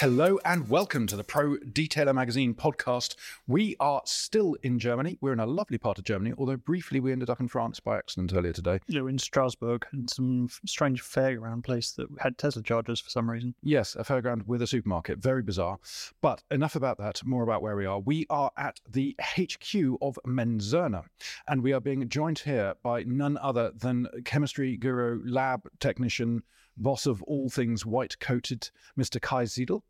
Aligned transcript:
Hello 0.00 0.38
and 0.44 0.68
welcome 0.68 1.06
to 1.06 1.16
the 1.16 1.24
Pro 1.24 1.56
Detailer 1.56 2.14
Magazine 2.14 2.52
podcast. 2.52 3.14
We 3.46 3.76
are 3.80 4.02
still 4.04 4.54
in 4.62 4.78
Germany. 4.78 5.16
We're 5.22 5.32
in 5.32 5.40
a 5.40 5.46
lovely 5.46 5.78
part 5.78 5.96
of 5.96 6.04
Germany, 6.04 6.34
although 6.36 6.58
briefly 6.58 7.00
we 7.00 7.12
ended 7.12 7.30
up 7.30 7.40
in 7.40 7.48
France 7.48 7.80
by 7.80 7.96
accident 7.96 8.34
earlier 8.34 8.52
today. 8.52 8.80
You 8.88 9.00
know, 9.00 9.06
in 9.06 9.18
Strasbourg 9.18 9.86
and 9.92 10.10
some 10.10 10.50
strange 10.66 11.02
fairground 11.02 11.64
place 11.64 11.92
that 11.92 12.08
had 12.18 12.36
Tesla 12.36 12.62
chargers 12.62 13.00
for 13.00 13.08
some 13.08 13.30
reason. 13.30 13.54
Yes, 13.62 13.96
a 13.96 14.04
fairground 14.04 14.46
with 14.46 14.60
a 14.60 14.66
supermarket. 14.66 15.18
Very 15.18 15.40
bizarre. 15.40 15.78
But 16.20 16.42
enough 16.50 16.76
about 16.76 16.98
that, 16.98 17.24
more 17.24 17.42
about 17.42 17.62
where 17.62 17.74
we 17.74 17.86
are. 17.86 17.98
We 17.98 18.26
are 18.28 18.50
at 18.58 18.78
the 18.86 19.16
HQ 19.18 19.96
of 20.02 20.18
Menzerna 20.26 21.04
and 21.48 21.62
we 21.62 21.72
are 21.72 21.80
being 21.80 22.06
joined 22.10 22.40
here 22.40 22.74
by 22.82 23.04
none 23.04 23.38
other 23.38 23.72
than 23.74 24.08
chemistry 24.26 24.76
guru, 24.76 25.22
lab 25.24 25.62
technician, 25.80 26.42
boss 26.76 27.06
of 27.06 27.22
all 27.22 27.48
things 27.48 27.84
white 27.86 28.18
coated, 28.20 28.70
Mr. 28.98 29.20
Kai 29.20 29.44
Seidel. 29.44 29.84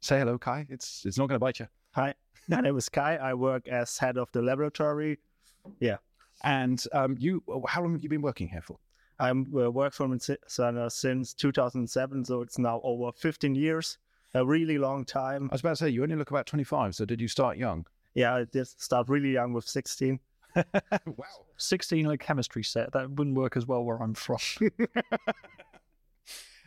Say 0.00 0.18
hello, 0.18 0.38
Kai. 0.38 0.66
It's 0.68 1.04
it's 1.06 1.18
not 1.18 1.28
going 1.28 1.36
to 1.36 1.44
bite 1.44 1.60
you. 1.60 1.68
Hi, 1.92 2.14
my 2.48 2.60
name 2.60 2.76
is 2.76 2.88
Kai. 2.88 3.16
I 3.16 3.34
work 3.34 3.68
as 3.68 3.98
head 3.98 4.18
of 4.18 4.30
the 4.32 4.42
laboratory. 4.42 5.18
Yeah, 5.78 5.98
And 6.42 6.82
um, 6.92 7.16
you, 7.20 7.42
how 7.68 7.82
long 7.82 7.92
have 7.92 8.02
you 8.02 8.08
been 8.08 8.22
working 8.22 8.48
here 8.48 8.62
for? 8.62 8.78
I'm 9.20 9.46
uh, 9.54 9.70
work 9.70 9.92
for 9.92 10.08
Sana 10.48 10.90
since 10.90 11.34
2007, 11.34 12.24
so 12.24 12.42
it's 12.42 12.58
now 12.58 12.80
over 12.82 13.12
15 13.12 13.54
years. 13.54 13.98
A 14.34 14.44
really 14.44 14.78
long 14.78 15.04
time. 15.04 15.48
I 15.52 15.54
was 15.54 15.60
about 15.60 15.70
to 15.70 15.76
say 15.76 15.88
you 15.90 16.02
only 16.02 16.16
look 16.16 16.30
about 16.30 16.46
twenty 16.46 16.64
five. 16.64 16.94
So 16.94 17.04
did 17.04 17.20
you 17.20 17.28
start 17.28 17.58
young? 17.58 17.86
Yeah, 18.14 18.34
I 18.34 18.44
did 18.44 18.66
start 18.66 19.08
really 19.08 19.30
young 19.30 19.52
with 19.52 19.66
16. 19.66 20.18
wow. 20.56 21.24
16 21.56 22.06
on 22.06 22.12
a 22.12 22.18
chemistry 22.18 22.62
set. 22.62 22.92
That 22.92 23.10
wouldn't 23.10 23.36
work 23.36 23.56
as 23.56 23.66
well 23.66 23.84
where 23.84 24.02
I'm 24.02 24.14
from. 24.14 24.38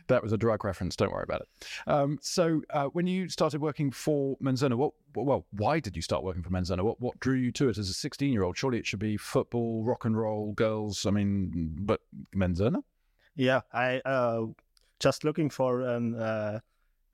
That 0.08 0.22
was 0.22 0.32
a 0.32 0.36
drug 0.36 0.64
reference. 0.64 0.96
Don't 0.96 1.12
worry 1.12 1.24
about 1.24 1.42
it. 1.42 1.48
Um, 1.86 2.18
so, 2.20 2.62
uh, 2.70 2.86
when 2.86 3.06
you 3.06 3.28
started 3.28 3.60
working 3.60 3.90
for 3.90 4.36
Menzerna, 4.38 4.76
what? 4.76 4.92
Well, 5.14 5.46
why 5.50 5.80
did 5.80 5.96
you 5.96 6.02
start 6.02 6.22
working 6.22 6.42
for 6.42 6.50
Menzerna? 6.50 6.82
What 6.82 7.00
what 7.00 7.18
drew 7.20 7.36
you 7.36 7.52
to 7.52 7.68
it 7.68 7.78
as 7.78 7.88
a 7.88 7.94
sixteen-year-old? 7.94 8.56
Surely 8.56 8.78
it 8.78 8.86
should 8.86 8.98
be 8.98 9.16
football, 9.16 9.82
rock 9.84 10.04
and 10.04 10.16
roll, 10.16 10.52
girls. 10.52 11.06
I 11.06 11.10
mean, 11.10 11.76
but 11.80 12.00
Menzerna. 12.34 12.82
Yeah, 13.34 13.60
I 13.72 14.00
uh, 14.04 14.46
just 15.00 15.24
looking 15.24 15.50
for 15.50 15.82
uh, 15.82 16.60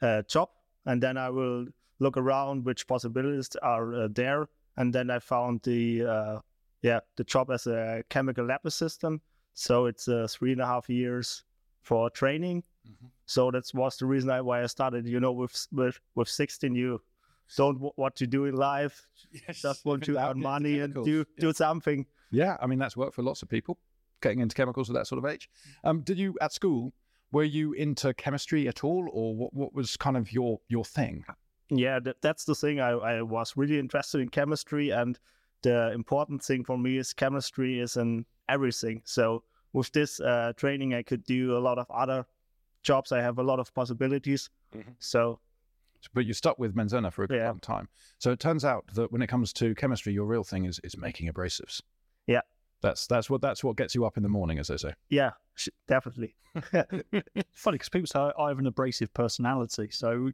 a 0.03 0.23
job, 0.29 0.51
and 0.87 1.03
then 1.03 1.17
I 1.17 1.31
will 1.31 1.67
look 1.99 2.17
around 2.17 2.65
which 2.65 2.87
possibilities 2.87 3.51
are 3.63 3.95
uh, 3.95 4.09
there, 4.11 4.49
and 4.77 4.93
then 4.93 5.11
I 5.11 5.19
found 5.19 5.63
the 5.63 6.05
uh, 6.05 6.39
yeah 6.83 7.01
the 7.17 7.25
job 7.25 7.51
as 7.51 7.67
a 7.67 8.03
chemical 8.09 8.45
lab 8.45 8.61
assistant. 8.65 9.23
So 9.55 9.87
it's 9.87 10.09
uh, 10.09 10.27
three 10.31 10.53
and 10.53 10.61
a 10.61 10.67
half 10.67 10.89
years 10.89 11.45
for 11.83 12.11
training. 12.11 12.63
So 13.27 13.51
that 13.51 13.65
was 13.75 13.97
the 13.97 14.07
reason 14.07 14.31
I, 14.31 14.41
why 14.41 14.63
I 14.63 14.67
started. 14.67 15.07
You 15.07 15.21
know, 15.21 15.33
with 15.33 15.67
with 15.73 16.01
with 16.15 16.29
16, 16.29 16.75
you 16.75 17.01
don't 17.57 17.75
w- 17.75 17.93
what 17.97 18.17
to 18.17 18.27
do 18.27 18.45
in 18.47 18.55
life, 18.55 19.07
just 19.53 19.85
want 19.85 20.05
to 20.05 20.19
earn 20.19 20.41
money 20.53 20.81
and 20.81 20.95
do 21.05 21.25
do 21.39 21.53
something. 21.53 22.07
Yeah, 22.31 22.57
I 22.61 22.67
mean 22.67 22.79
that's 22.79 22.97
worked 22.97 23.15
for 23.15 23.23
lots 23.23 23.43
of 23.43 23.49
people. 23.49 23.79
Getting 24.21 24.41
into 24.41 24.55
chemicals 24.55 24.89
at 24.89 24.95
that 24.95 25.07
sort 25.07 25.25
of 25.25 25.31
age. 25.31 25.49
Um, 25.85 26.01
did 26.01 26.19
you 26.19 26.37
at 26.41 26.53
school? 26.53 26.93
Were 27.33 27.45
you 27.45 27.73
into 27.73 28.13
chemistry 28.15 28.69
at 28.69 28.85
all, 28.85 29.09
or 29.11 29.35
what? 29.35 29.55
What 29.55 29.75
was 29.75 29.97
kind 29.97 30.17
of 30.17 30.33
your 30.33 30.61
your 30.69 30.85
thing? 30.85 31.25
Yeah, 31.71 31.99
that, 32.01 32.17
that's 32.21 32.45
the 32.45 32.55
thing. 32.55 32.81
I, 32.81 32.91
I 32.91 33.23
was 33.23 33.57
really 33.57 33.79
interested 33.79 34.21
in 34.21 34.29
chemistry, 34.29 34.91
and 34.91 35.19
the 35.63 35.93
important 35.93 36.43
thing 36.45 36.65
for 36.65 36.77
me 36.77 36.99
is 36.99 37.15
chemistry 37.15 37.81
is 37.81 37.97
in 37.97 38.27
everything. 38.49 39.01
So 39.05 39.45
with 39.73 39.91
this 39.93 40.21
uh, 40.21 40.53
training, 40.57 40.93
I 40.93 41.03
could 41.03 41.25
do 41.25 41.57
a 41.57 41.61
lot 41.61 41.79
of 41.79 41.91
other 41.91 42.27
jobs. 42.83 43.13
I 43.13 43.21
have 43.21 43.39
a 43.39 43.43
lot 43.43 43.59
of 43.61 43.73
possibilities. 43.75 44.51
Mhm. 44.75 44.95
So 44.99 45.41
But 46.15 46.27
you 46.27 46.33
stuck 46.35 46.59
with 46.59 46.75
Menzerna 46.75 47.13
for 47.13 47.25
a 47.25 47.29
Yeah. 47.35 47.47
long 47.49 47.61
time. 47.61 47.89
So 48.19 48.33
it 48.33 48.41
turns 48.41 48.65
out 48.65 48.85
that 48.95 49.13
when 49.13 49.23
it 49.23 49.29
comes 49.29 49.53
to 49.55 49.75
chemistry, 49.75 50.13
your 50.13 50.27
real 50.27 50.45
thing 50.45 50.65
is 50.65 50.81
is 50.83 50.97
making 50.97 51.29
abrasives. 51.33 51.81
Yeah. 52.27 52.41
That's 52.81 53.07
that's 53.07 53.31
what 53.31 53.41
that's 53.41 53.63
what 53.63 53.77
gets 53.77 53.95
you 53.95 54.05
up 54.05 54.17
in 54.17 54.23
the 54.25 54.29
morning, 54.29 54.59
as 54.59 54.67
they 54.69 54.77
say. 54.77 54.95
yeah, 55.09 55.31
sh- 55.55 55.69
definitely. 55.87 56.35
Funny 57.53 57.77
because 57.77 57.89
people 57.89 58.07
say 58.09 58.19
I 58.19 58.33
I 58.37 58.49
have 58.49 58.59
an 58.59 58.67
abrasive 58.67 59.15
personality, 59.15 59.89
so 59.91 60.33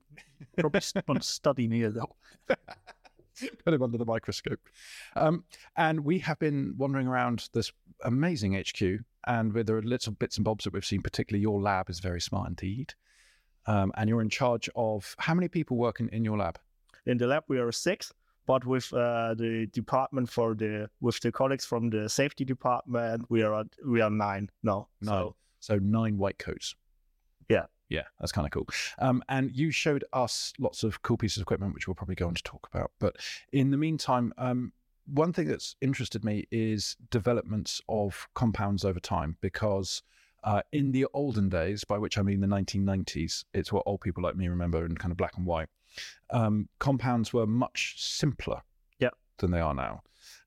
probably 0.56 0.80
want 1.06 1.20
to 1.22 1.28
study 1.28 1.68
me 1.68 1.82
a 1.84 1.90
little. 1.90 2.16
Put 3.64 3.72
him 3.74 3.82
under 3.82 3.98
the 3.98 4.04
microscope. 4.04 4.58
Um, 5.14 5.44
and 5.76 6.00
we 6.00 6.18
have 6.20 6.38
been 6.40 6.74
wandering 6.76 7.06
around 7.06 7.48
this 7.52 7.70
amazing 8.02 8.54
HQ, 8.54 9.04
and 9.28 9.52
with 9.52 9.68
the 9.68 9.74
little 9.74 10.12
bits 10.12 10.36
and 10.36 10.44
bobs 10.44 10.64
that 10.64 10.72
we've 10.72 10.84
seen, 10.84 11.02
particularly 11.02 11.42
your 11.42 11.60
lab 11.60 11.88
is 11.88 12.00
very 12.00 12.20
smart 12.20 12.48
indeed. 12.48 12.94
Um, 13.66 13.92
and 13.96 14.08
you're 14.08 14.22
in 14.22 14.30
charge 14.30 14.68
of 14.74 15.14
how 15.18 15.34
many 15.34 15.46
people 15.46 15.76
work 15.76 16.00
in, 16.00 16.08
in 16.08 16.24
your 16.24 16.38
lab? 16.38 16.58
in 17.08 17.16
the 17.16 17.26
lab 17.26 17.42
we 17.48 17.58
are 17.58 17.72
six, 17.72 18.12
but 18.46 18.64
with 18.64 18.92
uh, 18.92 19.34
the 19.34 19.66
department 19.72 20.28
for 20.28 20.54
the 20.54 20.88
with 21.00 21.18
the 21.20 21.32
colleagues 21.32 21.64
from 21.64 21.90
the 21.90 22.08
safety 22.08 22.44
department, 22.44 23.24
we 23.28 23.42
are 23.42 23.64
we 23.84 24.00
are 24.00 24.10
nine 24.10 24.48
now. 24.62 24.88
Nine. 25.00 25.10
So, 25.10 25.36
So 25.60 25.78
nine 25.78 26.18
white 26.18 26.38
coats. 26.38 26.74
Yeah. 27.48 27.66
Yeah, 27.88 28.02
that's 28.20 28.32
kind 28.32 28.46
of 28.46 28.50
cool. 28.50 28.68
Um, 28.98 29.22
and 29.30 29.50
you 29.56 29.70
showed 29.70 30.04
us 30.12 30.52
lots 30.58 30.84
of 30.84 31.00
cool 31.00 31.16
pieces 31.16 31.38
of 31.38 31.42
equipment, 31.42 31.72
which 31.72 31.88
we'll 31.88 31.94
probably 31.94 32.16
go 32.16 32.26
on 32.26 32.34
to 32.34 32.42
talk 32.42 32.68
about. 32.70 32.90
But 32.98 33.16
in 33.50 33.70
the 33.70 33.78
meantime, 33.78 34.34
um, 34.36 34.72
one 35.12 35.32
thing 35.32 35.48
that's 35.48 35.74
interested 35.80 36.24
me 36.24 36.46
is 36.50 36.96
developments 37.10 37.80
of 37.88 38.28
compounds 38.34 38.84
over 38.84 39.00
time, 39.00 39.36
because 39.40 40.02
uh, 40.44 40.62
in 40.72 40.92
the 40.92 41.06
olden 41.14 41.48
days, 41.48 41.84
by 41.84 41.98
which 41.98 42.18
I 42.18 42.22
mean 42.22 42.40
the 42.40 42.46
1990s, 42.46 43.44
it's 43.54 43.72
what 43.72 43.82
old 43.86 44.00
people 44.00 44.22
like 44.22 44.36
me 44.36 44.48
remember 44.48 44.84
in 44.84 44.96
kind 44.96 45.10
of 45.10 45.16
black 45.16 45.36
and 45.36 45.46
white, 45.46 45.68
um, 46.30 46.68
compounds 46.78 47.32
were 47.32 47.46
much 47.46 47.94
simpler 47.98 48.62
Yeah. 48.98 49.10
than 49.38 49.50
they 49.50 49.60
are 49.60 49.74
now. 49.74 50.02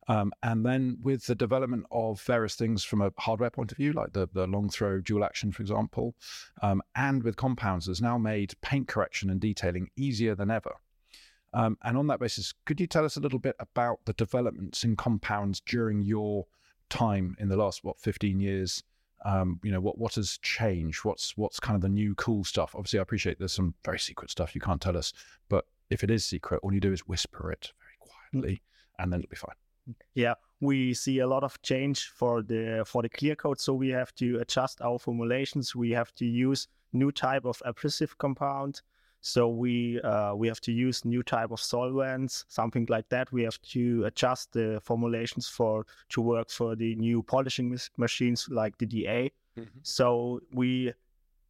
Um, 0.08 0.34
and 0.44 0.66
then 0.66 0.98
with 1.02 1.26
the 1.26 1.36
development 1.36 1.86
of 1.92 2.22
various 2.22 2.56
things 2.56 2.84
from 2.84 3.02
a 3.02 3.12
hardware 3.20 3.50
point 3.50 3.72
of 3.72 3.78
view, 3.78 3.94
like 3.94 4.14
the, 4.14 4.28
the 4.34 4.48
long 4.48 4.70
throw 4.70 5.00
dual 5.00 5.24
action, 5.24 5.52
for 5.52 5.62
example, 5.62 6.16
um, 6.62 6.82
and 6.96 7.24
with 7.24 7.36
compounds, 7.36 7.88
has 7.88 8.02
now 8.02 8.18
made 8.18 8.54
paint 8.62 8.88
correction 8.88 9.30
and 9.30 9.40
detailing 9.40 9.90
easier 9.96 10.36
than 10.36 10.52
ever. 10.52 10.74
Um, 11.54 11.78
and 11.84 11.98
on 11.98 12.08
that 12.08 12.20
basis, 12.20 12.54
could 12.66 12.80
you 12.80 12.88
tell 12.88 13.06
us 13.06 13.18
a 13.18 13.20
little 13.20 13.40
bit 13.40 13.56
about 13.60 14.00
the 14.06 14.14
developments 14.14 14.84
in 14.84 14.96
compounds 14.96 15.62
during 15.62 16.02
your 16.02 16.46
time 16.90 17.36
in 17.40 17.50
the 17.50 17.58
last 17.58 17.84
what 17.84 18.00
15 18.00 18.40
years? 18.40 18.84
Um, 19.24 19.60
you 19.64 19.72
know 19.72 19.80
what 19.80 20.00
what 20.00 20.16
has 20.16 20.40
changed? 20.40 21.06
What's 21.06 21.38
what's 21.38 21.60
kind 21.60 21.76
of 21.76 21.82
the 21.82 21.90
new 21.90 22.16
cool 22.16 22.44
stuff? 22.44 22.74
Obviously, 22.74 23.00
I 23.00 23.04
appreciate 23.04 23.38
there's 23.38 23.54
some 23.54 23.76
very 23.86 24.00
secret 24.00 24.32
stuff 24.32 24.56
you 24.56 24.62
can't 24.62 24.82
tell 24.82 24.98
us, 24.98 25.14
but 25.48 25.66
if 25.92 26.04
it 26.04 26.10
is 26.10 26.26
secret, 26.26 26.60
all 26.64 26.74
you 26.74 26.80
do 26.80 26.92
is 26.92 27.02
whisper 27.02 27.52
it 27.52 27.72
very 27.80 27.98
quietly, 28.00 28.64
and 28.98 29.12
then 29.12 29.20
it'll 29.20 29.30
be 29.30 29.36
fine. 29.36 29.96
yeah, 30.16 30.34
we 30.60 30.94
see 30.94 31.20
a 31.20 31.28
lot 31.28 31.44
of 31.44 31.62
change 31.62 32.08
for 32.08 32.42
the 32.42 32.84
for 32.88 33.04
the 33.04 33.10
clear 33.10 33.36
coat. 33.36 33.60
So 33.60 33.74
we 33.74 33.90
have 33.90 34.16
to 34.16 34.40
adjust 34.40 34.82
our 34.82 34.98
formulations. 34.98 35.76
We 35.76 35.92
have 35.92 36.16
to 36.16 36.26
use 36.26 36.68
new 36.94 37.12
type 37.12 37.46
of 37.46 37.62
abrasive 37.66 38.18
compound. 38.18 38.82
So 39.22 39.48
we 39.48 40.02
uh, 40.02 40.34
we 40.36 40.48
have 40.48 40.62
to 40.62 40.72
use 40.72 41.06
new 41.06 41.24
type 41.24 41.52
of 41.52 41.60
solvents, 41.60 42.46
something 42.48 42.88
like 42.90 43.08
that. 43.10 43.32
We 43.32 43.44
have 43.44 43.62
to 43.74 44.06
adjust 44.06 44.54
the 44.54 44.80
formulations 44.84 45.48
for 45.48 45.86
to 46.10 46.22
work 46.22 46.50
for 46.50 46.76
the 46.76 46.96
new 46.96 47.22
polishing 47.22 47.78
machines 47.98 48.48
like 48.50 48.78
the 48.80 48.86
DA. 48.88 49.32
So 49.84 50.42
we 50.54 50.94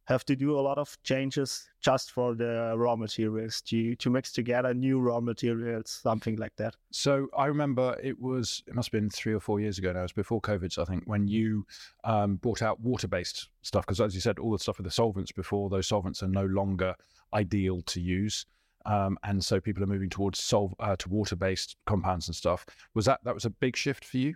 have 0.04 0.24
to 0.24 0.34
do 0.34 0.58
a 0.58 0.60
lot 0.60 0.78
of 0.78 0.98
changes 1.04 1.68
just 1.80 2.10
for 2.10 2.34
the 2.34 2.74
raw 2.76 2.96
materials 2.96 3.60
to 3.62 3.94
to 3.96 4.10
mix 4.10 4.32
together 4.32 4.74
new 4.74 5.00
raw 5.00 5.20
materials, 5.20 6.00
something 6.02 6.36
like 6.36 6.54
that. 6.56 6.76
So 6.90 7.28
I 7.36 7.46
remember 7.46 7.96
it 8.02 8.20
was 8.20 8.62
it 8.66 8.74
must 8.74 8.92
have 8.92 9.00
been 9.00 9.10
three 9.10 9.32
or 9.32 9.40
four 9.40 9.60
years 9.60 9.78
ago 9.78 9.92
now. 9.92 10.00
It 10.00 10.02
was 10.02 10.12
before 10.12 10.40
COVID, 10.40 10.76
I 10.78 10.84
think, 10.84 11.04
when 11.06 11.28
you 11.28 11.66
um, 12.04 12.36
brought 12.36 12.62
out 12.62 12.80
water-based 12.80 13.48
stuff 13.62 13.86
because, 13.86 14.00
as 14.00 14.14
you 14.14 14.20
said, 14.20 14.38
all 14.38 14.52
the 14.52 14.58
stuff 14.58 14.78
with 14.78 14.84
the 14.84 14.90
solvents 14.90 15.32
before 15.32 15.70
those 15.70 15.86
solvents 15.86 16.22
are 16.22 16.28
no 16.28 16.44
longer 16.46 16.94
ideal 17.34 17.82
to 17.82 18.00
use, 18.00 18.46
um, 18.86 19.18
and 19.22 19.44
so 19.44 19.60
people 19.60 19.82
are 19.82 19.86
moving 19.86 20.10
towards 20.10 20.42
solve 20.42 20.74
uh, 20.80 20.96
to 20.96 21.08
water-based 21.08 21.76
compounds 21.86 22.28
and 22.28 22.34
stuff. 22.34 22.64
Was 22.94 23.04
that 23.06 23.20
that 23.24 23.34
was 23.34 23.44
a 23.44 23.50
big 23.50 23.76
shift 23.76 24.04
for 24.04 24.16
you? 24.18 24.34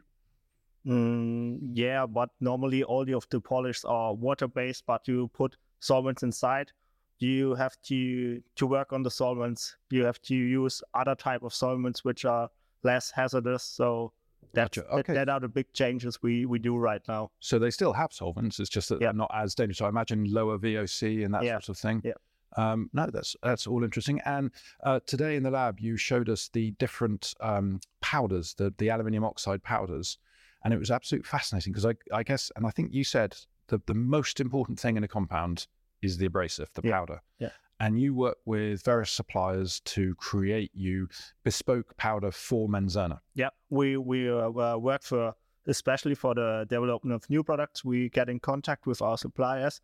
Mm, 0.87 1.58
yeah, 1.75 2.06
but 2.06 2.31
normally 2.40 2.84
all 2.84 3.02
of 3.14 3.26
the 3.31 3.40
polishes 3.40 3.84
are 3.84 4.14
water 4.14 4.46
based, 4.46 4.84
but 4.87 5.06
you 5.08 5.28
put 5.34 5.56
solvents 5.81 6.22
inside. 6.22 6.70
You 7.19 7.54
have 7.54 7.76
to 7.84 8.40
to 8.56 8.66
work 8.66 8.93
on 8.93 9.02
the 9.02 9.10
solvents. 9.10 9.76
You 9.90 10.04
have 10.04 10.20
to 10.22 10.34
use 10.34 10.82
other 10.94 11.14
type 11.14 11.42
of 11.42 11.52
solvents 11.54 12.04
which 12.04 12.25
are 12.25 12.49
less 12.84 13.10
hazardous. 13.10 13.64
So 13.64 14.12
that's, 14.52 14.76
Gotcha, 14.78 14.87
that, 14.88 14.99
okay. 15.00 15.14
that 15.14 15.28
are 15.28 15.40
the 15.40 15.49
big 15.49 15.72
changes 15.72 16.22
we, 16.22 16.46
we 16.46 16.58
do 16.58 16.76
right 16.76 17.00
now. 17.08 17.31
So 17.40 17.58
they 17.58 17.70
still 17.70 17.92
have 17.92 18.12
solvents. 18.12 18.60
It's 18.60 18.70
just 18.70 18.88
that 18.90 19.00
Yeah. 19.00 19.08
they're 19.08 19.14
not 19.14 19.31
as 19.34 19.54
dangerous. 19.54 19.81
I 19.81 19.88
imagine 19.88 20.25
lower 20.32 20.56
VOC 20.58 21.25
and 21.25 21.34
that 21.34 21.42
Yeah. 21.42 21.54
sort 21.58 21.70
of 21.70 21.78
thing. 21.78 22.00
Yeah. 22.04 22.12
Um, 22.56 22.90
no, 22.93 23.08
that's 23.12 23.37
that's 23.43 23.66
all 23.66 23.84
interesting. 23.84 24.20
And 24.25 24.50
uh, 24.82 25.00
today 25.06 25.37
in 25.37 25.43
the 25.43 25.50
lab, 25.50 25.81
you 25.81 25.96
showed 25.96 26.28
us 26.28 26.48
the 26.52 26.70
different 26.72 27.34
um, 27.40 27.81
powders, 28.00 28.54
the 28.54 28.72
the 28.78 28.88
aluminium 28.90 29.25
oxide 29.25 29.62
powders, 29.62 30.19
and 30.64 30.72
it 30.72 30.78
was 30.78 30.90
absolutely 30.90 31.28
fascinating 31.28 31.72
because 31.72 31.87
I 31.87 31.94
I 32.12 32.22
guess, 32.22 32.50
and 32.56 32.66
I 32.66 32.70
think 32.70 32.93
you 32.93 33.04
said 33.04 33.37
the 33.69 33.81
the 33.87 33.94
most 33.94 34.40
important 34.40 34.78
thing 34.81 34.96
in 34.96 35.04
a 35.04 35.08
compound 35.08 35.66
is 36.02 36.19
the 36.19 36.26
abrasive, 36.26 36.70
the 36.75 36.82
Yeah. 36.84 36.93
powder. 36.98 37.20
Yeah. 37.38 37.50
and 37.78 38.00
you 38.00 38.14
work 38.14 38.38
with 38.46 38.82
various 38.84 39.10
suppliers 39.10 39.81
to 39.84 40.14
create 40.14 40.70
you 40.72 41.08
bespoke 41.44 41.94
powder 41.99 42.31
for 42.31 42.69
Menzerna. 42.69 43.19
Yeah, 43.34 43.50
we 43.69 43.96
we 43.99 44.31
uh, 44.31 44.49
uh, 44.49 44.76
work 44.78 45.02
for 45.02 45.34
especially 45.66 46.14
for 46.14 46.34
the 46.34 46.64
development 46.70 47.12
of 47.14 47.28
new 47.28 47.42
products. 47.42 47.84
We 47.84 48.08
get 48.08 48.28
in 48.31 48.38
contact 48.40 48.87
with 48.87 49.02
our 49.02 49.19
suppliers 49.19 49.81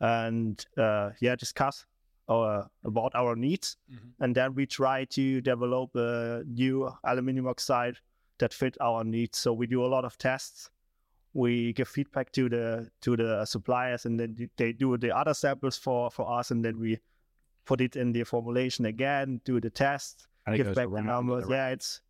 and 0.00 0.64
uh, 0.76 1.10
yeah, 1.20 1.36
discuss 1.36 1.86
our, 2.28 2.68
about 2.84 3.12
our 3.14 3.36
needs, 3.36 3.76
Mm-hmm. 3.90 4.22
and 4.24 4.34
then 4.34 4.54
we 4.54 4.66
try 4.66 5.04
to 5.06 5.40
develop 5.40 5.94
a 5.94 6.42
new 6.46 6.90
aluminum 7.04 7.46
oxide 7.46 7.96
that 8.38 8.52
fit 8.52 8.76
our 8.80 9.04
needs. 9.04 9.38
So 9.38 9.52
we 9.52 9.66
do 9.66 9.84
a 9.84 9.86
lot 9.86 10.04
of 10.04 10.18
tests. 10.18 10.70
We 11.34 11.72
give 11.74 11.88
feedback 11.88 12.32
to 12.32 12.48
the 12.48 12.90
to 13.02 13.16
the 13.16 13.44
suppliers, 13.44 14.06
and 14.06 14.18
then 14.18 14.48
they 14.56 14.72
do 14.72 14.96
the 14.96 15.14
other 15.16 15.34
samples 15.34 15.76
for 15.76 16.10
for 16.10 16.38
us, 16.38 16.50
and 16.50 16.64
then 16.64 16.78
we 16.78 16.98
put 17.66 17.80
it 17.80 17.96
in 17.96 18.12
the 18.12 18.24
formulation 18.24 18.86
again, 18.86 19.40
do 19.44 19.60
the 19.60 19.70
test, 19.70 20.26
And 20.46 20.54
it 20.54 20.58
give 20.64 20.74
back 20.74 20.88
the 20.90 21.02
numbers. 21.02 21.42
around. 21.44 21.50
Yeah, 21.50 21.68
it's 21.70 22.00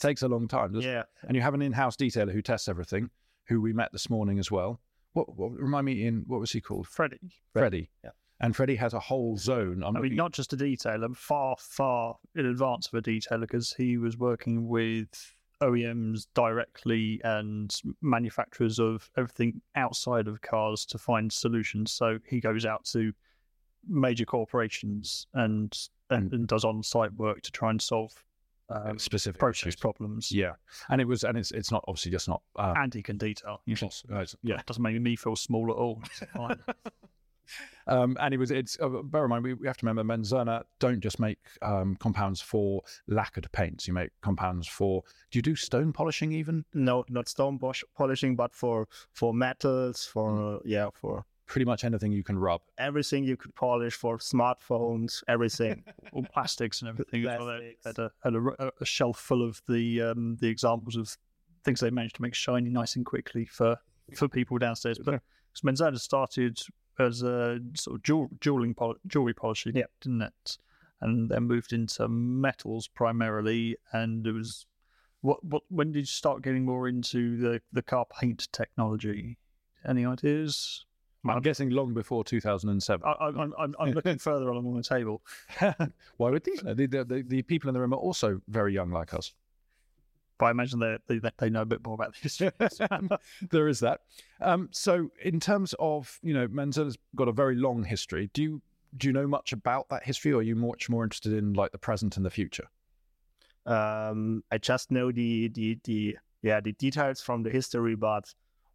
takes 0.00 0.22
a 0.22 0.28
long 0.28 0.48
time. 0.48 0.72
doesn't 0.72 0.90
it? 0.90 0.92
yeah. 0.92 1.04
And 1.28 1.36
you 1.36 1.42
have 1.42 1.54
an 1.54 1.62
in-house 1.62 1.96
detailer 1.96 2.32
who 2.32 2.42
tests 2.42 2.68
everything, 2.68 3.10
who 3.48 3.60
we 3.60 3.72
met 3.72 3.92
this 3.92 4.10
morning 4.10 4.38
as 4.40 4.50
well. 4.50 4.80
What, 5.12 5.36
what 5.36 5.52
remind 5.52 5.86
me 5.86 6.04
in 6.06 6.24
what 6.26 6.40
was 6.40 6.50
he 6.50 6.60
called? 6.60 6.88
Freddie. 6.88 7.32
Freddie. 7.52 7.90
Yeah. 8.02 8.10
And 8.44 8.54
Freddie 8.54 8.76
has 8.76 8.92
a 8.92 9.00
whole 9.00 9.38
zone. 9.38 9.82
I'm 9.82 9.96
I 9.96 10.00
mean, 10.00 10.16
not 10.16 10.32
just 10.32 10.52
a 10.52 10.56
detailer, 10.56 11.16
far, 11.16 11.56
far 11.58 12.18
in 12.34 12.44
advance 12.44 12.88
of 12.88 12.92
a 12.92 13.00
detailer 13.00 13.40
because 13.40 13.72
he 13.72 13.96
was 13.96 14.18
working 14.18 14.68
with 14.68 15.32
OEMs 15.62 16.26
directly 16.34 17.22
and 17.24 17.74
manufacturers 18.02 18.78
of 18.78 19.08
everything 19.16 19.62
outside 19.76 20.28
of 20.28 20.42
cars 20.42 20.84
to 20.84 20.98
find 20.98 21.32
solutions. 21.32 21.92
So 21.92 22.18
he 22.26 22.38
goes 22.38 22.66
out 22.66 22.84
to 22.92 23.14
major 23.88 24.26
corporations 24.26 25.26
and 25.32 25.74
and, 26.10 26.30
and 26.34 26.46
does 26.46 26.66
on-site 26.66 27.14
work 27.14 27.40
to 27.40 27.50
try 27.50 27.70
and 27.70 27.80
solve 27.80 28.12
um, 28.68 28.98
specific 28.98 29.40
process 29.40 29.68
issues. 29.68 29.76
problems. 29.76 30.30
Yeah, 30.30 30.52
and 30.90 31.00
it 31.00 31.08
was, 31.08 31.24
and 31.24 31.38
it's 31.38 31.50
it's 31.50 31.72
not 31.72 31.82
obviously 31.88 32.10
just 32.10 32.28
not. 32.28 32.42
Um, 32.56 32.74
And 32.76 32.92
he 32.92 33.02
can 33.02 33.16
detail. 33.16 33.62
You 33.64 33.76
know, 33.80 33.88
uh, 34.14 34.26
yeah, 34.42 34.60
doesn't 34.66 34.82
make 34.82 35.00
me 35.00 35.16
feel 35.16 35.34
small 35.34 35.70
at 35.70 35.76
all. 35.76 36.02
Um, 37.86 38.16
and 38.20 38.32
it 38.32 38.38
was. 38.38 38.50
It's 38.50 38.78
uh, 38.80 38.88
bear 38.88 39.24
in 39.24 39.30
mind 39.30 39.44
we, 39.44 39.54
we 39.54 39.66
have 39.66 39.76
to 39.76 39.86
remember 39.86 40.14
Menzerna 40.16 40.62
don't 40.78 41.00
just 41.00 41.20
make 41.20 41.38
um, 41.62 41.96
compounds 41.96 42.40
for 42.40 42.82
lacquered 43.08 43.50
paints. 43.52 43.86
You 43.86 43.92
make 43.94 44.10
compounds 44.22 44.66
for. 44.66 45.02
Do 45.30 45.38
you 45.38 45.42
do 45.42 45.54
stone 45.54 45.92
polishing 45.92 46.32
even? 46.32 46.64
no 46.72 47.04
not 47.08 47.28
stone 47.28 47.58
polish, 47.58 47.84
polishing 47.96 48.36
but 48.36 48.54
for 48.54 48.88
for 49.12 49.34
metals 49.34 50.04
for 50.04 50.24
Mm. 50.30 50.60
yeah 50.64 50.88
for 50.94 51.24
Pretty 51.46 51.66
much 51.66 51.84
anything 51.84 52.10
you 52.10 52.24
can 52.24 52.38
rub. 52.38 52.62
everything 52.78 53.22
you 53.22 53.36
could 53.36 53.54
polish 53.54 53.94
for 53.94 54.16
smartphones 54.16 55.22
everything 55.28 55.84
all 56.12 56.24
plastics 56.32 56.80
and 56.80 56.88
everything. 56.88 57.26
as 57.26 57.38
well. 57.38 57.60
Had 57.84 57.98
a, 57.98 58.10
had 58.22 58.34
a, 58.34 58.72
a 58.80 58.84
shelf 58.86 59.18
full 59.18 59.46
of 59.46 59.60
the 59.68 60.00
um, 60.00 60.36
the 60.40 60.48
examples 60.48 60.96
of 60.96 61.14
things 61.62 61.80
they 61.80 61.90
managed 61.90 62.16
to 62.16 62.22
make 62.22 62.34
shiny 62.34 62.70
nice 62.70 62.96
and 62.96 63.04
quickly 63.04 63.44
for 63.44 63.76
for 64.16 64.26
people 64.26 64.56
downstairs. 64.56 64.98
But 64.98 65.20
Menzerna 65.62 65.98
started 66.00 66.58
as 66.98 67.22
a 67.22 67.60
sort 67.74 67.96
of 67.96 68.02
jewel, 68.02 68.28
jeweling 68.40 68.74
pol- 68.74 68.96
jewelry 69.06 69.34
polishing, 69.34 69.76
Yeah. 69.76 69.84
didn't 70.00 70.22
it? 70.22 70.58
And 71.00 71.28
then 71.28 71.44
moved 71.44 71.72
into 71.72 72.08
metals 72.08 72.88
primarily. 72.88 73.76
And 73.92 74.26
it 74.26 74.32
was 74.32 74.66
what 75.20 75.42
what 75.44 75.62
when 75.68 75.92
did 75.92 76.00
you 76.00 76.04
start 76.06 76.42
getting 76.42 76.64
more 76.64 76.88
into 76.88 77.36
the 77.36 77.60
the 77.72 77.82
car 77.82 78.06
paint 78.20 78.48
technology? 78.52 79.38
Any 79.86 80.06
ideas? 80.06 80.86
I'm 81.26 81.40
guessing 81.40 81.70
long 81.70 81.94
before 81.94 82.22
2007. 82.22 83.06
I, 83.06 83.10
I, 83.12 83.28
I'm 83.28 83.54
I'm 83.58 83.74
I'm 83.78 83.90
looking 83.92 84.18
further 84.18 84.48
along 84.48 84.74
the 84.76 84.82
table. 84.82 85.22
Why 86.18 86.30
would 86.30 86.44
these? 86.44 86.60
The, 86.60 86.74
the, 86.74 87.04
the, 87.04 87.24
the 87.26 87.42
people 87.42 87.68
in 87.68 87.74
the 87.74 87.80
room 87.80 87.94
are 87.94 87.96
also 87.96 88.42
very 88.48 88.74
young 88.74 88.90
like 88.90 89.14
us. 89.14 89.32
But 90.38 90.46
I 90.46 90.50
imagine 90.50 90.80
they 90.80 90.98
they, 91.06 91.30
they 91.38 91.50
know 91.50 91.62
a 91.62 91.66
bit 91.66 91.84
more 91.84 91.94
about 91.94 92.14
the 92.14 92.20
history. 92.20 92.50
there 93.50 93.68
is 93.68 93.80
that. 93.80 94.00
Um, 94.40 94.68
so, 94.72 95.10
in 95.22 95.40
terms 95.40 95.74
of 95.78 96.18
you 96.22 96.34
know, 96.34 96.48
Menzerna's 96.48 96.98
got 97.14 97.28
a 97.28 97.32
very 97.32 97.56
long 97.56 97.84
history. 97.84 98.30
Do 98.32 98.42
you 98.42 98.62
do 98.96 99.08
you 99.08 99.12
know 99.12 99.26
much 99.26 99.52
about 99.52 99.88
that 99.90 100.04
history, 100.04 100.32
or 100.32 100.38
are 100.38 100.42
you 100.42 100.56
much 100.56 100.88
more 100.88 101.04
interested 101.04 101.32
in 101.32 101.52
like 101.52 101.72
the 101.72 101.78
present 101.78 102.16
and 102.16 102.26
the 102.26 102.30
future? 102.30 102.68
um 103.66 104.44
i 104.52 104.58
just 104.58 104.90
know 104.90 105.10
the 105.10 105.48
the 105.48 105.78
the 105.84 106.16
yeah 106.42 106.60
the 106.60 106.72
details 106.72 107.22
from 107.22 107.42
the 107.42 107.48
history 107.50 107.94
but 107.94 108.32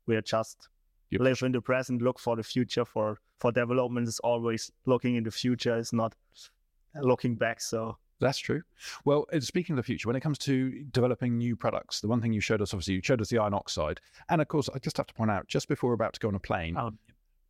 we're 0.07 0.21
just 0.21 0.67
Yep. 1.11 1.21
live 1.21 1.41
in 1.41 1.51
the 1.51 1.61
present 1.61 2.01
look 2.03 2.19
for 2.19 2.35
the 2.35 2.43
future 2.43 2.85
for 2.85 3.17
for 3.39 3.51
development 3.51 4.07
is 4.07 4.19
always 4.19 4.71
looking 4.85 5.15
in 5.15 5.23
the 5.23 5.31
future 5.31 5.75
is 5.77 5.91
not 5.91 6.13
looking 7.01 7.35
back 7.35 7.61
so 7.61 7.97
That's 8.19 8.37
true. 8.37 8.61
Well, 9.05 9.25
speaking 9.39 9.73
of 9.73 9.77
the 9.77 9.83
future, 9.83 10.07
when 10.07 10.15
it 10.15 10.21
comes 10.21 10.37
to 10.39 10.83
developing 10.91 11.37
new 11.37 11.55
products, 11.55 12.01
the 12.01 12.07
one 12.07 12.21
thing 12.21 12.33
you 12.33 12.41
showed 12.41 12.61
us, 12.61 12.73
obviously, 12.73 12.95
you 12.95 13.01
showed 13.03 13.21
us 13.21 13.29
the 13.29 13.37
iron 13.37 13.53
oxide, 13.53 14.01
and 14.29 14.41
of 14.41 14.47
course, 14.47 14.69
I 14.73 14.79
just 14.79 14.97
have 14.97 15.07
to 15.07 15.13
point 15.13 15.31
out, 15.31 15.47
just 15.47 15.67
before 15.67 15.89
we're 15.89 15.95
about 15.95 16.13
to 16.13 16.19
go 16.19 16.27
on 16.27 16.35
a 16.35 16.39
plane, 16.39 16.75
Um, 16.77 16.97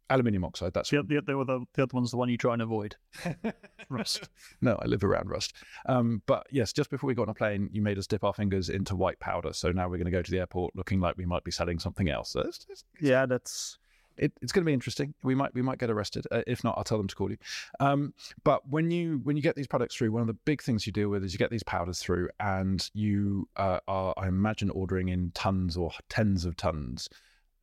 aluminium 0.09 0.43
oxide. 0.43 0.73
That's 0.73 0.89
the, 0.89 1.03
the, 1.03 1.21
the, 1.21 1.39
other, 1.39 1.59
the 1.73 1.83
other 1.83 1.93
one's 1.93 2.11
the 2.11 2.17
one 2.17 2.29
you 2.29 2.37
try 2.37 2.53
and 2.53 2.61
avoid. 2.61 2.95
Rust. 3.89 4.29
no, 4.61 4.77
I 4.81 4.85
live 4.85 5.03
around 5.03 5.29
rust. 5.29 5.53
Um, 5.87 6.21
but 6.25 6.45
yes, 6.51 6.73
just 6.73 6.89
before 6.89 7.07
we 7.07 7.13
got 7.13 7.23
on 7.23 7.29
a 7.29 7.33
plane, 7.33 7.69
you 7.71 7.81
made 7.81 7.97
us 7.97 8.07
dip 8.07 8.23
our 8.23 8.33
fingers 8.33 8.69
into 8.69 8.95
white 8.95 9.19
powder. 9.19 9.53
So 9.53 9.71
now 9.71 9.87
we're 9.87 9.97
going 9.97 10.05
to 10.05 10.11
go 10.11 10.21
to 10.21 10.31
the 10.31 10.39
airport 10.39 10.75
looking 10.75 10.99
like 10.99 11.17
we 11.17 11.25
might 11.25 11.43
be 11.43 11.51
selling 11.51 11.79
something 11.79 12.09
else. 12.09 12.31
So 12.31 12.41
it's, 12.41 12.65
it's, 12.69 12.83
yeah 12.99 13.25
that's 13.25 13.77
it, 14.19 14.33
it's 14.41 14.51
going 14.51 14.63
to 14.63 14.69
be 14.69 14.73
interesting. 14.73 15.13
We 15.23 15.35
might 15.35 15.53
we 15.53 15.61
might 15.61 15.79
get 15.79 15.89
arrested. 15.89 16.25
Uh, 16.31 16.43
if 16.45 16.63
not, 16.63 16.75
I'll 16.77 16.83
tell 16.83 16.97
them 16.97 17.07
to 17.07 17.15
call 17.15 17.31
you. 17.31 17.37
Um, 17.79 18.13
but 18.43 18.67
when 18.67 18.91
you 18.91 19.21
when 19.23 19.35
you 19.35 19.41
get 19.41 19.55
these 19.55 19.67
products 19.67 19.95
through, 19.95 20.11
one 20.11 20.21
of 20.21 20.27
the 20.27 20.37
big 20.45 20.61
things 20.61 20.85
you 20.85 20.93
deal 20.93 21.09
with 21.09 21.23
is 21.23 21.33
you 21.33 21.39
get 21.39 21.51
these 21.51 21.63
powders 21.63 21.99
through, 21.99 22.29
and 22.39 22.89
you 22.93 23.47
uh, 23.55 23.79
are, 23.87 24.13
I 24.17 24.27
imagine, 24.27 24.69
ordering 24.69 25.09
in 25.09 25.31
tons 25.33 25.77
or 25.77 25.91
tens 26.09 26.45
of 26.45 26.55
tons. 26.55 27.09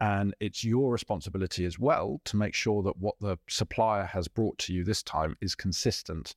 And 0.01 0.35
it's 0.41 0.63
your 0.63 0.93
responsibility 0.93 1.65
as 1.65 1.79
well 1.79 2.21
to 2.27 2.37
make 2.37 2.55
sure 2.55 2.83
that 2.83 2.99
what 2.99 3.15
the 3.21 3.39
supplier 3.49 4.05
has 4.05 4.29
brought 4.29 4.59
to 4.59 4.75
you 4.75 4.85
this 4.85 5.03
time 5.03 5.37
is 5.41 5.55
consistent 5.55 6.35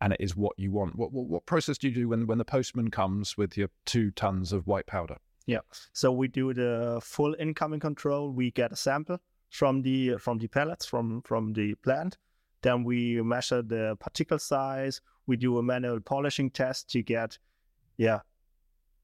and 0.00 0.12
it 0.12 0.20
is 0.20 0.36
what 0.36 0.52
you 0.58 0.72
want. 0.72 0.96
What, 0.96 1.12
what, 1.12 1.26
what 1.26 1.46
process 1.46 1.78
do 1.78 1.88
you 1.88 1.94
do 1.94 2.08
when, 2.08 2.26
when 2.26 2.36
the 2.38 2.44
postman 2.44 2.90
comes 2.90 3.36
with 3.36 3.56
your 3.56 3.70
two 3.86 4.10
tons 4.10 4.52
of 4.52 4.66
white 4.66 4.86
powder? 4.86 5.16
Yeah. 5.46 5.60
So 5.94 6.12
we 6.12 6.28
do 6.28 6.52
the 6.52 7.00
full 7.02 7.34
incoming 7.38 7.80
control 7.80 8.30
we 8.30 8.50
get 8.50 8.70
a 8.70 8.76
sample 8.76 9.18
from 9.50 9.82
the 9.82 10.16
from 10.18 10.38
the 10.38 10.48
pellets 10.48 10.86
from 10.86 11.22
from 11.22 11.52
the 11.52 11.74
plant. 11.76 12.16
Then 12.62 12.84
we 12.84 13.22
measure 13.22 13.62
the 13.62 13.96
particle 14.00 14.38
size. 14.38 15.00
We 15.26 15.36
do 15.36 15.58
a 15.58 15.62
manual 15.62 16.00
polishing 16.00 16.50
test 16.50 16.90
to 16.90 17.02
get 17.02 17.38
yeah 17.96 18.20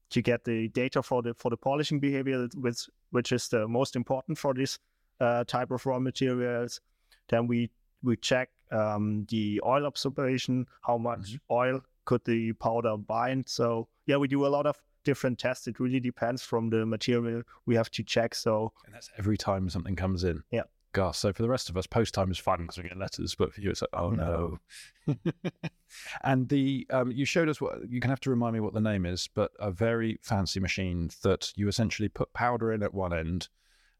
to 0.09 0.21
get 0.21 0.43
the 0.43 0.67
data 0.69 1.01
for 1.01 1.21
the 1.21 1.33
for 1.33 1.49
the 1.49 1.57
polishing 1.57 1.99
behavior 1.99 2.47
which 2.55 2.87
which 3.11 3.31
is 3.31 3.47
the 3.47 3.67
most 3.67 3.95
important 3.95 4.37
for 4.37 4.53
this 4.53 4.77
uh, 5.19 5.43
type 5.45 5.71
of 5.71 5.85
raw 5.85 5.99
materials. 5.99 6.81
Then 7.29 7.47
we 7.47 7.71
we 8.03 8.17
check 8.17 8.49
um, 8.71 9.25
the 9.29 9.61
oil 9.65 9.85
observation 9.85 10.65
how 10.81 10.97
much 10.97 11.37
oil 11.49 11.81
could 12.05 12.23
the 12.25 12.53
powder 12.53 12.97
bind. 12.97 13.47
So 13.49 13.87
yeah 14.05 14.17
we 14.17 14.27
do 14.27 14.45
a 14.45 14.47
lot 14.47 14.65
of 14.65 14.81
different 15.05 15.39
tests 15.39 15.67
it 15.67 15.79
really 15.79 15.99
depends 15.99 16.41
from 16.41 16.69
the 16.69 16.85
material 16.85 17.41
we 17.65 17.75
have 17.75 17.89
to 17.89 18.03
check 18.03 18.35
so 18.35 18.73
And 18.85 18.93
that's 18.93 19.09
every 19.17 19.37
time 19.37 19.69
something 19.69 19.95
comes 19.95 20.23
in. 20.23 20.43
Yeah. 20.51 20.63
Gosh, 20.93 21.17
so 21.17 21.33
for 21.33 21.41
the 21.41 21.49
rest 21.49 21.69
of 21.69 21.75
us, 21.75 21.85
post 21.85 22.13
time 22.13 22.31
is 22.31 22.37
fun 22.37 22.61
because 22.61 22.77
we 22.77 22.83
get 22.83 22.97
letters, 22.97 23.35
but 23.35 23.53
for 23.53 23.59
you, 23.59 23.69
it's 23.69 23.81
like, 23.81 23.89
oh 23.91 24.11
no. 24.11 24.59
and 26.23 26.47
the 26.47 26.87
um, 26.89 27.11
you 27.11 27.25
showed 27.25 27.49
us 27.49 27.59
what 27.59 27.89
you 27.89 27.99
can 27.99 28.09
have 28.09 28.21
to 28.21 28.29
remind 28.29 28.53
me 28.53 28.61
what 28.61 28.73
the 28.73 28.79
name 28.79 29.05
is, 29.05 29.27
but 29.35 29.51
a 29.59 29.71
very 29.71 30.17
fancy 30.21 30.61
machine 30.61 31.09
that 31.21 31.51
you 31.57 31.67
essentially 31.67 32.07
put 32.07 32.31
powder 32.31 32.71
in 32.71 32.81
at 32.81 32.93
one 32.93 33.11
end, 33.11 33.49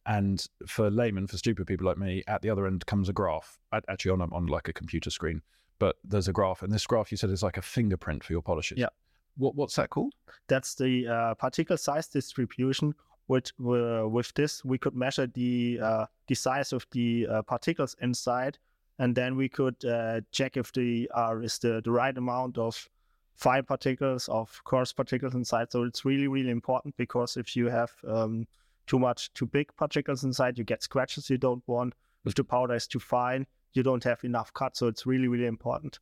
and 0.06 0.48
for 0.66 0.90
laymen, 0.90 1.28
for 1.28 1.38
stupid 1.38 1.68
people 1.68 1.86
like 1.86 1.98
me, 1.98 2.24
at 2.28 2.42
the 2.42 2.50
other 2.50 2.66
end 2.66 2.86
comes 2.86 3.10
a 3.10 3.14
graph, 3.14 3.60
actually 3.90 4.12
on 4.12 4.22
a, 4.22 4.34
on 4.34 4.46
like 4.46 4.70
a 4.70 4.74
computer 4.74 5.10
screen. 5.10 5.42
But 5.80 5.98
there's 6.06 6.30
a 6.30 6.34
graph, 6.34 6.64
and 6.64 6.72
this 6.72 6.88
graph 6.88 7.12
you 7.12 7.18
said 7.18 7.30
is 7.30 7.44
like 7.44 7.58
a 7.58 7.62
fingerprint 7.62 8.24
for 8.24 8.32
your 8.32 8.42
polishes. 8.42 8.78
Yeah. 8.78 8.88
What 9.38 9.56
what's 9.56 9.76
that 9.76 9.90
called? 9.90 10.14
that's 10.48 10.76
the 10.76 11.08
uh, 11.08 11.36
particle 11.36 11.78
size 11.78 12.08
distribution 12.08 12.94
which 13.28 13.54
uh, 13.60 14.08
with 14.08 14.34
this. 14.36 14.64
We 14.64 14.78
could 14.78 14.96
measure 14.96 15.28
the 15.28 15.80
uh, 15.82 16.06
the 16.28 16.36
size 16.36 16.74
of 16.74 16.86
the 16.92 17.28
uh, 17.28 17.42
particles 17.42 17.96
inside 18.02 18.58
and 19.00 19.16
then 19.16 19.36
we 19.36 19.50
could 19.50 19.84
uh, 19.84 20.22
check 20.32 20.58
if 20.58 20.72
the 20.74 21.10
uh, 21.16 21.36
is 21.42 21.58
the, 21.58 21.82
the 21.84 21.92
right 21.92 22.16
amount 22.18 22.58
of 22.58 22.88
fine 23.36 23.64
particles 23.64 24.30
of 24.30 24.62
coarse 24.64 24.94
particles 24.94 25.36
inside. 25.36 25.72
So 25.72 25.84
it's 25.84 26.06
really 26.06 26.28
really 26.28 26.52
important 26.52 26.96
because 26.98 27.36
if 27.36 27.56
you 27.56 27.68
have 27.68 27.92
um, 28.08 28.48
too 28.88 29.00
much 29.00 29.34
too 29.34 29.48
big 29.48 29.76
particles 29.76 30.24
inside 30.24 30.58
you 30.58 30.64
get 30.64 30.84
scratches 30.84 31.30
you 31.30 31.38
don't 31.38 31.64
want. 31.68 31.94
If 32.26 32.36
the 32.36 32.44
powder 32.44 32.76
is 32.76 32.88
too 32.88 33.00
fine 33.00 33.48
you 33.74 33.84
don't 33.84 34.04
have 34.04 34.24
enough 34.24 34.54
cut. 34.54 34.78
So 34.78 34.88
it's 34.88 35.06
really 35.06 35.28
really 35.28 35.48
important. 35.48 36.00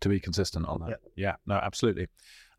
To 0.00 0.10
be 0.10 0.20
consistent 0.20 0.66
on 0.66 0.80
that. 0.80 1.00
Yeah, 1.16 1.36
no, 1.46 1.54
absolutely. 1.54 2.08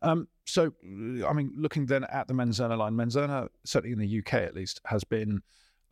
Um, 0.02 0.28
so, 0.44 0.72
I 0.82 1.32
mean, 1.32 1.52
looking 1.56 1.86
then 1.86 2.04
at 2.04 2.28
the 2.28 2.34
Menzerna 2.34 2.78
line, 2.78 2.94
Menzerna, 2.94 3.48
certainly 3.64 3.92
in 3.92 3.98
the 3.98 4.18
UK 4.18 4.34
at 4.34 4.54
least, 4.54 4.80
has 4.86 5.04
been 5.04 5.42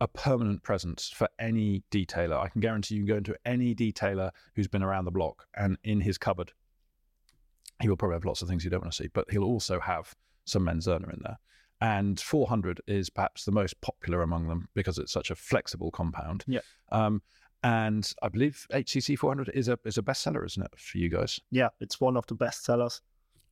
a 0.00 0.08
permanent 0.08 0.62
presence 0.62 1.08
for 1.08 1.28
any 1.38 1.82
detailer. 1.90 2.38
I 2.38 2.48
can 2.48 2.60
guarantee 2.60 2.94
you 2.94 3.00
can 3.00 3.06
go 3.06 3.16
into 3.16 3.36
any 3.44 3.75
detailer 3.75 4.30
who's 4.54 4.68
been 4.68 4.82
around 4.82 5.06
the 5.06 5.10
block 5.10 5.46
and 5.54 5.78
in 5.84 6.00
his 6.00 6.18
cupboard, 6.18 6.52
he 7.80 7.88
will 7.88 7.96
probably 7.96 8.14
have 8.14 8.25
lots 8.25 8.42
of 8.42 8.48
things 8.48 8.64
you 8.64 8.70
don't 8.70 8.80
want 8.80 8.92
to 8.92 9.02
see, 9.02 9.08
but 9.12 9.30
he'll 9.30 9.44
also 9.44 9.80
have 9.80 10.14
some 10.44 10.64
Menzerna 10.64 11.12
in 11.12 11.20
there. 11.22 11.38
And 11.80 12.18
400 12.18 12.80
is 12.86 13.10
perhaps 13.10 13.44
the 13.44 13.52
most 13.52 13.78
popular 13.80 14.22
among 14.22 14.48
them 14.48 14.68
because 14.75 14.98
it's 14.98 15.12
such 15.12 15.30
a 15.30 15.34
flexible 15.34 15.90
compound. 15.90 16.44
Yeah. 16.46 16.60
Um, 16.90 17.20
and 17.62 18.10
I 18.22 18.28
believe 18.28 18.66
HCC 18.72 19.18
400 19.18 19.50
is 19.54 19.68
a 19.68 19.78
is 19.84 19.98
a 19.98 20.02
bestseller, 20.02 20.46
isn't 20.46 20.62
it, 20.62 20.70
for 20.78 20.98
you 20.98 21.08
guys? 21.08 21.40
Yeah, 21.50 21.68
it's 21.80 22.00
one 22.00 22.16
of 22.16 22.26
the 22.26 22.34
best 22.34 22.64
sellers. 22.64 23.02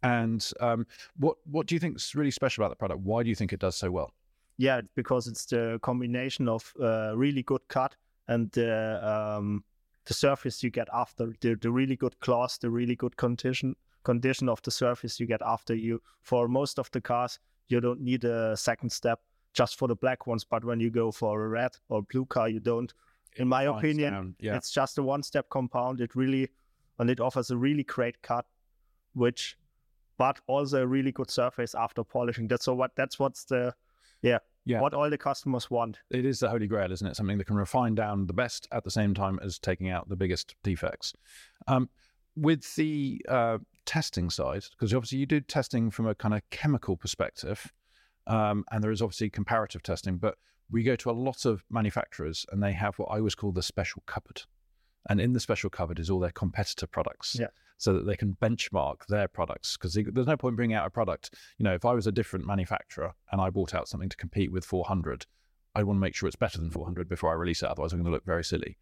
And 0.04 0.48
um, 0.60 0.86
what 1.18 1.36
what 1.50 1.66
do 1.66 1.74
you 1.74 1.78
think 1.78 1.96
is 1.96 2.14
really 2.14 2.30
special 2.30 2.62
about 2.62 2.70
the 2.70 2.76
product? 2.76 3.00
Why 3.00 3.22
do 3.22 3.30
you 3.30 3.34
think 3.34 3.52
it 3.52 3.60
does 3.60 3.74
so 3.74 3.90
well? 3.90 4.12
Yeah, 4.58 4.82
because 4.94 5.26
it's 5.26 5.46
the 5.46 5.80
combination 5.82 6.48
of 6.48 6.72
uh, 6.80 7.14
really 7.16 7.42
good 7.42 7.66
cut 7.68 7.96
and 8.28 8.50
the 8.52 9.00
um, 9.02 9.64
the 10.04 10.14
surface 10.14 10.62
you 10.62 10.70
get 10.70 10.88
after 10.92 11.32
the, 11.40 11.56
the 11.56 11.70
really 11.70 11.96
good 11.96 12.14
gloss, 12.20 12.58
the 12.58 12.70
really 12.70 12.94
good 12.94 13.16
condition 13.16 13.74
condition 14.04 14.50
of 14.50 14.60
the 14.62 14.70
surface 14.70 15.18
you 15.18 15.26
get 15.26 15.40
after 15.42 15.74
you. 15.74 16.00
For 16.20 16.46
most 16.46 16.78
of 16.78 16.90
the 16.90 17.00
cars, 17.00 17.38
you 17.68 17.80
don't 17.80 18.02
need 18.02 18.24
a 18.24 18.54
second 18.56 18.90
step 18.92 19.20
just 19.54 19.78
for 19.78 19.88
the 19.88 19.96
black 19.96 20.26
ones, 20.26 20.44
but 20.44 20.64
when 20.64 20.80
you 20.80 20.90
go 20.90 21.10
for 21.10 21.44
a 21.44 21.48
red 21.48 21.70
or 21.88 22.02
blue 22.02 22.26
car, 22.26 22.48
you 22.48 22.60
don't. 22.60 22.92
In 23.36 23.48
my 23.48 23.64
opinion, 23.64 24.36
yeah. 24.38 24.56
it's 24.56 24.70
just 24.70 24.98
a 24.98 25.02
one-step 25.02 25.48
compound. 25.48 26.00
It 26.00 26.14
really 26.14 26.50
and 26.98 27.10
it 27.10 27.20
offers 27.20 27.50
a 27.50 27.56
really 27.56 27.82
great 27.82 28.20
cut, 28.22 28.46
which 29.14 29.56
but 30.18 30.40
also 30.46 30.82
a 30.82 30.86
really 30.86 31.12
good 31.12 31.30
surface 31.30 31.74
after 31.74 32.04
polishing. 32.04 32.48
That's 32.48 32.64
so 32.64 32.74
what 32.74 32.92
that's 32.96 33.18
what's 33.18 33.44
the 33.44 33.74
yeah, 34.22 34.38
Yeah. 34.64 34.80
what 34.80 34.94
all 34.94 35.10
the 35.10 35.18
customers 35.18 35.70
want. 35.70 35.98
it 36.10 36.24
is 36.24 36.40
the 36.40 36.48
holy 36.48 36.66
grail, 36.66 36.90
isn't 36.90 37.06
it? 37.06 37.16
Something 37.16 37.36
that 37.38 37.44
can 37.46 37.56
refine 37.56 37.94
down 37.94 38.26
the 38.26 38.32
best 38.32 38.66
at 38.72 38.82
the 38.84 38.90
same 38.90 39.12
time 39.12 39.38
as 39.42 39.58
taking 39.58 39.90
out 39.90 40.08
the 40.08 40.16
biggest 40.16 40.54
defects. 40.62 41.12
Um, 41.66 41.90
with 42.36 42.74
the 42.74 43.24
uh, 43.28 43.58
testing 43.86 44.30
side, 44.30 44.64
because 44.70 44.94
obviously 44.94 45.18
you 45.18 45.26
do 45.26 45.40
testing 45.40 45.90
from 45.90 46.06
a 46.06 46.14
kind 46.14 46.34
of 46.34 46.40
chemical 46.50 46.96
perspective, 46.96 47.72
um, 48.26 48.64
and 48.72 48.82
there 48.82 48.90
is 48.90 49.02
obviously 49.02 49.28
comparative 49.30 49.82
testing, 49.82 50.16
but 50.16 50.36
we 50.70 50.82
go 50.82 50.96
to 50.96 51.10
a 51.10 51.12
lot 51.12 51.44
of 51.44 51.62
manufacturers 51.70 52.46
and 52.50 52.62
they 52.62 52.72
have 52.72 52.98
what 52.98 53.06
I 53.10 53.18
always 53.18 53.34
call 53.34 53.52
the 53.52 53.62
special 53.62 54.02
cupboard. 54.06 54.42
And 55.10 55.20
in 55.20 55.34
the 55.34 55.40
special 55.40 55.68
cupboard 55.68 55.98
is 55.98 56.08
all 56.08 56.18
their 56.20 56.30
competitor 56.30 56.86
products. 56.86 57.36
Yeah. 57.38 57.48
So 57.76 57.92
that 57.92 58.06
they 58.06 58.16
can 58.16 58.36
benchmark 58.40 59.06
their 59.08 59.28
products. 59.28 59.76
Because 59.76 59.94
there's 59.94 60.26
no 60.26 60.36
point 60.36 60.56
bringing 60.56 60.76
out 60.76 60.86
a 60.86 60.90
product. 60.90 61.34
You 61.58 61.64
know, 61.64 61.74
if 61.74 61.84
I 61.84 61.92
was 61.92 62.06
a 62.06 62.12
different 62.12 62.46
manufacturer 62.46 63.14
and 63.32 63.40
I 63.40 63.50
brought 63.50 63.74
out 63.74 63.88
something 63.88 64.08
to 64.08 64.16
compete 64.16 64.52
with 64.52 64.64
400, 64.64 65.26
I 65.74 65.82
want 65.82 65.96
to 65.96 66.00
make 66.00 66.14
sure 66.14 66.28
it's 66.28 66.36
better 66.36 66.58
than 66.58 66.70
400 66.70 67.08
before 67.08 67.30
I 67.30 67.34
release 67.34 67.62
it. 67.62 67.68
Otherwise, 67.68 67.92
I'm 67.92 67.98
going 67.98 68.06
to 68.06 68.12
look 68.12 68.24
very 68.24 68.44
silly. 68.44 68.78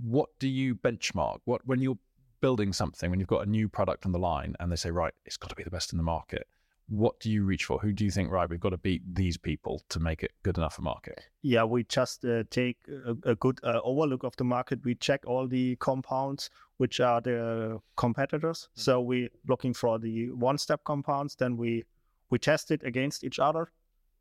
What 0.00 0.28
do 0.38 0.48
you 0.48 0.76
benchmark? 0.76 1.38
What 1.44 1.66
when 1.66 1.80
you're 1.80 1.98
building 2.40 2.72
something, 2.72 3.10
when 3.10 3.18
you've 3.18 3.28
got 3.28 3.46
a 3.46 3.50
new 3.50 3.68
product 3.68 4.06
on 4.06 4.12
the 4.12 4.18
line, 4.18 4.54
and 4.60 4.70
they 4.70 4.76
say, 4.76 4.92
right, 4.92 5.12
it's 5.24 5.36
got 5.36 5.50
to 5.50 5.56
be 5.56 5.64
the 5.64 5.70
best 5.70 5.92
in 5.92 5.96
the 5.96 6.04
market. 6.04 6.46
What 6.88 7.20
do 7.20 7.30
you 7.30 7.44
reach 7.44 7.66
for? 7.66 7.78
Who 7.78 7.92
do 7.92 8.04
you 8.04 8.10
think, 8.10 8.30
right, 8.30 8.48
we've 8.48 8.58
got 8.58 8.70
to 8.70 8.78
beat 8.78 9.02
these 9.14 9.36
people 9.36 9.82
to 9.90 10.00
make 10.00 10.22
it 10.22 10.32
good 10.42 10.56
enough 10.56 10.74
for 10.74 10.82
market? 10.82 11.20
Yeah, 11.42 11.64
we 11.64 11.84
just 11.84 12.24
uh, 12.24 12.44
take 12.50 12.78
a, 12.88 13.30
a 13.30 13.34
good 13.34 13.60
uh, 13.62 13.80
overlook 13.84 14.24
of 14.24 14.34
the 14.36 14.44
market. 14.44 14.84
We 14.84 14.94
check 14.94 15.20
all 15.26 15.46
the 15.46 15.76
compounds 15.76 16.48
which 16.78 17.00
are 17.00 17.20
the 17.20 17.80
competitors. 17.96 18.68
So 18.74 19.00
we're 19.00 19.28
looking 19.46 19.74
for 19.74 19.98
the 19.98 20.30
one-step 20.30 20.84
compounds. 20.84 21.34
Then 21.34 21.56
we 21.56 21.84
we 22.30 22.38
test 22.38 22.70
it 22.70 22.82
against 22.82 23.24
each 23.24 23.38
other, 23.38 23.70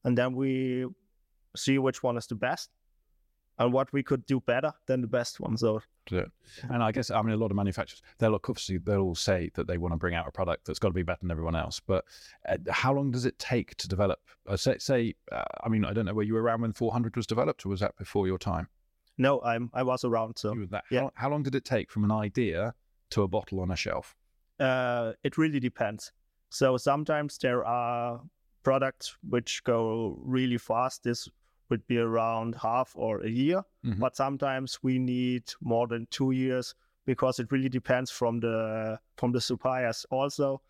and 0.04 0.18
then 0.18 0.34
we 0.34 0.86
see 1.56 1.78
which 1.78 2.04
one 2.04 2.18
is 2.18 2.28
the 2.28 2.36
best 2.36 2.70
and 3.60 3.74
what 3.74 3.92
we 3.94 4.04
could 4.04 4.26
do 4.26 4.40
better 4.42 4.72
than 4.86 5.02
the 5.02 5.08
best 5.08 5.40
ones 5.40 5.62
So 5.62 5.82
to 6.08 6.18
it. 6.20 6.32
And 6.70 6.82
I 6.84 6.92
guess 6.92 7.10
I 7.12 7.22
mean 7.22 7.34
a 7.34 7.38
lot 7.38 7.52
of 7.52 7.58
manufacturers 7.58 8.02
they'll 8.18 8.36
obviously 8.36 8.78
they'll 8.78 9.02
all 9.02 9.16
say 9.16 9.50
that 9.56 9.68
they 9.68 9.78
want 9.78 9.94
to 9.94 9.98
bring 9.98 10.16
out 10.16 10.28
a 10.28 10.32
product 10.32 10.66
that's 10.66 10.80
got 10.80 10.90
to 10.90 10.94
be 10.94 11.04
better 11.04 11.20
than 11.22 11.32
everyone 11.32 11.56
else. 11.56 11.80
But 11.80 12.06
uh, 12.48 12.58
how 12.70 12.94
long 12.94 13.12
does 13.12 13.26
it 13.26 13.38
take 13.40 13.76
to 13.78 13.88
develop? 13.88 14.20
Uh, 14.48 14.56
say, 14.58 14.78
say 14.78 15.16
uh, 15.32 15.44
I 15.64 15.70
mean 15.70 15.84
I 15.86 15.94
don't 15.94 16.06
know 16.06 16.14
were 16.14 16.24
you 16.24 16.34
were 16.36 16.42
around 16.42 16.62
when 16.62 16.74
400 16.74 17.16
was 17.16 17.28
developed 17.28 17.66
or 17.66 17.70
was 17.70 17.80
that 17.82 17.96
before 17.98 18.28
your 18.28 18.38
time? 18.38 18.68
no, 19.18 19.42
I'm 19.42 19.70
I 19.74 19.82
was 19.84 20.04
around. 20.06 20.38
So 20.38 20.54
You 20.54 20.60
were 20.62 20.66
that. 20.68 20.84
yeah. 20.92 21.02
How, 21.02 21.12
how 21.16 21.30
long 21.32 21.44
did 21.44 21.56
it 21.56 21.66
take 21.66 21.90
from 21.92 22.04
an 22.04 22.12
idea 22.12 22.74
to 23.10 23.24
a 23.24 23.28
bottle 23.28 23.60
on 23.62 23.72
a 23.72 23.76
shelf? 23.76 24.16
uh, 24.60 25.14
it 25.24 25.38
really 25.38 25.60
depends. 25.60 26.12
So 26.50 26.78
sometimes 26.78 27.38
there 27.38 27.66
are 27.66 28.22
products 28.64 29.16
which 29.30 29.64
go 29.64 30.18
really 30.24 30.58
fast. 30.58 31.04
This 31.04 31.28
would 31.70 31.86
be 31.88 31.98
around 31.98 32.56
half 32.56 32.94
or 32.96 33.22
a 33.22 33.30
year, 33.30 33.64
Mhm. 33.86 34.00
but 34.00 34.16
sometimes 34.16 34.80
we 34.84 35.00
need 35.00 35.44
more 35.62 35.88
than 35.88 36.08
two 36.10 36.32
years 36.32 36.74
because 37.06 37.40
it 37.40 37.52
really 37.52 37.70
depends 37.70 38.12
from 38.12 38.40
the 38.40 39.00
from 39.18 39.32
the 39.32 39.42
suppliers 39.42 40.06
also, 40.12 40.62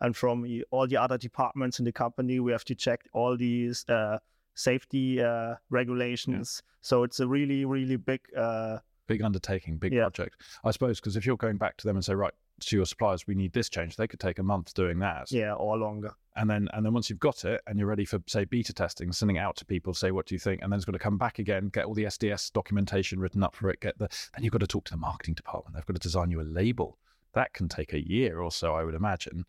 and 0.00 0.16
from 0.16 0.46
all 0.70 0.86
the 0.86 0.96
other 0.96 1.18
departments 1.18 1.78
in 1.78 1.84
the 1.84 1.92
company. 1.92 2.40
We 2.40 2.52
have 2.52 2.64
to 2.66 2.74
check 2.74 3.06
all 3.12 3.36
these 3.36 3.84
uh, 3.88 4.18
safety 4.54 5.22
uh, 5.22 5.56
regulations. 5.70 6.62
So 6.80 7.02
it's 7.02 7.20
a 7.20 7.26
really 7.26 7.64
really 7.64 7.96
big. 7.96 8.20
Uh, 8.36 8.78
Big 9.08 9.22
undertaking, 9.22 9.78
big 9.78 9.92
Yeah. 9.92 10.02
project. 10.08 10.34
I 10.64 10.72
suppose 10.72 10.98
because 11.00 11.16
if 11.16 11.24
you're 11.24 11.36
going 11.36 11.58
back 11.58 11.76
to 11.76 11.86
them 11.86 11.96
and 11.96 12.04
say 12.04 12.14
right 12.14 12.34
to 12.60 12.76
your 12.76 12.86
suppliers, 12.86 13.26
we 13.26 13.34
need 13.34 13.52
this 13.52 13.68
change, 13.68 13.96
they 13.96 14.06
could 14.06 14.20
take 14.20 14.38
a 14.38 14.42
month 14.42 14.74
doing 14.74 14.98
that. 15.00 15.30
yeah, 15.30 15.52
or 15.54 15.76
longer. 15.76 16.10
and 16.36 16.48
then 16.48 16.68
and 16.72 16.84
then 16.84 16.92
once 16.92 17.10
you've 17.10 17.18
got 17.18 17.44
it 17.44 17.60
and 17.66 17.78
you're 17.78 17.88
ready 17.88 18.04
for 18.04 18.20
say 18.26 18.44
beta 18.44 18.72
testing 18.72 19.12
sending 19.12 19.36
it 19.36 19.40
out 19.40 19.56
to 19.56 19.64
people 19.64 19.94
say 19.94 20.10
what 20.10 20.26
do 20.26 20.34
you 20.34 20.38
think? 20.38 20.62
And 20.62 20.72
then 20.72 20.76
it's 20.76 20.84
got 20.84 20.92
to 20.92 20.98
come 20.98 21.18
back 21.18 21.38
again 21.38 21.68
get 21.68 21.84
all 21.84 21.94
the 21.94 22.04
sds 22.04 22.52
documentation 22.52 23.20
written 23.20 23.42
up 23.42 23.54
for 23.54 23.70
it 23.70 23.80
get 23.80 23.98
the 23.98 24.08
then 24.34 24.44
you've 24.44 24.52
got 24.52 24.60
to 24.60 24.66
talk 24.66 24.84
to 24.86 24.92
the 24.92 24.98
marketing 24.98 25.34
department. 25.34 25.74
They've 25.74 25.86
got 25.86 25.96
to 25.96 26.00
design 26.00 26.30
you 26.30 26.40
a 26.40 26.42
label. 26.42 26.98
That 27.34 27.52
can 27.52 27.68
take 27.68 27.92
a 27.92 28.08
year 28.08 28.40
or 28.40 28.50
so 28.50 28.74
i 28.74 28.82
would 28.84 28.94
imagine 28.94 29.44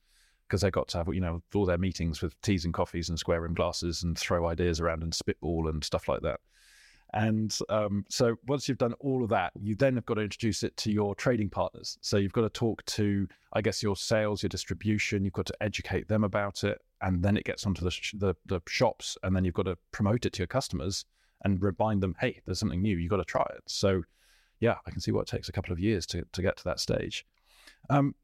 because 0.47 0.61
they've 0.61 0.71
got 0.71 0.87
to 0.89 0.97
have 0.97 1.13
you 1.13 1.21
know 1.21 1.41
all 1.55 1.65
their 1.65 1.77
meetings 1.77 2.21
with 2.21 2.39
teas 2.41 2.65
and 2.65 2.73
coffees 2.73 3.09
and 3.09 3.17
square 3.17 3.41
rim 3.41 3.53
glasses 3.53 4.03
and 4.03 4.17
throw 4.17 4.47
ideas 4.47 4.79
around 4.79 5.03
and 5.03 5.13
spitball 5.13 5.67
and 5.69 5.83
stuff 5.83 6.07
like 6.07 6.21
that 6.21 6.39
and 7.13 7.57
um, 7.69 8.05
so 8.09 8.35
once 8.47 8.67
you've 8.67 8.77
done 8.77 8.93
all 8.99 9.23
of 9.23 9.29
that, 9.29 9.53
you 9.59 9.75
then 9.75 9.95
have 9.95 10.05
got 10.05 10.15
to 10.15 10.21
introduce 10.21 10.63
it 10.63 10.75
to 10.77 10.91
your 10.91 11.15
trading 11.15 11.49
partners. 11.49 11.97
So 12.01 12.17
you've 12.17 12.33
got 12.33 12.41
to 12.41 12.49
talk 12.49 12.83
to, 12.85 13.27
I 13.53 13.61
guess, 13.61 13.81
your 13.81 13.95
sales, 13.95 14.43
your 14.43 14.49
distribution. 14.49 15.23
You've 15.23 15.33
got 15.33 15.45
to 15.45 15.55
educate 15.61 16.07
them 16.07 16.23
about 16.23 16.63
it, 16.63 16.79
and 17.01 17.23
then 17.23 17.37
it 17.37 17.45
gets 17.45 17.65
onto 17.65 17.83
the 17.83 17.91
sh- 17.91 18.15
the, 18.17 18.35
the 18.45 18.59
shops, 18.67 19.17
and 19.23 19.35
then 19.35 19.45
you've 19.45 19.53
got 19.53 19.67
to 19.67 19.77
promote 19.91 20.25
it 20.25 20.33
to 20.33 20.39
your 20.39 20.47
customers 20.47 21.05
and 21.43 21.61
remind 21.61 22.01
them, 22.01 22.15
hey, 22.19 22.41
there's 22.45 22.59
something 22.59 22.81
new. 22.81 22.97
You've 22.97 23.11
got 23.11 23.17
to 23.17 23.25
try 23.25 23.45
it. 23.55 23.63
So, 23.67 24.03
yeah, 24.59 24.75
I 24.85 24.91
can 24.91 24.99
see 24.99 25.11
what 25.11 25.21
it 25.21 25.27
takes 25.27 25.49
a 25.49 25.51
couple 25.53 25.71
of 25.71 25.79
years 25.79 26.05
to 26.07 26.25
to 26.33 26.41
get 26.41 26.57
to 26.57 26.63
that 26.65 26.79
stage. 26.79 27.25
Um, 27.89 28.15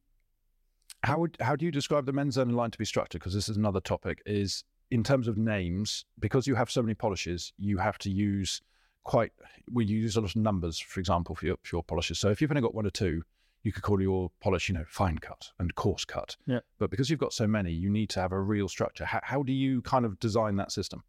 how 1.03 1.19
would 1.19 1.37
how 1.39 1.55
do 1.55 1.65
you 1.65 1.71
describe 1.71 2.05
the 2.05 2.13
Menzerna 2.13 2.53
line 2.53 2.71
to 2.71 2.77
be 2.77 2.85
structured? 2.85 3.21
Because 3.21 3.33
this 3.33 3.49
is 3.49 3.55
another 3.57 3.81
topic. 3.81 4.21
Is 4.25 4.63
in 4.91 5.03
terms 5.03 5.27
of 5.27 5.37
names, 5.37 6.05
because 6.19 6.47
you 6.47 6.55
have 6.55 6.69
so 6.69 6.81
many 6.81 6.93
polishes, 6.93 7.53
you 7.57 7.77
have 7.77 7.97
to 7.99 8.11
use 8.11 8.61
quite 9.03 9.31
you 9.71 9.97
use 9.97 10.15
a 10.15 10.21
lot 10.21 10.29
of 10.29 10.35
numbers, 10.35 10.79
for 10.79 10.99
example, 10.99 11.35
for 11.35 11.45
your, 11.45 11.57
for 11.63 11.75
your 11.77 11.83
polishes. 11.83 12.19
So 12.19 12.29
if 12.29 12.41
you've 12.41 12.51
only 12.51 12.61
got 12.61 12.75
one 12.75 12.85
or 12.85 12.91
two, 12.91 13.23
you 13.63 13.71
could 13.71 13.83
call 13.83 14.01
your 14.01 14.29
polish, 14.41 14.67
you 14.67 14.75
know, 14.75 14.83
fine 14.89 15.17
cut 15.17 15.51
and 15.59 15.73
coarse 15.75 16.03
cut. 16.05 16.35
Yeah. 16.45 16.59
But 16.79 16.89
because 16.89 17.09
you've 17.09 17.19
got 17.19 17.33
so 17.33 17.47
many, 17.47 17.71
you 17.71 17.89
need 17.89 18.09
to 18.11 18.19
have 18.19 18.33
a 18.33 18.39
real 18.39 18.67
structure. 18.67 19.05
How, 19.05 19.21
how 19.23 19.43
do 19.43 19.53
you 19.53 19.81
kind 19.83 20.05
of 20.05 20.19
design 20.19 20.57
that 20.57 20.71
system? 20.71 21.03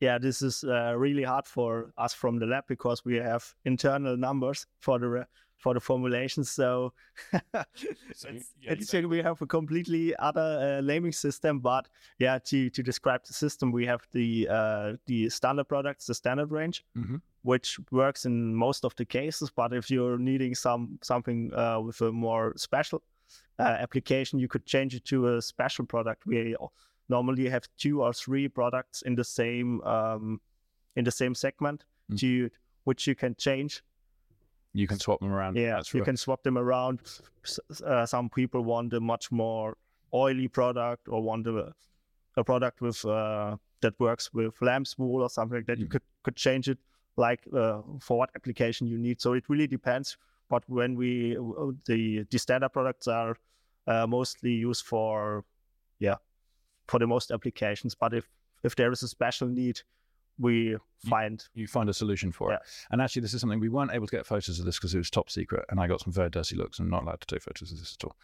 Yeah, 0.00 0.18
this 0.18 0.42
is 0.42 0.64
uh, 0.64 0.94
really 0.96 1.24
hard 1.24 1.46
for 1.46 1.92
us 1.98 2.14
from 2.14 2.38
the 2.38 2.46
lab 2.46 2.64
because 2.68 3.04
we 3.04 3.16
have 3.16 3.54
internal 3.64 4.16
numbers 4.16 4.66
for 4.80 4.98
the 4.98 5.08
re- 5.08 5.24
for 5.56 5.74
the 5.74 5.80
formulations. 5.80 6.50
So, 6.50 6.92
it's, 7.54 8.24
you- 8.24 8.40
yeah, 8.60 8.72
it's 8.72 8.92
we 8.92 9.18
have 9.22 9.42
a 9.42 9.46
completely 9.46 10.14
other 10.16 10.78
uh, 10.78 10.80
naming 10.80 11.12
system. 11.12 11.58
But 11.60 11.88
yeah, 12.18 12.38
to 12.44 12.70
to 12.70 12.82
describe 12.82 13.24
the 13.24 13.32
system, 13.32 13.72
we 13.72 13.86
have 13.86 14.02
the 14.12 14.48
uh, 14.48 14.92
the 15.06 15.28
standard 15.30 15.64
products, 15.68 16.06
the 16.06 16.14
standard 16.14 16.50
range, 16.52 16.84
Mhm. 16.96 17.20
which 17.42 17.78
works 17.90 18.24
in 18.24 18.54
most 18.54 18.84
of 18.84 18.94
the 18.96 19.04
cases. 19.04 19.50
But 19.50 19.72
if 19.72 19.90
you're 19.90 20.18
needing 20.18 20.54
some 20.54 20.98
something 21.02 21.52
uh, 21.54 21.80
with 21.80 22.00
a 22.00 22.12
more 22.12 22.52
special 22.56 23.02
uh, 23.58 23.62
application, 23.82 24.38
you 24.38 24.48
could 24.48 24.64
change 24.64 24.94
it 24.94 25.04
to 25.06 25.36
a 25.36 25.42
special 25.42 25.86
product. 25.86 26.24
We 26.26 26.54
normally 27.08 27.42
you 27.44 27.50
have 27.50 27.66
two 27.76 28.02
or 28.02 28.12
three 28.12 28.48
products 28.48 29.02
in 29.02 29.14
the 29.14 29.24
same 29.24 29.80
um, 29.82 30.40
in 30.96 31.04
the 31.04 31.10
same 31.12 31.34
segment 31.34 31.84
Mm. 32.10 32.18
to 32.20 32.50
which 32.84 33.06
you 33.06 33.14
can 33.14 33.34
change. 33.34 33.82
You 34.72 34.86
can 34.86 34.98
swap 34.98 35.20
them 35.20 35.30
around. 35.30 35.56
Yeah, 35.56 35.76
That's 35.76 35.92
you 35.92 36.00
right. 36.00 36.06
can 36.06 36.16
swap 36.16 36.42
them 36.42 36.56
around. 36.56 37.00
Uh, 37.84 38.06
some 38.06 38.30
people 38.30 38.62
want 38.62 38.94
a 38.94 39.00
much 39.00 39.30
more 39.30 39.76
oily 40.14 40.48
product 40.48 41.06
or 41.08 41.22
want 41.22 41.46
a, 41.46 41.74
a 42.36 42.44
product 42.44 42.80
with 42.80 43.04
uh, 43.04 43.56
that 43.82 43.92
works 44.00 44.32
with 44.32 44.54
lamb's 44.62 44.96
wool 44.98 45.22
or 45.22 45.28
something 45.28 45.56
like 45.58 45.66
that. 45.66 45.78
You 45.78 45.86
Mm. 45.86 45.90
could 45.90 46.02
could 46.22 46.36
change 46.36 46.68
it 46.70 46.78
like 47.18 47.40
uh, 47.52 47.82
for 48.00 48.16
what 48.18 48.30
application 48.34 48.86
you 48.86 48.96
need. 48.98 49.20
So 49.20 49.34
it 49.34 49.44
really 49.48 49.66
depends. 49.66 50.16
But 50.48 50.62
when 50.66 50.96
we 50.96 51.36
the 51.86 52.24
the 52.30 52.38
standard 52.38 52.70
products 52.72 53.06
are 53.06 53.36
uh, 53.86 54.06
mostly 54.06 54.52
used 54.52 54.86
for 54.86 55.44
yeah 55.98 56.16
for 56.88 56.98
the 56.98 57.06
most 57.06 57.30
applications. 57.30 57.94
But 57.94 58.14
if 58.14 58.28
if 58.64 58.74
there 58.74 58.90
is 58.90 59.02
a 59.02 59.08
special 59.08 59.46
need, 59.46 59.80
we 60.38 60.76
find 61.08 61.44
you 61.54 61.66
find 61.66 61.88
a 61.88 61.94
solution 61.94 62.32
for 62.32 62.52
it. 62.52 62.60
And 62.90 63.00
actually, 63.00 63.22
this 63.22 63.34
is 63.34 63.40
something 63.40 63.60
we 63.60 63.68
weren't 63.68 63.92
able 63.92 64.06
to 64.06 64.16
get 64.16 64.26
photos 64.26 64.58
of 64.58 64.64
this 64.64 64.78
because 64.78 64.94
it 64.94 64.98
was 64.98 65.10
top 65.10 65.30
secret, 65.30 65.64
and 65.70 65.80
I 65.80 65.86
got 65.86 66.00
some 66.00 66.12
very 66.12 66.30
dirty 66.30 66.56
looks 66.56 66.78
I'm 66.78 66.90
not 66.90 67.02
allowed 67.02 67.20
to 67.20 67.26
take 67.26 67.42
photos 67.42 67.72
of 67.72 67.78
this 67.78 67.96
at 67.98 68.04
all. 68.04 68.16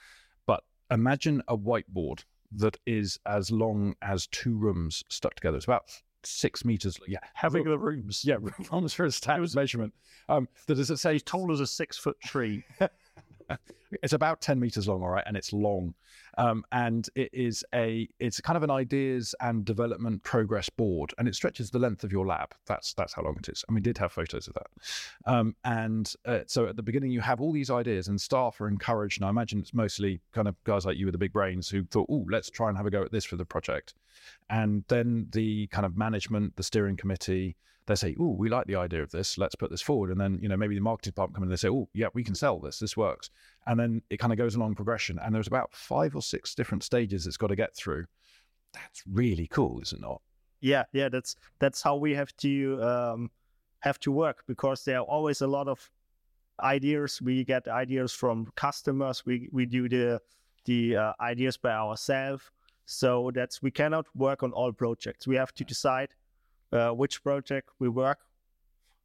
But 0.46 0.64
imagine 0.90 1.42
a 1.48 1.56
whiteboard 1.56 2.24
that 2.56 2.76
is 2.86 3.18
as 3.26 3.50
long 3.50 3.94
as 4.02 4.26
two 4.28 4.56
rooms 4.56 5.02
stuck 5.08 5.34
together. 5.34 5.56
It's 5.56 5.66
about 5.66 5.84
six 6.22 6.64
meters. 6.64 6.98
Yeah, 7.06 7.18
having 7.34 7.64
the 7.64 7.78
rooms. 7.78 8.24
Yeah, 8.24 8.36
rooms 8.72 8.94
for 8.94 9.04
a 9.04 9.12
standard 9.12 9.54
measurement. 9.54 9.92
Um, 10.28 10.48
that 10.66 10.78
is, 10.78 10.90
it 10.90 10.98
say 10.98 11.18
tall 11.18 11.52
as 11.52 11.60
a 11.60 11.66
six 11.66 11.96
foot 11.96 12.20
tree. 12.20 12.64
it's 14.02 14.12
about 14.12 14.40
10 14.40 14.58
meters 14.58 14.88
long 14.88 15.02
all 15.02 15.08
right 15.08 15.24
and 15.26 15.36
it's 15.36 15.52
long 15.52 15.94
um, 16.38 16.64
and 16.72 17.08
it 17.14 17.30
is 17.32 17.64
a 17.74 18.08
it's 18.18 18.40
kind 18.40 18.56
of 18.56 18.62
an 18.62 18.70
ideas 18.70 19.34
and 19.40 19.64
development 19.64 20.22
progress 20.22 20.68
board 20.68 21.12
and 21.18 21.28
it 21.28 21.34
stretches 21.34 21.70
the 21.70 21.78
length 21.78 22.04
of 22.04 22.12
your 22.12 22.26
lab 22.26 22.54
that's 22.66 22.94
that's 22.94 23.12
how 23.12 23.22
long 23.22 23.36
it 23.38 23.48
is 23.48 23.64
and 23.68 23.74
we 23.74 23.80
did 23.80 23.96
have 23.98 24.12
photos 24.12 24.48
of 24.48 24.54
that 24.54 24.66
um, 25.26 25.54
and 25.64 26.14
uh, 26.26 26.40
so 26.46 26.66
at 26.66 26.76
the 26.76 26.82
beginning 26.82 27.10
you 27.10 27.20
have 27.20 27.40
all 27.40 27.52
these 27.52 27.70
ideas 27.70 28.08
and 28.08 28.20
staff 28.20 28.60
are 28.60 28.68
encouraged 28.68 29.20
and 29.20 29.26
i 29.26 29.30
imagine 29.30 29.58
it's 29.58 29.74
mostly 29.74 30.20
kind 30.32 30.48
of 30.48 30.56
guys 30.64 30.84
like 30.84 30.96
you 30.96 31.06
with 31.06 31.12
the 31.12 31.18
big 31.18 31.32
brains 31.32 31.68
who 31.68 31.84
thought 31.84 32.06
oh 32.10 32.26
let's 32.30 32.50
try 32.50 32.68
and 32.68 32.76
have 32.76 32.86
a 32.86 32.90
go 32.90 33.02
at 33.02 33.12
this 33.12 33.24
for 33.24 33.36
the 33.36 33.44
project 33.44 33.94
and 34.50 34.84
then 34.88 35.26
the 35.32 35.66
kind 35.68 35.86
of 35.86 35.96
management 35.96 36.54
the 36.56 36.62
steering 36.62 36.96
committee 36.96 37.56
they 37.86 37.94
say, 37.94 38.16
"Oh, 38.18 38.30
we 38.30 38.48
like 38.48 38.66
the 38.66 38.76
idea 38.76 39.02
of 39.02 39.10
this. 39.10 39.36
Let's 39.36 39.54
put 39.54 39.70
this 39.70 39.82
forward." 39.82 40.10
And 40.10 40.20
then 40.20 40.38
you 40.40 40.48
know 40.48 40.56
maybe 40.56 40.74
the 40.74 40.80
marketing 40.80 41.10
department 41.10 41.36
come 41.36 41.42
in 41.42 41.48
and 41.48 41.52
they 41.52 41.60
say, 41.60 41.68
"Oh, 41.68 41.88
yeah, 41.92 42.08
we 42.14 42.24
can 42.24 42.34
sell 42.34 42.58
this. 42.58 42.78
This 42.78 42.96
works." 42.96 43.30
And 43.66 43.78
then 43.78 44.02
it 44.10 44.18
kind 44.18 44.32
of 44.32 44.38
goes 44.38 44.54
along 44.54 44.74
progression. 44.74 45.18
And 45.18 45.34
there's 45.34 45.46
about 45.46 45.74
five 45.74 46.14
or 46.14 46.22
six 46.22 46.54
different 46.54 46.82
stages 46.82 47.26
it's 47.26 47.36
got 47.36 47.48
to 47.48 47.56
get 47.56 47.74
through. 47.74 48.04
That's 48.72 49.02
really 49.10 49.46
cool, 49.46 49.80
is 49.80 49.92
it 49.92 50.00
not? 50.00 50.20
Yeah, 50.60 50.84
yeah. 50.92 51.08
That's 51.08 51.36
that's 51.58 51.82
how 51.82 51.96
we 51.96 52.14
have 52.14 52.36
to 52.38 52.82
um, 52.82 53.30
have 53.80 54.00
to 54.00 54.10
work 54.10 54.44
because 54.46 54.84
there 54.84 54.98
are 54.98 55.04
always 55.04 55.42
a 55.42 55.46
lot 55.46 55.68
of 55.68 55.90
ideas. 56.60 57.20
We 57.22 57.44
get 57.44 57.68
ideas 57.68 58.12
from 58.12 58.50
customers. 58.56 59.24
We 59.26 59.48
we 59.52 59.66
do 59.66 59.88
the 59.88 60.20
the 60.64 60.96
uh, 60.96 61.12
ideas 61.20 61.56
by 61.56 61.72
ourselves. 61.72 62.50
So 62.86 63.30
that's 63.34 63.62
we 63.62 63.70
cannot 63.70 64.06
work 64.14 64.42
on 64.42 64.52
all 64.52 64.72
projects. 64.72 65.26
We 65.26 65.36
have 65.36 65.54
to 65.54 65.64
decide 65.64 66.14
uh, 66.72 66.90
which 66.90 67.22
project 67.22 67.70
we 67.78 67.88
work. 67.88 68.18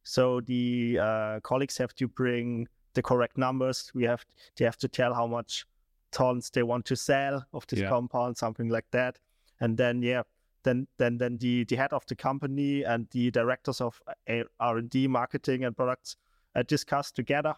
So 0.02 0.40
the 0.40 0.98
uh, 1.00 1.40
colleagues 1.40 1.76
have 1.78 1.94
to 1.96 2.08
bring 2.08 2.66
the 2.94 3.02
correct 3.02 3.38
numbers. 3.38 3.90
We 3.94 4.04
have 4.04 4.24
they 4.56 4.64
have 4.64 4.78
to 4.78 4.88
tell 4.88 5.14
how 5.14 5.26
much 5.26 5.66
tons 6.12 6.50
they 6.50 6.62
want 6.62 6.84
to 6.86 6.96
sell 6.96 7.44
of 7.52 7.66
this 7.66 7.80
yeah. 7.80 7.88
compound, 7.88 8.36
something 8.36 8.68
like 8.68 8.86
that. 8.90 9.18
And 9.60 9.76
then 9.76 10.02
yeah, 10.02 10.22
then 10.62 10.86
then 10.98 11.18
then 11.18 11.38
the 11.38 11.64
the 11.64 11.76
head 11.76 11.92
of 11.92 12.04
the 12.06 12.16
company 12.16 12.82
and 12.84 13.06
the 13.10 13.30
directors 13.30 13.80
of 13.80 14.00
uh, 14.28 14.44
R 14.58 14.78
and 14.78 14.90
D, 14.90 15.06
marketing 15.06 15.64
and 15.64 15.76
products 15.76 16.16
uh, 16.54 16.62
discuss 16.62 17.10
together 17.10 17.54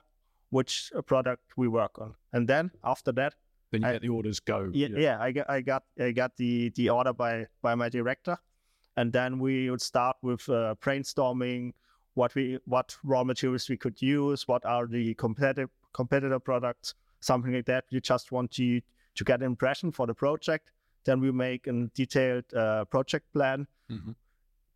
which 0.51 0.93
product 1.07 1.45
we 1.57 1.69
work 1.69 1.99
on. 1.99 2.15
And 2.33 2.47
then 2.47 2.71
after 2.85 3.13
that, 3.13 3.35
then 3.71 3.83
you 3.83 3.89
I, 3.89 3.93
get 3.93 4.03
the 4.03 4.09
orders 4.11 4.41
go. 4.41 4.71
Yeah, 4.73 4.89
yeah, 4.91 4.99
yeah, 4.99 5.19
I 5.21 5.33
got 5.33 5.51
I 5.51 5.61
got 5.61 5.85
I 5.99 6.13
got 6.13 6.37
the 6.37 6.71
the 6.71 6.91
order 6.91 7.13
by 7.13 7.47
by 7.63 7.75
my 7.75 7.89
director, 7.89 8.37
and 8.97 9.13
then 9.13 9.39
we 9.39 9.71
would 9.71 9.81
start 9.83 10.17
with 10.23 10.49
uh, 10.49 10.75
brainstorming 10.81 11.73
what 12.15 12.35
we 12.35 12.59
what 12.65 12.97
raw 13.05 13.25
materials 13.25 13.69
we 13.69 13.77
could 13.77 14.01
use, 14.01 14.47
what 14.47 14.65
are 14.65 14.87
the 14.87 15.15
competitive 15.15 15.71
competitor 15.93 16.39
products, 16.39 16.95
something 17.21 17.53
like 17.53 17.67
that. 17.67 17.85
We 17.93 18.01
just 18.01 18.33
want 18.33 18.51
to 18.53 18.81
to 19.15 19.25
get 19.25 19.41
an 19.41 19.47
impression 19.47 19.93
for 19.93 20.07
the 20.07 20.15
project. 20.15 20.73
Then 21.05 21.21
we 21.21 21.33
make 21.33 21.67
a 21.67 21.73
detailed 21.95 22.45
uh, 22.55 22.85
project 22.85 23.33
plan, 23.33 23.67
mm-hmm. 23.91 24.13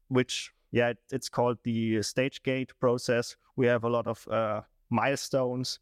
which 0.08 0.52
yeah, 0.72 0.88
it, 0.88 0.98
it's 1.12 1.28
called 1.28 1.58
the 1.62 2.02
stage 2.02 2.42
gate 2.42 2.72
process. 2.80 3.36
We 3.56 3.66
have 3.66 3.84
a 3.84 3.88
lot 3.88 4.06
of 4.06 4.26
uh, 4.28 4.62
milestones. 4.90 5.78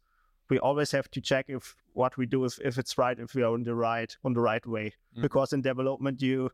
We 0.49 0.59
always 0.59 0.91
have 0.91 1.09
to 1.11 1.21
check 1.21 1.45
if 1.47 1.75
what 1.93 2.17
we 2.17 2.27
do 2.27 2.45
if, 2.45 2.59
if 2.63 2.77
it's 2.77 2.97
right, 2.97 3.19
if 3.19 3.33
we 3.33 3.41
are 3.41 3.53
on 3.53 3.63
the 3.63 3.73
right 3.73 4.15
on 4.23 4.33
the 4.33 4.41
right 4.41 4.65
way. 4.65 4.87
Mm-hmm. 4.87 5.21
Because 5.21 5.53
in 5.53 5.61
development, 5.61 6.21
you 6.21 6.51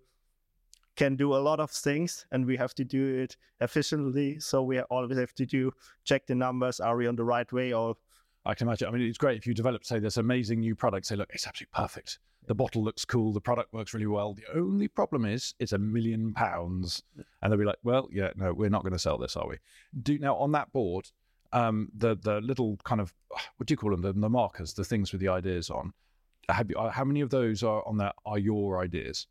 can 1.02 1.16
do 1.16 1.34
a 1.34 1.42
lot 1.50 1.60
of 1.60 1.72
things 1.72 2.28
and 2.32 2.46
we 2.46 2.56
have 2.56 2.76
to 2.76 2.84
do 2.84 3.22
it 3.24 3.36
efficiently. 3.60 4.40
So 4.40 4.62
we 4.62 4.82
always 4.82 5.18
have 5.18 5.34
to 5.34 5.48
do 5.48 5.72
check 6.04 6.28
the 6.28 6.36
numbers. 6.36 6.80
Are 6.80 6.96
we 6.96 7.08
on 7.08 7.16
the 7.16 7.24
right 7.24 7.52
way 7.52 7.74
or 7.74 7.96
I 8.46 8.54
can 8.54 8.68
imagine. 8.68 8.88
I 8.88 8.92
mean, 8.92 9.02
it's 9.08 9.18
great 9.18 9.38
if 9.38 9.48
you 9.48 9.54
develop, 9.56 9.84
say, 9.84 10.00
this 10.00 10.18
amazing 10.18 10.60
new 10.60 10.76
product. 10.76 11.08
Say, 11.08 11.16
look, 11.16 11.30
it's 11.32 11.48
absolutely 11.48 11.72
perfect. 11.74 12.20
The 12.48 12.56
bottle 12.56 12.84
looks 12.84 13.06
cool. 13.06 13.34
The 13.34 13.42
product 13.42 13.74
works 13.74 13.94
really 13.94 14.08
well. 14.08 14.34
The 14.34 14.46
only 14.56 14.88
problem 14.88 15.26
is 15.26 15.54
it's 15.60 15.74
a 15.74 15.78
million 15.78 16.34
pounds, 16.34 17.04
and 17.42 17.52
they'll 17.52 17.60
be 17.60 17.66
like, 17.66 17.78
"Well, 17.84 18.10
yeah, 18.12 18.32
no, 18.36 18.52
we're 18.52 18.70
not 18.70 18.82
going 18.82 18.94
to 18.94 19.00
sell 19.08 19.20
this, 19.20 19.36
are 19.36 19.48
we?" 19.48 19.58
Do 20.02 20.18
now 20.18 20.36
on 20.38 20.52
that 20.54 20.74
board, 20.74 21.06
um, 21.54 21.90
the 21.96 22.16
the 22.16 22.42
little 22.42 22.78
kind 22.84 23.00
of 23.00 23.14
what 23.58 23.68
do 23.68 23.74
you 23.74 23.78
call 23.78 23.92
them? 23.92 24.02
The, 24.02 24.14
the 24.14 24.30
markers, 24.30 24.74
the 24.74 24.84
things 24.84 25.12
with 25.12 25.22
the 25.22 25.28
ideas 25.28 25.70
on. 25.70 25.94
Have 26.50 26.72
you, 26.72 26.90
how 26.92 27.06
many 27.06 27.22
of 27.22 27.30
those 27.30 27.62
are 27.62 27.88
on 27.88 27.98
that 27.98 28.16
are 28.26 28.40
your 28.40 28.82
ideas? 28.82 29.28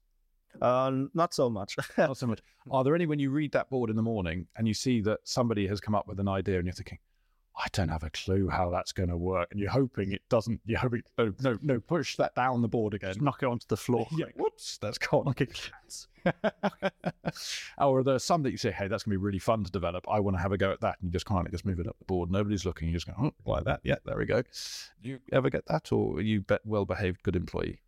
Uh, 0.61 1.05
not 1.15 1.35
so 1.35 1.49
much. 1.49 1.77
not 1.99 2.17
so 2.17 2.27
much. 2.27 2.41
Are 2.71 2.85
there 2.85 2.95
any 2.95 3.07
when 3.07 3.19
you 3.19 3.31
read 3.31 3.53
that 3.53 3.71
board 3.71 3.91
in 3.91 3.97
the 3.97 4.03
morning 4.03 4.47
and 4.57 4.69
you 4.69 4.75
see 4.75 5.01
that 5.03 5.21
somebody 5.25 5.67
has 5.67 5.81
come 5.81 5.95
up 5.95 6.07
with 6.07 6.21
an 6.21 6.29
idea 6.29 6.59
and 6.59 6.67
you're 6.67 6.75
thinking, 6.75 6.99
I 7.57 7.67
don't 7.73 7.89
have 7.89 8.05
a 8.05 8.11
clue 8.11 8.49
how 8.49 8.71
that's 8.71 8.93
going 8.93 9.11
to 9.11 9.17
work, 9.19 9.49
and 9.51 9.61
you're 9.61 9.71
hoping 9.71 10.13
it 10.13 10.23
doesn't. 10.31 10.61
You're 10.65 10.79
hoping 10.79 11.03
no, 11.19 11.35
no, 11.41 11.59
no, 11.61 11.81
push 11.81 12.17
that 12.17 12.35
down 12.35 12.63
the 12.63 12.69
board 12.69 12.95
again, 12.95 13.11
Just 13.11 13.21
knock 13.21 13.43
it 13.43 13.47
onto 13.47 13.67
the 13.69 13.77
floor. 13.77 14.07
yeah, 14.17 14.27
whoops, 14.37 14.79
that's 14.79 14.97
gone. 14.97 15.25
Like 15.27 15.41
a 16.25 17.33
or 17.79 17.99
are 17.99 18.03
there 18.03 18.19
some 18.19 18.43
that 18.45 18.51
you 18.51 18.57
say, 18.57 18.71
hey, 18.71 18.89
that's 18.89 19.03
going 19.03 19.13
to 19.15 19.19
be 19.19 19.25
really 19.25 19.39
fun 19.39 19.65
to 19.65 19.71
develop. 19.71 20.07
I 20.09 20.21
want 20.21 20.37
to 20.37 20.43
have 20.43 20.53
a 20.53 20.59
go 20.59 20.73
at 20.73 20.81
that, 20.81 20.97
and 21.01 21.09
you 21.09 21.13
just 21.13 21.27
kind 21.27 21.45
of 21.45 21.53
just 21.53 21.67
move 21.67 21.81
it 21.81 21.87
up 21.87 21.99
the 21.99 22.05
board. 22.07 22.31
Nobody's 22.31 22.65
looking. 22.65 22.89
You 22.89 22.95
just 22.95 23.07
go 23.07 23.15
oh, 23.19 23.33
like 23.45 23.65
that. 23.65 23.81
Yeah, 23.83 23.97
there 24.07 24.17
we 24.17 24.25
go. 24.27 24.43
Do 25.03 25.11
you 25.11 25.19
ever 25.33 25.51
get 25.51 25.67
that, 25.67 25.93
or 25.93 26.17
are 26.17 26.23
you 26.23 26.41
bet 26.41 26.61
well 26.65 26.87
behaved, 26.87 27.23
good 27.23 27.37
employee? 27.37 27.81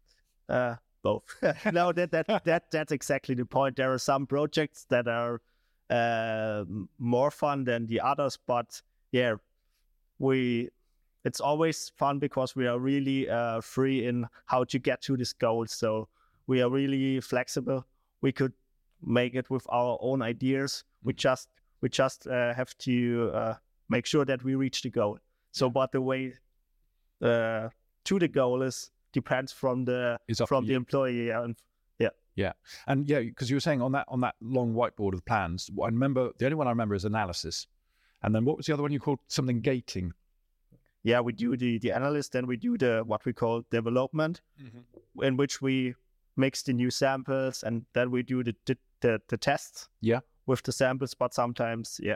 Uh, 0.48 0.76
both. 1.02 1.24
no, 1.72 1.92
that 1.92 2.10
that 2.10 2.26
that 2.44 2.70
that's 2.70 2.92
exactly 2.92 3.34
the 3.34 3.44
point. 3.44 3.76
There 3.76 3.92
are 3.92 3.98
some 3.98 4.26
projects 4.26 4.86
that 4.88 5.08
are 5.08 5.40
uh, 5.90 6.64
more 6.98 7.30
fun 7.30 7.64
than 7.64 7.86
the 7.86 8.00
others, 8.00 8.38
but 8.46 8.80
yeah, 9.10 9.34
we 10.18 10.70
it's 11.24 11.40
always 11.40 11.92
fun 11.96 12.18
because 12.18 12.56
we 12.56 12.66
are 12.66 12.78
really 12.78 13.28
uh, 13.28 13.60
free 13.60 14.06
in 14.06 14.26
how 14.46 14.64
to 14.64 14.78
get 14.78 15.00
to 15.02 15.16
this 15.16 15.32
goal. 15.32 15.66
So 15.66 16.08
we 16.46 16.62
are 16.62 16.70
really 16.70 17.20
flexible. 17.20 17.86
We 18.22 18.32
could 18.32 18.52
make 19.04 19.34
it 19.34 19.48
with 19.50 19.66
our 19.68 19.98
own 20.00 20.22
ideas. 20.22 20.84
We 21.04 21.12
mm-hmm. 21.12 21.18
just 21.18 21.48
we 21.80 21.88
just 21.88 22.26
uh, 22.26 22.54
have 22.54 22.76
to 22.78 23.30
uh, 23.34 23.54
make 23.88 24.06
sure 24.06 24.24
that 24.24 24.42
we 24.44 24.54
reach 24.54 24.82
the 24.82 24.90
goal. 24.90 25.18
So, 25.52 25.68
but 25.68 25.92
the 25.92 26.00
way 26.00 26.34
uh, 27.20 27.68
to 28.04 28.18
the 28.18 28.28
goal 28.28 28.62
is 28.62 28.90
depends 29.12 29.52
from 29.52 29.84
the 29.84 30.18
from 30.46 30.66
the 30.66 30.74
employee 30.74 31.30
and 31.30 31.56
yeah. 31.98 32.08
Yeah. 32.34 32.52
And 32.86 33.08
yeah 33.08 33.20
because 33.20 33.50
you 33.50 33.56
were 33.56 33.60
saying 33.60 33.82
on 33.82 33.92
that 33.92 34.06
on 34.08 34.20
that 34.20 34.34
long 34.40 34.74
whiteboard 34.74 35.14
of 35.14 35.24
plans 35.24 35.70
i 35.82 35.86
remember 35.86 36.30
the 36.38 36.46
only 36.46 36.56
one 36.56 36.66
i 36.66 36.70
remember 36.70 36.94
is 36.94 37.04
analysis. 37.04 37.66
And 38.24 38.32
then 38.34 38.44
what 38.44 38.56
was 38.56 38.66
the 38.66 38.72
other 38.72 38.82
one 38.82 38.92
you 38.92 39.00
called? 39.00 39.18
Something 39.26 39.60
gating. 39.60 40.12
Yeah 41.02 41.20
we 41.20 41.32
do 41.32 41.56
the 41.56 41.78
the 41.78 41.92
analyst 41.92 42.32
then 42.32 42.46
we 42.46 42.56
do 42.56 42.78
the 42.78 43.02
what 43.04 43.24
we 43.24 43.32
call 43.32 43.64
development 43.70 44.40
mm-hmm. 44.62 45.24
in 45.24 45.36
which 45.36 45.60
we 45.60 45.94
mix 46.36 46.62
the 46.62 46.72
new 46.72 46.90
samples 46.90 47.62
and 47.62 47.84
then 47.92 48.10
we 48.10 48.22
do 48.22 48.42
the 48.42 48.54
the, 48.66 48.78
the, 49.00 49.20
the 49.28 49.36
tests 49.36 49.88
yeah. 50.00 50.20
with 50.46 50.62
the 50.62 50.72
samples 50.72 51.14
but 51.14 51.34
sometimes 51.34 52.00
yeah. 52.02 52.14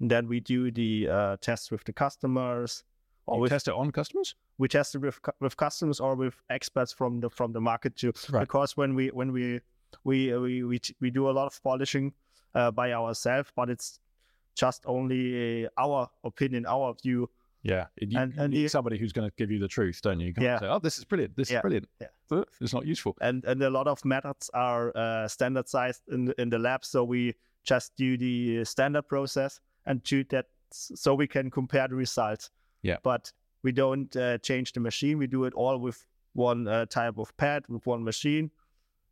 And 0.00 0.10
then 0.10 0.28
we 0.28 0.40
do 0.40 0.70
the 0.70 1.08
uh, 1.08 1.36
tests 1.40 1.70
with 1.70 1.84
the 1.84 1.92
customers 1.92 2.84
or 3.26 3.40
we 3.40 3.48
test 3.48 3.68
it 3.68 3.74
on 3.74 3.90
customers 3.90 4.34
we 4.58 4.68
test 4.68 4.94
it 4.94 4.98
with 4.98 5.20
with 5.40 5.56
customers 5.56 6.00
or 6.00 6.14
with 6.14 6.34
experts 6.50 6.92
from 6.92 7.20
the 7.20 7.30
from 7.30 7.52
the 7.52 7.60
market 7.60 7.96
too. 7.96 8.12
Right. 8.30 8.40
Because 8.40 8.76
when 8.76 8.94
we 8.94 9.08
when 9.08 9.32
we 9.32 9.60
we 10.04 10.36
we 10.36 10.62
we, 10.62 10.80
we 11.00 11.10
do 11.10 11.28
a 11.28 11.32
lot 11.32 11.46
of 11.46 11.62
polishing 11.62 12.12
uh, 12.54 12.70
by 12.70 12.92
ourselves, 12.92 13.50
but 13.54 13.70
it's 13.70 14.00
just 14.54 14.82
only 14.86 15.68
our 15.76 16.08
opinion, 16.24 16.66
our 16.66 16.94
view. 17.02 17.28
Yeah, 17.62 17.86
you, 18.00 18.16
and, 18.18 18.32
and 18.38 18.54
you 18.54 18.62
need 18.62 18.70
somebody 18.70 18.96
who's 18.96 19.12
going 19.12 19.28
to 19.28 19.34
give 19.36 19.50
you 19.50 19.58
the 19.58 19.66
truth, 19.66 20.00
don't 20.00 20.20
you? 20.20 20.28
you 20.28 20.34
yeah. 20.40 20.60
Say, 20.60 20.66
oh, 20.66 20.78
this 20.78 20.98
is 20.98 21.04
brilliant. 21.04 21.34
This 21.36 21.50
yeah. 21.50 21.56
is 21.56 21.62
brilliant. 21.62 21.88
Yeah. 22.00 22.42
It's 22.60 22.72
not 22.72 22.86
useful. 22.86 23.16
And 23.20 23.44
and 23.44 23.60
a 23.62 23.70
lot 23.70 23.88
of 23.88 24.04
methods 24.04 24.50
are 24.54 24.96
uh, 24.96 25.28
standardized 25.28 26.02
in 26.10 26.32
in 26.38 26.48
the 26.48 26.58
lab, 26.58 26.84
so 26.84 27.04
we 27.04 27.34
just 27.64 27.96
do 27.96 28.16
the 28.16 28.64
standard 28.64 29.08
process 29.08 29.60
and 29.84 30.02
do 30.04 30.22
that, 30.24 30.46
so 30.70 31.14
we 31.14 31.26
can 31.26 31.50
compare 31.50 31.88
the 31.88 31.96
results. 31.96 32.50
Yeah. 32.82 32.96
But 33.02 33.32
we 33.62 33.72
don't 33.72 34.14
uh, 34.16 34.38
change 34.38 34.72
the 34.72 34.80
machine. 34.80 35.18
We 35.18 35.26
do 35.26 35.44
it 35.44 35.54
all 35.54 35.78
with 35.78 36.06
one 36.34 36.68
uh, 36.68 36.86
type 36.86 37.18
of 37.18 37.36
pad 37.36 37.64
with 37.68 37.86
one 37.86 38.04
machine, 38.04 38.50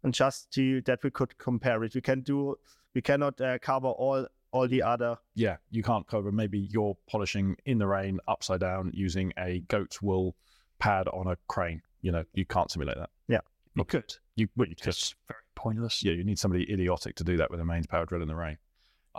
and 0.02 0.14
just 0.14 0.50
to 0.52 0.80
that 0.82 1.02
we 1.02 1.10
could 1.10 1.36
compare 1.38 1.82
it. 1.84 1.94
We 1.94 2.00
can 2.00 2.20
do. 2.20 2.56
We 2.94 3.00
cannot 3.00 3.40
uh, 3.40 3.58
cover 3.58 3.88
all 3.88 4.26
all 4.52 4.68
the 4.68 4.82
other. 4.82 5.16
Yeah, 5.34 5.56
you 5.70 5.82
can't 5.82 6.06
cover. 6.06 6.30
Maybe 6.30 6.68
you're 6.70 6.96
polishing 7.10 7.56
in 7.66 7.78
the 7.78 7.86
rain 7.86 8.20
upside 8.28 8.60
down 8.60 8.92
using 8.94 9.32
a 9.38 9.60
goat's 9.68 10.00
wool 10.00 10.36
pad 10.78 11.08
on 11.08 11.26
a 11.26 11.36
crane. 11.48 11.82
You 12.02 12.12
know, 12.12 12.24
you 12.34 12.44
can't 12.44 12.70
simulate 12.70 12.96
that. 12.98 13.10
Yeah, 13.26 13.40
you 13.74 13.84
could. 13.84 14.14
You, 14.36 14.48
well, 14.56 14.68
you 14.68 14.76
could. 14.76 14.96
very 15.26 15.40
pointless. 15.56 16.04
Yeah, 16.04 16.12
you 16.12 16.24
need 16.24 16.38
somebody 16.38 16.70
idiotic 16.72 17.16
to 17.16 17.24
do 17.24 17.36
that 17.38 17.50
with 17.50 17.60
a 17.60 17.64
mains 17.64 17.86
power 17.86 18.06
drill 18.06 18.22
in 18.22 18.28
the 18.28 18.36
rain. 18.36 18.58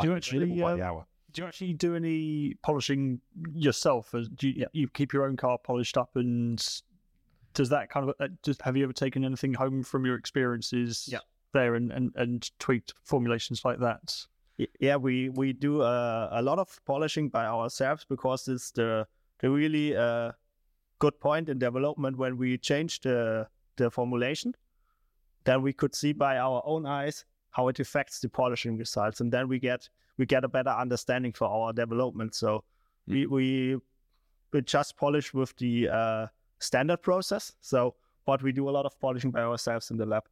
Do 0.02 0.16
actually, 0.16 0.44
available 0.44 0.64
by 0.64 0.76
the 0.76 0.84
hour. 0.84 1.08
Do 1.36 1.42
you 1.42 1.48
actually 1.50 1.74
do 1.74 1.96
any 1.98 2.56
polishing 2.64 3.20
yourself? 3.54 4.16
As 4.16 4.30
do 4.30 4.48
you, 4.48 4.68
you 4.72 4.88
keep 4.88 5.12
your 5.12 5.26
own 5.26 5.36
car 5.36 5.58
polished 5.58 5.98
up, 5.98 6.12
and 6.16 6.66
does 7.54 7.68
that 7.70 7.90
kind 7.90 8.08
of 8.10 8.16
uh, 8.22 8.30
just 8.42 8.62
have 8.62 8.78
you 8.78 8.86
ever 8.86 8.94
taken 8.94 9.26
anything 9.26 9.54
home 9.54 9.84
from 9.84 10.06
your 10.06 10.16
experiences 10.16 11.10
Yeah. 11.12 11.20
there 11.52 11.76
and, 11.76 11.92
and, 11.92 12.14
and 12.16 12.50
tweaked 12.60 12.94
formulations 13.04 13.66
like 13.66 13.80
that? 13.80 14.16
Yeah, 14.80 14.96
we 14.96 15.28
we 15.28 15.52
do 15.52 15.82
uh, 15.82 16.30
a 16.32 16.42
lot 16.42 16.58
of 16.58 16.80
polishing 16.86 17.28
by 17.28 17.46
ourselves 17.46 18.06
because 18.08 18.48
it's 18.48 18.72
the 18.72 19.06
the 19.40 19.50
really 19.50 19.94
uh, 19.94 20.32
good 21.00 21.20
point 21.20 21.50
in 21.50 21.60
development 21.60 22.18
when 22.18 22.38
we 22.38 22.58
change 22.58 23.02
the 23.02 23.50
the 23.76 23.92
formulation. 23.92 24.56
Then 25.44 25.62
we 25.62 25.74
could 25.74 25.94
see 25.94 26.14
by 26.14 26.38
our 26.38 26.62
own 26.66 26.86
eyes 26.86 27.26
how 27.56 27.70
it 27.70 27.80
affects 27.80 28.20
the 28.20 28.28
polishing 28.28 28.78
results, 28.78 29.22
and 29.22 29.32
then 29.32 29.48
we 29.48 29.60
get 29.60 29.88
we 30.18 30.26
get 30.26 30.44
a 30.44 30.48
better 30.48 30.72
understanding 30.72 31.32
for 31.32 31.48
our 31.48 31.72
development. 31.72 32.36
So 32.36 32.66
we 33.08 33.28
we 33.28 33.78
we 34.52 34.62
just 34.62 34.98
polish 34.98 35.34
with 35.34 35.56
the 35.56 35.88
uh, 35.88 36.28
standard 36.60 37.02
process. 37.02 37.54
So, 37.62 37.96
but 38.26 38.44
we 38.44 38.52
do 38.52 38.70
a 38.70 38.72
lot 38.72 38.86
of 38.86 39.00
polishing 39.00 39.32
by 39.32 39.44
ourselves 39.44 39.90
in 39.90 39.96
the 39.96 40.06
lab, 40.06 40.24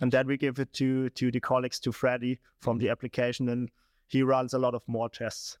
and 0.00 0.10
then 0.10 0.26
we 0.26 0.36
give 0.36 0.58
it 0.58 0.72
to 0.72 1.10
to 1.10 1.30
the 1.30 1.38
colleagues 1.38 1.78
to 1.80 1.92
Freddy 1.92 2.40
from 2.58 2.78
the 2.78 2.90
application, 2.90 3.48
and 3.50 3.70
he 4.08 4.24
runs 4.24 4.52
a 4.54 4.58
lot 4.58 4.74
of 4.74 4.82
more 4.88 5.08
tests. 5.08 5.58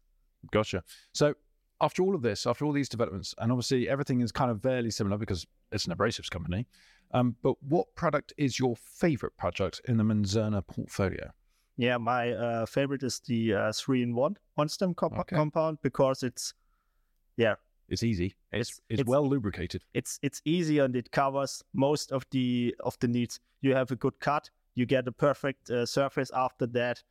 Gotcha. 0.50 0.82
So 1.12 1.34
after 1.80 2.02
all 2.02 2.16
of 2.16 2.22
this, 2.22 2.44
after 2.44 2.64
all 2.64 2.72
these 2.72 2.88
developments, 2.88 3.36
and 3.38 3.52
obviously 3.52 3.88
everything 3.88 4.20
is 4.20 4.32
kind 4.32 4.50
of 4.50 4.60
fairly 4.62 4.90
similar 4.90 5.16
because 5.16 5.46
it's 5.70 5.86
an 5.86 5.94
abrasives 5.94 6.28
company. 6.28 6.66
Um, 7.12 7.36
but 7.42 7.62
what 7.62 7.94
product 7.94 8.32
is 8.36 8.58
your 8.58 8.76
favorite 8.76 9.36
project 9.36 9.80
in 9.86 9.96
the 9.96 10.04
Menzerna 10.04 10.66
portfolio? 10.66 11.30
Yeah, 11.76 11.96
my 11.98 12.32
uh, 12.32 12.66
favorite 12.66 13.02
is 13.02 13.20
the 13.20 13.54
uh, 13.54 13.72
three 13.72 14.02
in 14.02 14.14
one 14.14 14.36
one 14.54 14.68
stem 14.68 14.94
comp- 14.94 15.18
Okay. 15.18 15.36
compound 15.36 15.78
because 15.82 16.22
it's 16.22 16.54
yeah 17.36 17.54
It's 17.88 18.02
easy. 18.02 18.34
It's 18.52 18.70
It's- 18.70 18.80
it's, 18.88 19.00
it's- 19.00 19.06
well 19.08 19.28
lubricated. 19.28 19.82
it's 19.92 20.18
it's 20.22 20.40
easy 20.44 20.78
and 20.78 20.96
it 20.96 21.10
covers 21.10 21.62
most 21.74 22.12
of 22.12 22.24
the 22.30 22.74
of 22.80 22.96
the 23.00 23.08
needs. 23.08 23.40
You 23.60 23.74
have 23.74 23.90
a 23.90 23.96
good 23.96 24.18
cut, 24.20 24.50
you 24.74 24.86
get 24.86 25.08
a 25.08 25.12
perfect 25.12 25.70
uh, 25.70 25.84
surface 25.86 26.30
after 26.34 26.66
that. 26.68 27.02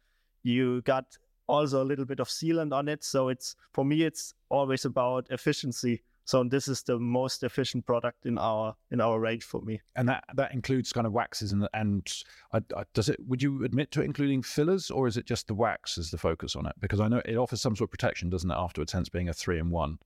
You 0.43 0.81
got 0.81 1.17
also 1.47 1.81
a 1.83 1.87
little 1.87 2.05
bit 2.05 2.19
of 2.19 2.27
sealant 2.29 2.73
on 2.73 2.87
it, 2.87 3.03
so 3.03 3.29
it's 3.29 3.55
for 3.73 3.83
me 3.85 4.03
it's 4.03 4.33
always 4.49 4.85
about 4.85 5.27
efficiency. 5.29 6.01
So 6.25 6.43
this 6.43 6.67
is 6.67 6.83
the 6.83 6.99
most 6.99 7.43
efficient 7.43 7.85
product 7.85 8.25
in 8.25 8.37
our 8.37 8.75
in 8.91 9.01
our 9.01 9.19
range 9.19 9.43
for 9.43 9.61
me. 9.61 9.81
and 9.95 10.07
that 10.09 10.23
that 10.35 10.53
includes 10.53 10.93
kind 10.93 11.05
of 11.07 11.13
waxes 11.13 11.51
and 11.51 11.67
and 11.73 12.11
I, 12.53 12.59
I, 12.75 12.83
does 12.93 13.09
it 13.09 13.19
would 13.27 13.41
you 13.43 13.63
admit 13.63 13.91
to 13.91 14.01
including 14.01 14.41
fillers 14.41 14.89
or 14.89 15.07
is 15.07 15.17
it 15.17 15.25
just 15.25 15.47
the 15.47 15.53
wax 15.53 15.97
as 15.97 16.11
the 16.11 16.17
focus 16.17 16.55
on 16.55 16.65
it? 16.65 16.73
Because 16.79 16.99
i 16.99 17.07
know 17.07 17.21
it 17.25 17.35
offers 17.35 17.61
some 17.61 17.75
sort 17.75 17.87
of 17.87 17.91
protection 17.91 18.29
doesn't 18.29 18.49
it 18.51 18.57
afterwards 18.57 18.91
hence 18.93 19.09
being 19.09 19.29
a 19.29 19.33
three 19.33 19.59
in 19.59 19.69
one. 19.69 19.99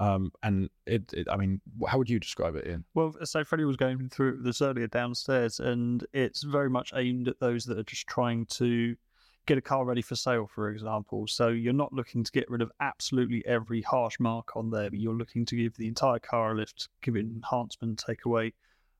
Um 0.00 0.32
and 0.42 0.70
it, 0.86 1.12
it 1.12 1.28
i 1.30 1.36
mean 1.36 1.60
how 1.86 1.98
would 1.98 2.08
you 2.10 2.20
describe 2.20 2.54
it 2.56 2.64
in 2.66 2.84
Well, 2.94 3.14
so 3.24 3.44
Freddie 3.44 3.64
was 3.64 3.76
going 3.76 4.08
through 4.08 4.42
this 4.42 4.62
earlier 4.62 4.86
downstairs, 4.86 5.60
and 5.60 6.06
it's 6.12 6.42
very 6.42 6.70
much 6.70 6.92
aimed 6.94 7.28
at 7.28 7.40
those 7.40 7.64
that 7.66 7.78
are 7.78 7.82
just 7.84 8.06
trying 8.06 8.46
to 8.46 8.96
get 9.48 9.58
a 9.58 9.62
car 9.62 9.84
ready 9.84 10.02
for 10.02 10.14
sale, 10.14 10.46
for 10.46 10.70
example. 10.70 11.26
So 11.26 11.48
you're 11.48 11.72
not 11.72 11.92
looking 11.92 12.22
to 12.22 12.30
get 12.30 12.48
rid 12.50 12.62
of 12.62 12.70
absolutely 12.80 13.44
every 13.46 13.82
harsh 13.82 14.20
mark 14.20 14.56
on 14.56 14.70
there, 14.70 14.90
but 14.90 15.00
you're 15.00 15.14
looking 15.14 15.46
to 15.46 15.56
give 15.56 15.74
the 15.76 15.88
entire 15.88 16.18
car 16.18 16.52
a 16.52 16.54
lift, 16.54 16.88
give 17.02 17.16
it 17.16 17.24
an 17.24 17.32
enhancement, 17.42 18.04
take 18.06 18.26
away 18.26 18.52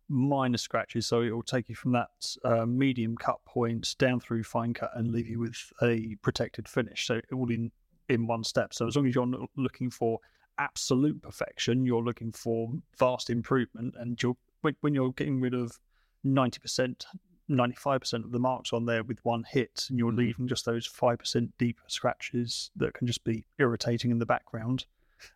minor 0.08 0.56
scratches. 0.56 1.06
So 1.06 1.20
it 1.20 1.30
will 1.30 1.42
take 1.42 1.68
you 1.68 1.74
from 1.74 1.92
that 1.92 2.36
uh, 2.42 2.64
medium 2.64 3.14
cut 3.16 3.44
point 3.44 3.94
down 3.98 4.20
through 4.20 4.42
fine 4.42 4.72
cut 4.72 4.90
and 4.94 5.12
leave 5.12 5.28
you 5.28 5.38
with 5.38 5.72
a 5.82 6.16
protected 6.22 6.66
finish. 6.66 7.06
So 7.06 7.20
all 7.32 7.50
in 7.50 7.70
in 8.08 8.26
one 8.26 8.42
step. 8.42 8.72
So 8.72 8.86
as 8.86 8.96
long 8.96 9.06
as 9.06 9.14
you're 9.14 9.26
not 9.26 9.50
looking 9.56 9.90
for 9.90 10.18
absolute 10.56 11.20
perfection, 11.20 11.84
you're 11.84 12.02
looking 12.02 12.32
for 12.32 12.72
vast 12.98 13.28
improvement, 13.28 13.94
and 13.98 14.20
you're 14.22 14.36
when, 14.62 14.74
when 14.80 14.94
you're 14.94 15.12
getting 15.12 15.42
rid 15.42 15.52
of 15.52 15.78
ninety 16.24 16.58
percent, 16.58 17.04
ninety 17.48 17.76
five 17.76 18.00
percent 18.00 18.24
of 18.24 18.32
the 18.32 18.38
marks 18.38 18.72
on 18.72 18.84
there 18.86 19.02
with 19.02 19.18
one 19.24 19.44
hit, 19.44 19.86
and 19.88 19.98
you're 19.98 20.12
Mhm. 20.12 20.18
leaving 20.18 20.48
just 20.48 20.64
those 20.64 20.86
five 20.86 21.18
percent 21.18 21.52
deep 21.58 21.78
scratches 21.86 22.70
that 22.76 22.94
can 22.94 23.06
just 23.06 23.24
be 23.24 23.44
irritating 23.58 24.10
in 24.10 24.18
the 24.18 24.26
background. 24.26 24.86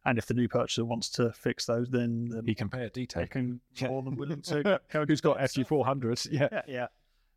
And 0.05 0.17
if 0.17 0.27
the 0.27 0.35
new 0.35 0.49
purchaser 0.49 0.85
wants 0.85 1.09
to 1.11 1.33
fix 1.33 1.67
those, 1.67 1.91
then 1.91 2.31
um, 2.39 2.47
he 2.47 2.55
can 2.55 2.69
pay 2.69 2.85
a 2.85 2.91
detail 2.91 3.27
can 3.27 3.61
Yeah. 3.75 3.89
more 3.89 4.03
than 4.03 4.15
willing 4.17 4.43
to. 4.43 4.81
who's 5.09 5.21
got 5.21 5.39
fg400s 5.39 6.29
yeah 6.31 6.49
Yeah, 6.53 6.63
yeah. 6.69 6.87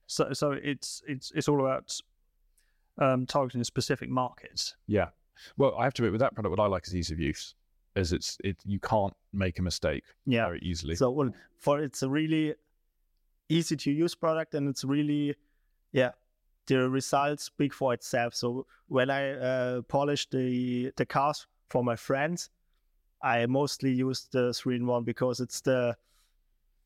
So, 0.08 0.32
so 0.34 0.52
it's 0.52 1.02
it's 1.08 1.32
it's 1.34 1.48
all 1.48 1.60
about 1.60 1.92
um, 2.98 3.26
targeting 3.26 3.64
specific 3.64 4.10
markets. 4.10 4.76
yeah 4.88 5.10
well 5.58 5.76
i 5.78 5.84
have 5.84 5.94
to 5.94 6.02
admit 6.04 6.14
with 6.14 6.22
that 6.22 6.34
product 6.34 6.52
what 6.56 6.64
i 6.64 6.68
like 6.68 6.88
is 6.88 6.96
ease 6.96 7.12
of 7.12 7.20
use 7.20 7.56
is 7.96 8.14
it's 8.14 8.38
it 8.44 8.56
you 8.66 8.80
can't 8.80 9.14
make 9.34 9.58
a 9.60 9.62
mistake 9.62 10.04
Yeah. 10.26 10.46
very 10.46 10.60
easily 10.60 10.96
So 10.96 11.10
well, 11.12 11.34
for 11.58 11.82
it's 11.82 12.04
a 12.04 12.10
really 12.10 12.54
easy 13.50 13.76
to 13.76 13.92
use 13.92 14.16
product 14.16 14.56
and 14.56 14.68
it's 14.70 14.84
really 14.84 15.36
yeah 15.92 16.12
the 16.68 16.90
results 16.90 17.44
speak 17.44 17.74
for 17.74 17.94
itself. 17.94 18.34
So 18.34 18.66
when 18.88 19.10
I 19.10 19.32
uh, 19.34 19.82
polish 19.84 20.28
the 20.30 20.92
the 20.98 21.06
cars 21.06 21.48
for 21.70 21.84
my 21.84 21.96
friends, 21.96 22.50
I 23.22 23.46
mostly 23.46 23.92
use 23.92 24.28
the 24.32 24.54
three 24.54 24.76
in 24.76 24.86
one 24.86 25.04
because 25.04 25.40
it's 25.40 25.62
the 25.62 25.96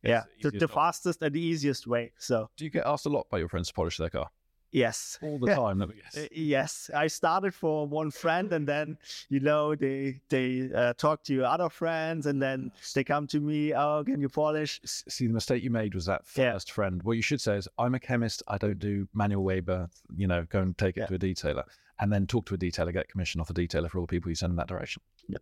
yeah 0.03 0.23
the, 0.41 0.49
easiest 0.49 0.59
the 0.59 0.67
fastest 0.67 1.21
and 1.21 1.33
the 1.33 1.41
easiest 1.41 1.87
way. 1.87 2.11
So 2.17 2.49
do 2.57 2.65
you 2.65 2.71
get 2.71 2.85
asked 2.85 3.05
a 3.05 3.09
lot 3.09 3.29
by 3.29 3.39
your 3.39 3.49
friends 3.49 3.69
to 3.69 3.73
polish 3.73 3.97
their 3.97 4.09
car 4.09 4.29
yes. 4.71 5.17
all 5.21 5.39
the 5.39 5.47
Yeah. 5.47 5.55
time 5.63 5.79
let 5.79 5.89
me 5.89 5.95
guess 5.95 6.17
Uh, 6.17 6.27
yes, 6.31 6.89
I 6.95 7.07
started 7.07 7.53
for 7.53 7.87
one 7.87 8.11
friend, 8.11 8.51
and 8.53 8.67
then 8.67 8.97
you 9.29 9.39
know 9.39 9.75
they 9.75 10.21
they 10.29 10.69
uh, 10.73 10.93
talk 10.93 11.23
to 11.23 11.33
your 11.33 11.45
other 11.45 11.69
friends, 11.69 12.25
and 12.25 12.41
then 12.41 12.71
they 12.95 13.03
come 13.03 13.27
to 13.27 13.39
me. 13.39 13.73
Oh, 13.73 14.03
can 14.05 14.21
you 14.21 14.29
polish? 14.29 14.79
See 14.85 15.27
the 15.27 15.33
mistake 15.33 15.63
you 15.63 15.71
made 15.71 15.95
was 15.95 16.05
that 16.05 16.21
Yeah. 16.35 16.53
first 16.53 16.71
friend 16.71 17.01
what 17.03 17.13
you 17.17 17.21
should 17.21 17.41
say 17.41 17.55
is 17.57 17.67
i'm 17.77 17.95
a 17.95 17.99
chemist 17.99 18.43
i 18.47 18.57
don't 18.57 18.79
do 18.79 19.07
manual 19.13 19.43
labor 19.45 19.89
you 20.15 20.27
know 20.27 20.45
go 20.49 20.61
and 20.61 20.77
take 20.77 20.97
it 20.97 21.01
Yeah. 21.01 21.05
to 21.07 21.15
a 21.15 21.19
detailer 21.19 21.63
and 21.99 22.11
then 22.13 22.27
talk 22.27 22.45
to 22.47 22.53
a 22.55 22.57
detailer 22.57 22.93
get 22.93 23.07
commission 23.09 23.41
off 23.41 23.49
a 23.49 23.53
detailer 23.53 23.89
for 23.89 23.99
all 23.99 24.05
the 24.05 24.11
people 24.15 24.29
you 24.29 24.35
send 24.35 24.51
in 24.51 24.57
that 24.57 24.67
direction 24.67 25.01
Yep. 25.27 25.41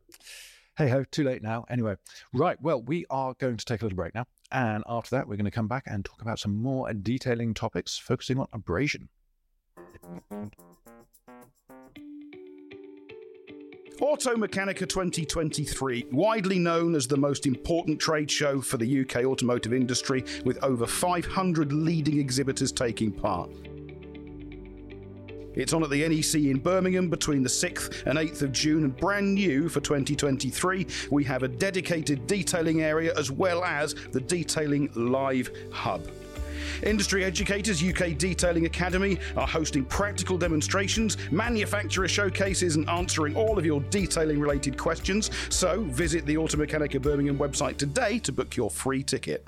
hey 0.77 0.89
ho 0.89 1.03
too 1.03 1.23
late 1.23 1.41
now 1.41 1.65
anyway 1.69 1.95
right 2.33 2.61
well 2.61 2.81
we 2.81 3.05
are 3.09 3.33
going 3.35 3.57
to 3.57 3.65
take 3.65 3.81
a 3.81 3.85
little 3.85 3.95
break 3.95 4.13
now 4.15 4.25
and 4.51 4.83
after 4.87 5.15
that 5.15 5.27
we're 5.27 5.35
going 5.35 5.45
to 5.45 5.51
come 5.51 5.67
back 5.67 5.83
and 5.87 6.05
talk 6.05 6.21
about 6.21 6.39
some 6.39 6.55
more 6.55 6.91
detailing 6.93 7.53
topics 7.53 7.97
focusing 7.97 8.39
on 8.39 8.47
abrasion 8.53 9.09
Automechanika 13.99 14.87
2023, 14.87 16.07
widely 16.11 16.59
known 16.59 16.95
as 16.95 17.07
the 17.07 17.17
most 17.17 17.45
important 17.45 17.99
trade 17.99 18.29
show 18.29 18.61
for 18.61 18.77
the 18.77 19.01
UK 19.01 19.25
automotive 19.25 19.73
industry, 19.73 20.23
with 20.45 20.63
over 20.63 20.85
500 20.85 21.73
leading 21.73 22.19
exhibitors 22.19 22.71
taking 22.71 23.11
part. 23.11 23.49
It's 25.55 25.73
on 25.73 25.83
at 25.83 25.89
the 25.89 26.07
NEC 26.07 26.35
in 26.35 26.59
Birmingham 26.59 27.09
between 27.09 27.41
the 27.41 27.49
6th 27.49 28.05
and 28.05 28.19
8th 28.19 28.43
of 28.43 28.51
June, 28.51 28.83
and 28.83 28.95
brand 28.95 29.33
new 29.33 29.67
for 29.67 29.79
2023, 29.79 30.85
we 31.09 31.23
have 31.23 31.41
a 31.41 31.47
dedicated 31.47 32.27
detailing 32.27 32.83
area 32.83 33.13
as 33.17 33.31
well 33.31 33.63
as 33.63 33.95
the 34.11 34.21
Detailing 34.21 34.91
Live 34.93 35.49
Hub. 35.71 36.07
Industry 36.83 37.23
Educators 37.23 37.83
UK 37.83 38.17
Detailing 38.17 38.65
Academy 38.65 39.17
are 39.35 39.47
hosting 39.47 39.85
practical 39.85 40.37
demonstrations, 40.37 41.17
manufacturer 41.31 42.07
showcases, 42.07 42.75
and 42.75 42.89
answering 42.89 43.35
all 43.35 43.57
of 43.57 43.65
your 43.65 43.81
detailing 43.89 44.39
related 44.39 44.77
questions. 44.77 45.31
So 45.49 45.83
visit 45.83 46.25
the 46.25 46.37
Auto 46.37 46.57
Automechanika 46.57 47.01
Birmingham 47.01 47.37
website 47.37 47.77
today 47.77 48.19
to 48.19 48.31
book 48.31 48.55
your 48.55 48.69
free 48.69 49.03
ticket. 49.03 49.47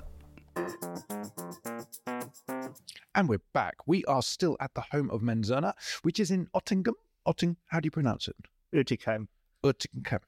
and 3.16 3.28
we're 3.28 3.40
back 3.52 3.74
we 3.86 4.04
are 4.04 4.22
still 4.22 4.56
at 4.60 4.72
the 4.74 4.80
home 4.92 5.10
of 5.10 5.20
menzerna 5.20 5.72
which 6.02 6.20
is 6.20 6.30
in 6.30 6.46
ottingham 6.54 6.94
otting 7.26 7.56
how 7.66 7.80
do 7.80 7.86
you 7.86 7.90
pronounce 7.90 8.28
it 8.28 8.36
Ötigheim. 8.72 9.26
Ottingham. 9.64 10.20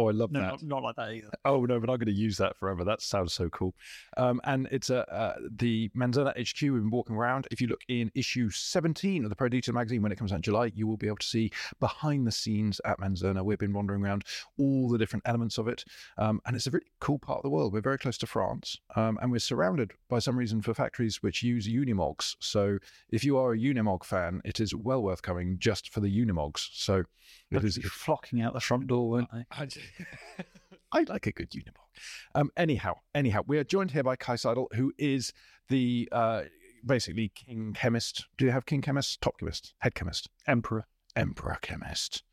Oh, 0.00 0.08
I 0.08 0.12
love 0.12 0.32
No, 0.32 0.40
that. 0.40 0.48
not, 0.50 0.62
not 0.62 0.82
like 0.82 0.96
that 0.96 1.10
either. 1.10 1.30
Oh 1.44 1.64
no, 1.64 1.78
but 1.78 1.90
I'm 1.90 1.96
going 1.98 2.06
to 2.06 2.12
use 2.12 2.36
that 2.38 2.56
forever. 2.56 2.84
That 2.84 3.02
sounds 3.02 3.32
so 3.34 3.48
cool. 3.50 3.74
Um, 4.16 4.40
and 4.44 4.66
it's 4.70 4.88
a 4.90 5.10
uh, 5.12 5.34
the 5.56 5.90
Menzerna 5.96 6.30
HQ. 6.38 6.62
We've 6.62 6.72
been 6.80 6.90
walking 6.90 7.16
around. 7.16 7.46
If 7.50 7.60
you 7.60 7.66
look 7.68 7.82
in 7.88 8.10
issue 8.14 8.48
17 8.50 9.24
of 9.24 9.30
the 9.30 9.36
Pro 9.36 9.48
Detail 9.48 9.74
magazine 9.74 10.02
when 10.02 10.12
it 10.12 10.16
comes 10.16 10.32
out 10.32 10.36
in 10.36 10.42
July, 10.42 10.72
you 10.74 10.86
will 10.86 10.96
be 10.96 11.06
able 11.06 11.18
to 11.18 11.26
see 11.26 11.50
behind 11.80 12.26
the 12.26 12.32
scenes 12.32 12.80
at 12.84 12.98
Menzerna. 12.98 13.44
We've 13.44 13.58
been 13.58 13.72
wandering 13.72 14.02
around 14.02 14.24
all 14.58 14.88
the 14.88 14.98
different 14.98 15.24
elements 15.26 15.58
of 15.58 15.68
it, 15.68 15.84
um, 16.18 16.40
and 16.46 16.56
it's 16.56 16.66
a 16.66 16.70
really 16.70 16.86
cool 17.00 17.18
part 17.18 17.38
of 17.38 17.42
the 17.42 17.50
world. 17.50 17.72
We're 17.72 17.80
very 17.80 17.98
close 17.98 18.16
to 18.18 18.26
France, 18.26 18.78
um, 18.96 19.18
and 19.20 19.30
we're 19.30 19.38
surrounded 19.38 19.92
by 20.08 20.18
some 20.18 20.36
reason 20.36 20.62
for 20.62 20.72
factories 20.74 21.22
which 21.22 21.42
use 21.42 21.68
Unimogs. 21.68 22.36
So 22.40 22.78
if 23.10 23.24
you 23.24 23.36
are 23.38 23.52
a 23.52 23.58
Unimog 23.58 24.04
fan, 24.04 24.40
it 24.44 24.60
is 24.60 24.74
well 24.74 25.02
worth 25.02 25.22
coming 25.22 25.56
just 25.58 25.92
for 25.92 26.00
the 26.00 26.08
Unimogs. 26.08 26.68
So 26.72 27.04
it 27.50 27.60
They'll 27.62 27.90
flocking 27.90 28.40
out 28.40 28.54
the 28.54 28.60
front 28.60 28.86
door, 28.86 29.10
won't 29.10 29.28
they? 29.32 29.44
I, 29.50 29.68
I 30.92 31.04
like 31.08 31.26
a 31.26 31.32
good 31.32 31.50
Unimog. 31.50 31.86
Um, 32.34 32.50
anyhow, 32.56 32.94
anyhow, 33.14 33.42
we 33.46 33.58
are 33.58 33.64
joined 33.64 33.92
here 33.92 34.02
by 34.02 34.16
Kai 34.16 34.36
Seidel, 34.36 34.68
who 34.72 34.92
is 34.98 35.32
the 35.68 36.08
uh, 36.10 36.42
basically 36.84 37.30
king 37.34 37.74
chemist. 37.74 38.26
Do 38.38 38.44
you 38.44 38.50
have 38.50 38.66
king 38.66 38.82
chemist, 38.82 39.20
top 39.20 39.38
chemist, 39.38 39.74
head 39.78 39.94
chemist, 39.94 40.28
Emperor. 40.46 40.86
emperor 41.14 41.58
chemist. 41.62 42.24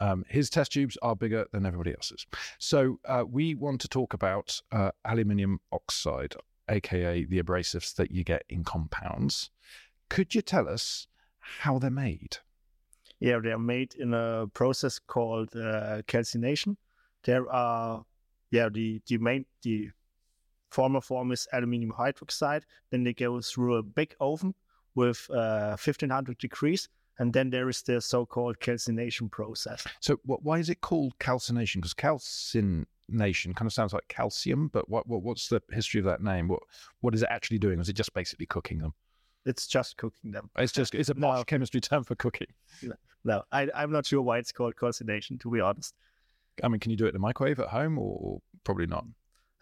Um, 0.00 0.24
his 0.28 0.48
test 0.48 0.72
tubes 0.72 0.96
are 1.02 1.14
bigger 1.14 1.46
than 1.52 1.66
everybody 1.66 1.92
else's. 1.92 2.26
So 2.58 2.98
uh, 3.04 3.24
we 3.30 3.54
want 3.54 3.82
to 3.82 3.88
talk 3.88 4.14
about 4.14 4.60
uh, 4.72 4.92
aluminium 5.04 5.60
oxide, 5.72 6.34
aka 6.68 7.24
the 7.24 7.42
abrasives 7.42 7.94
that 7.96 8.10
you 8.10 8.24
get 8.24 8.44
in 8.48 8.64
compounds. 8.64 9.50
Could 10.08 10.34
you 10.34 10.42
tell 10.42 10.68
us 10.68 11.06
how 11.38 11.78
they're 11.78 11.90
made? 11.90 12.38
Yeah, 13.20 13.38
they 13.38 13.52
are 13.52 13.58
made 13.58 13.94
in 13.94 14.14
a 14.14 14.46
process 14.54 14.98
called 14.98 15.54
uh, 15.54 16.00
calcination. 16.06 16.78
There 17.24 17.50
are, 17.50 18.04
yeah, 18.50 18.68
the 18.68 19.00
the 19.06 19.18
main 19.18 19.44
the 19.62 19.90
former 20.70 21.00
form 21.00 21.32
is 21.32 21.46
aluminium 21.52 21.92
hydroxide. 21.92 22.62
Then 22.90 23.04
they 23.04 23.12
go 23.12 23.40
through 23.40 23.76
a 23.76 23.82
big 23.82 24.14
oven 24.20 24.54
with 24.94 25.28
uh, 25.30 25.76
1500 25.76 26.38
degrees, 26.38 26.88
and 27.18 27.32
then 27.32 27.50
there 27.50 27.68
is 27.68 27.82
the 27.82 28.00
so-called 28.00 28.60
calcination 28.60 29.28
process. 29.28 29.86
So 30.00 30.16
wh- 30.24 30.44
why 30.44 30.58
is 30.58 30.68
it 30.70 30.80
called 30.80 31.18
calcination? 31.18 31.80
Because 31.80 31.94
calcination 31.94 32.86
kind 33.54 33.66
of 33.66 33.72
sounds 33.72 33.92
like 33.92 34.06
calcium, 34.08 34.68
but 34.68 34.88
what, 34.88 35.06
what 35.06 35.22
what's 35.22 35.48
the 35.48 35.62
history 35.72 35.98
of 36.00 36.06
that 36.06 36.22
name? 36.22 36.48
What 36.48 36.60
what 37.00 37.14
is 37.14 37.22
it 37.22 37.28
actually 37.30 37.58
doing? 37.58 37.80
Is 37.80 37.88
it 37.88 37.94
just 37.94 38.14
basically 38.14 38.46
cooking 38.46 38.78
them? 38.78 38.94
It's 39.46 39.66
just 39.66 39.96
cooking 39.96 40.30
them. 40.32 40.50
It's 40.58 40.72
just 40.72 40.94
it's 40.94 41.08
a 41.08 41.14
No. 41.14 41.42
chemistry 41.44 41.80
term 41.80 42.04
for 42.04 42.14
cooking. 42.14 42.48
No, 43.22 43.42
I, 43.52 43.68
I'm 43.74 43.92
not 43.92 44.06
sure 44.06 44.22
why 44.22 44.38
it's 44.38 44.50
called 44.50 44.78
calcination, 44.78 45.36
to 45.40 45.50
be 45.50 45.60
honest. 45.60 45.94
I 46.62 46.68
mean, 46.68 46.80
can 46.80 46.90
you 46.90 46.96
do 46.96 47.06
it 47.06 47.08
in 47.08 47.14
the 47.14 47.20
microwave 47.20 47.60
at 47.60 47.68
home, 47.68 47.98
or, 47.98 48.18
or 48.20 48.42
probably 48.64 48.86
not? 48.86 49.04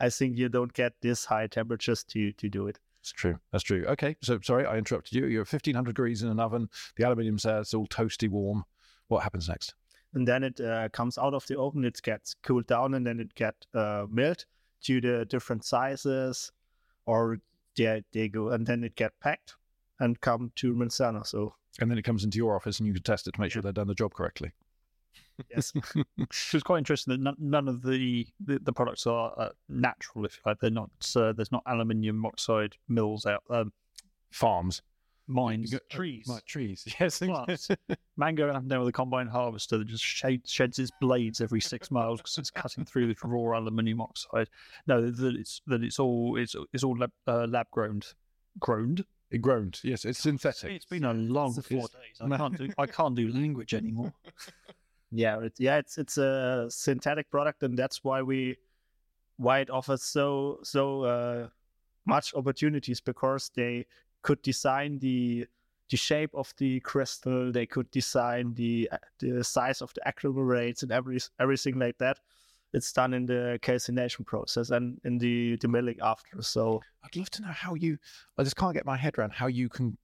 I 0.01 0.11
think 0.11 0.37
you 0.37 0.49
don't 0.49 0.73
get 0.73 0.93
this 1.01 1.25
high 1.25 1.47
temperatures 1.47 2.05
to 2.05 2.33
to 2.33 2.49
do 2.49 2.67
it. 2.69 2.79
It's 3.01 3.13
true. 3.13 3.39
That's 3.53 3.65
true. 3.65 3.85
Okay. 3.87 4.17
So 4.23 4.39
sorry, 4.43 4.67
I 4.67 4.77
interrupted 4.77 5.15
you. 5.15 5.27
You're 5.27 5.43
at 5.43 5.53
1500 5.53 5.91
degrees 5.91 6.23
in 6.23 6.29
an 6.29 6.41
oven. 6.41 6.69
The 6.97 7.05
aluminium's 7.05 7.45
there. 7.45 7.61
It's 7.61 7.75
all 7.75 7.87
toasty 7.87 8.29
warm. 8.29 8.65
What 9.09 9.23
happens 9.23 9.49
next? 9.49 9.75
and 10.15 10.27
then 10.27 10.43
it 10.43 10.61
uh, 10.61 10.89
comes 10.91 11.19
out 11.19 11.35
of 11.35 11.47
the 11.47 11.59
oven. 11.59 11.85
It 11.85 12.01
gets 12.03 12.35
cooled 12.43 12.67
down, 12.67 12.95
and 12.95 13.07
then 13.07 13.21
it 13.21 13.35
get 13.35 13.55
uh, 13.75 14.07
milled 14.11 14.45
to 14.83 15.01
the 15.01 15.25
different 15.27 15.65
sizes, 15.65 16.53
or 17.07 17.39
they 17.77 18.03
they 18.13 18.29
go, 18.29 18.49
and 18.51 18.67
then 18.67 18.85
it 18.85 18.97
get 18.97 19.19
packed 19.21 19.55
and 20.01 20.21
come 20.21 20.53
to 20.57 20.75
Menzerna. 20.75 21.27
So 21.27 21.55
And 21.81 21.91
then 21.91 21.99
it 21.99 22.03
comes 22.03 22.25
into 22.25 22.39
your 22.39 22.57
office, 22.57 22.79
and 22.79 22.87
you 22.87 22.95
can 22.95 23.03
test 23.03 23.29
it 23.29 23.35
to 23.35 23.41
make 23.41 23.53
sure 23.53 23.63
they've 23.63 23.75
done 23.75 23.89
the 23.89 23.95
job 23.95 24.15
correctly. 24.15 24.53
Yes, 25.51 25.73
So 26.31 26.57
it's 26.57 26.63
quite 26.63 26.79
interesting 26.79 27.13
that 27.13 27.21
none, 27.21 27.37
none 27.39 27.69
of 27.69 27.83
the, 27.83 28.27
the, 28.45 28.59
the 28.61 28.73
products 28.73 29.07
are 29.07 29.33
uh, 29.37 29.49
natural, 29.69 30.25
if 30.25 30.37
you 30.37 30.43
like. 30.47 30.61
They're 30.61 30.71
not. 30.71 30.91
Uh, 31.15 31.33
there's 31.33 31.53
not 31.53 31.63
aluminium 31.67 32.25
oxide 32.27 32.75
mills 32.89 33.27
out, 33.27 33.43
um, 33.51 33.73
Farms, 34.31 34.83
mines, 35.27 35.73
You 35.73 35.79
go- 35.79 35.85
trees. 35.97 36.27
Like 36.29 36.45
trees. 36.45 36.87
Yes. 37.01 37.19
Plants. 37.21 37.69
Mango 38.17 38.49
up 38.51 38.57
and 38.57 38.69
down 38.69 38.81
with 38.81 38.89
a 38.89 38.93
combine 38.93 39.27
harvester 39.27 39.79
that 39.79 39.87
just 39.87 40.05
shades, 40.05 40.51
sheds 40.51 40.79
its 40.79 40.91
blades 41.01 41.41
every 41.41 41.61
six 41.61 41.91
miles 41.91 42.21
because 42.21 42.37
it's 42.39 42.51
cutting 42.51 42.85
through 42.85 43.07
the 43.13 43.17
raw 43.25 43.59
aluminium 43.59 44.01
oxide. 44.01 44.49
No, 44.87 45.11
that 45.11 45.35
it's 45.37 45.63
that 45.67 45.83
it's 45.83 45.99
all 45.99 46.37
it's 46.37 46.55
it's 46.73 46.83
all 46.85 46.97
lab, 46.99 47.13
uh, 47.27 47.47
lab 47.47 47.69
grown, 47.71 48.03
grown. 48.61 48.99
It 49.31 49.43
groaned. 49.43 49.79
Yes, 49.85 50.05
it's 50.07 50.19
synthetic. 50.21 50.71
It's 50.73 50.87
been 50.87 51.05
a 51.05 51.13
long 51.15 51.51
It's- 51.53 51.67
four 51.67 51.89
days. 51.89 52.19
I 52.21 52.37
can't 52.37 52.57
do 52.59 52.69
I 52.79 52.87
can't 52.87 53.15
do 53.15 53.29
language 53.33 53.73
anymore. 53.75 54.13
yeah, 55.11 55.41
it, 55.41 55.55
yeah. 55.59 55.79
It's 55.79 55.99
it's 55.99 56.19
a 56.19 56.67
synthetic 56.69 57.31
product, 57.31 57.63
and 57.63 57.79
that's 57.79 58.05
why 58.05 58.23
we 58.23 58.57
why 59.37 59.61
it 59.61 59.71
offers 59.71 60.03
so 60.03 60.61
so 60.63 61.03
uh, 61.05 61.49
much 62.07 62.35
opportunities 62.35 63.01
because 63.01 63.51
they 63.55 63.87
could 64.23 64.43
design 64.43 64.99
the 64.99 65.47
the 65.91 65.97
shape 65.97 66.31
of 66.35 66.53
the 66.59 66.81
crystal. 66.81 67.51
They 67.51 67.67
could 67.67 67.91
design 67.91 68.55
the 68.55 68.91
the 69.19 69.43
size 69.45 69.81
of 69.81 69.95
the 69.95 70.07
agglomerates 70.07 70.83
and 70.83 70.93
every 70.93 71.19
everything 71.41 71.79
like 71.79 71.99
that. 71.99 72.21
It's 72.75 72.93
done 72.93 73.15
in 73.15 73.25
the 73.25 73.59
calcination 73.63 74.27
process 74.27 74.69
and 74.71 75.01
in 75.05 75.17
the, 75.17 75.57
the 75.57 75.69
milling 75.69 75.97
after. 76.03 76.43
So 76.43 76.83
I'd 77.03 77.17
love 77.17 77.31
to 77.31 77.43
know 77.43 77.49
how 77.49 77.73
you. 77.73 77.97
I 78.37 78.43
just 78.43 78.57
can't 78.57 78.75
get 78.75 78.85
my 78.85 78.97
head 78.99 79.17
around 79.17 79.33
how 79.33 79.47
you 79.47 79.71
can, 79.71 79.97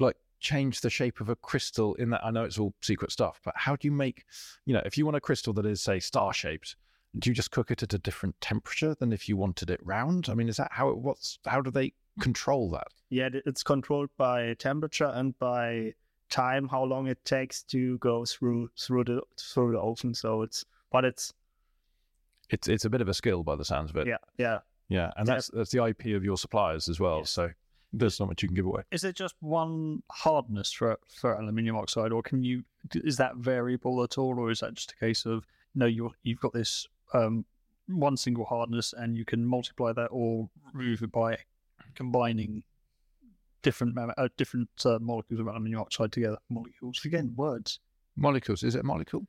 like, 0.00 0.16
change 0.40 0.80
the 0.80 0.90
shape 0.90 1.20
of 1.20 1.28
a 1.28 1.36
crystal. 1.36 1.94
In 1.94 2.10
that, 2.10 2.24
I 2.24 2.30
know 2.30 2.44
it's 2.44 2.58
all 2.58 2.74
secret 2.80 3.10
stuff, 3.12 3.40
but 3.44 3.54
how 3.56 3.76
do 3.76 3.88
you 3.88 3.92
make, 3.92 4.24
you 4.64 4.74
know, 4.74 4.82
if 4.84 4.96
you 4.96 5.04
want 5.04 5.16
a 5.16 5.20
crystal 5.20 5.52
that 5.54 5.66
is 5.66 5.80
say 5.80 5.98
star 6.00 6.32
shaped, 6.32 6.76
do 7.18 7.30
you 7.30 7.34
just 7.34 7.50
cook 7.50 7.70
it 7.70 7.82
at 7.82 7.94
a 7.94 7.98
different 7.98 8.40
temperature 8.40 8.94
than 8.94 9.12
if 9.12 9.28
you 9.28 9.36
wanted 9.36 9.70
it 9.70 9.80
round? 9.82 10.28
I 10.28 10.34
mean, 10.34 10.48
is 10.48 10.56
that 10.58 10.70
how 10.72 10.90
it? 10.90 10.98
What's 10.98 11.38
how 11.46 11.60
do 11.60 11.70
they 11.70 11.92
control 12.20 12.70
that? 12.70 12.88
yeah, 13.10 13.30
it's 13.46 13.62
controlled 13.62 14.10
by 14.18 14.54
temperature 14.54 15.10
and 15.14 15.36
by 15.38 15.94
time, 16.28 16.68
how 16.68 16.84
long 16.84 17.06
it 17.06 17.24
takes 17.24 17.62
to 17.62 17.96
go 17.98 18.24
through 18.26 18.70
through 18.78 19.04
the 19.04 19.22
through 19.40 19.72
the 19.72 19.78
oven. 19.80 20.12
So 20.14 20.42
it's 20.42 20.64
but 20.92 21.04
it's 21.06 21.32
It's 22.50 22.68
it's 22.68 22.84
a 22.84 22.90
bit 22.90 23.00
of 23.00 23.08
a 23.08 23.14
skill 23.14 23.42
by 23.42 23.56
the 23.56 23.64
sounds 23.64 23.90
of 23.90 23.96
it. 23.96 24.06
yeah 24.06 24.18
yeah 24.36 24.58
Yeah, 24.88 25.10
and 25.16 25.26
that's 25.26 25.48
that's 25.48 25.70
the 25.70 25.84
IP 25.84 26.14
of 26.16 26.24
your 26.24 26.36
suppliers 26.36 26.88
as 26.88 27.00
well. 27.00 27.20
Yes. 27.20 27.30
So 27.30 27.50
there's 27.92 28.20
not 28.20 28.28
much 28.28 28.42
you 28.42 28.48
can 28.48 28.54
give 28.54 28.66
away. 28.66 28.82
Is 28.90 29.04
it 29.04 29.16
just 29.16 29.34
one 29.40 30.02
hardness 30.10 30.72
for 30.72 30.98
for 31.08 31.34
aluminium 31.34 31.76
oxide, 31.76 32.12
or 32.12 32.22
can 32.22 32.42
you 32.42 32.62
is 32.94 33.16
that 33.16 33.36
variable 33.36 34.02
at 34.02 34.18
all, 34.18 34.38
or 34.38 34.50
is 34.50 34.60
that 34.60 34.74
just 34.74 34.92
a 34.92 34.96
case 34.96 35.26
of 35.26 35.46
no, 35.74 35.86
you 35.86 36.12
you've 36.22 36.40
got 36.40 36.52
this 36.52 36.86
um, 37.14 37.44
one 37.86 38.16
single 38.16 38.44
hardness 38.44 38.94
and 38.96 39.16
you 39.16 39.24
can 39.24 39.44
multiply 39.44 39.92
that 39.92 40.08
or 40.08 40.48
remove 40.72 41.02
it 41.02 41.12
by 41.12 41.38
combining 41.94 42.62
different 43.62 43.96
uh, 43.98 44.28
different 44.36 44.68
uh, 44.84 44.98
molecules 45.00 45.40
of 45.40 45.48
aluminium 45.48 45.80
oxide 45.80 46.12
together. 46.12 46.36
Molecules 46.50 47.04
again, 47.04 47.32
words. 47.36 47.80
Molecules. 48.16 48.62
Is 48.62 48.74
it 48.74 48.80
a 48.80 48.84
molecule? 48.84 49.26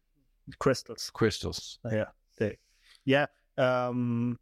crystals. 0.58 1.12
Crystals. 1.14 1.80
Yeah, 1.92 2.06
yeah. 3.06 3.26
Um, 3.58 4.40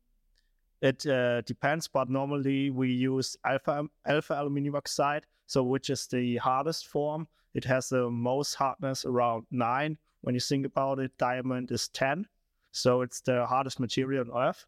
it 0.82 1.06
uh, 1.06 1.42
depends, 1.42 1.88
but 1.88 2.10
normally 2.10 2.70
we 2.70 2.92
use 2.92 3.36
alpha 3.46 3.86
alpha 4.06 4.34
aluminium 4.34 4.76
oxide, 4.76 5.26
so 5.46 5.63
which 5.63 5.90
is 5.90 6.08
the 6.08 6.38
hardest 6.38 6.88
form. 6.88 7.28
It 7.54 7.63
has 7.66 7.90
the 7.90 8.10
most 8.10 8.56
hardness 8.56 9.06
around 9.06 9.46
nine. 9.50 9.98
When 10.22 10.36
you 10.36 10.42
think 10.42 10.66
about 10.66 11.00
it, 11.00 11.18
diamond 11.18 11.72
is 11.72 11.88
ten, 11.88 12.28
so 12.72 13.02
it's 13.02 13.22
the 13.22 13.46
hardest 13.46 13.80
material 13.80 14.32
on 14.32 14.50
Earth. 14.50 14.66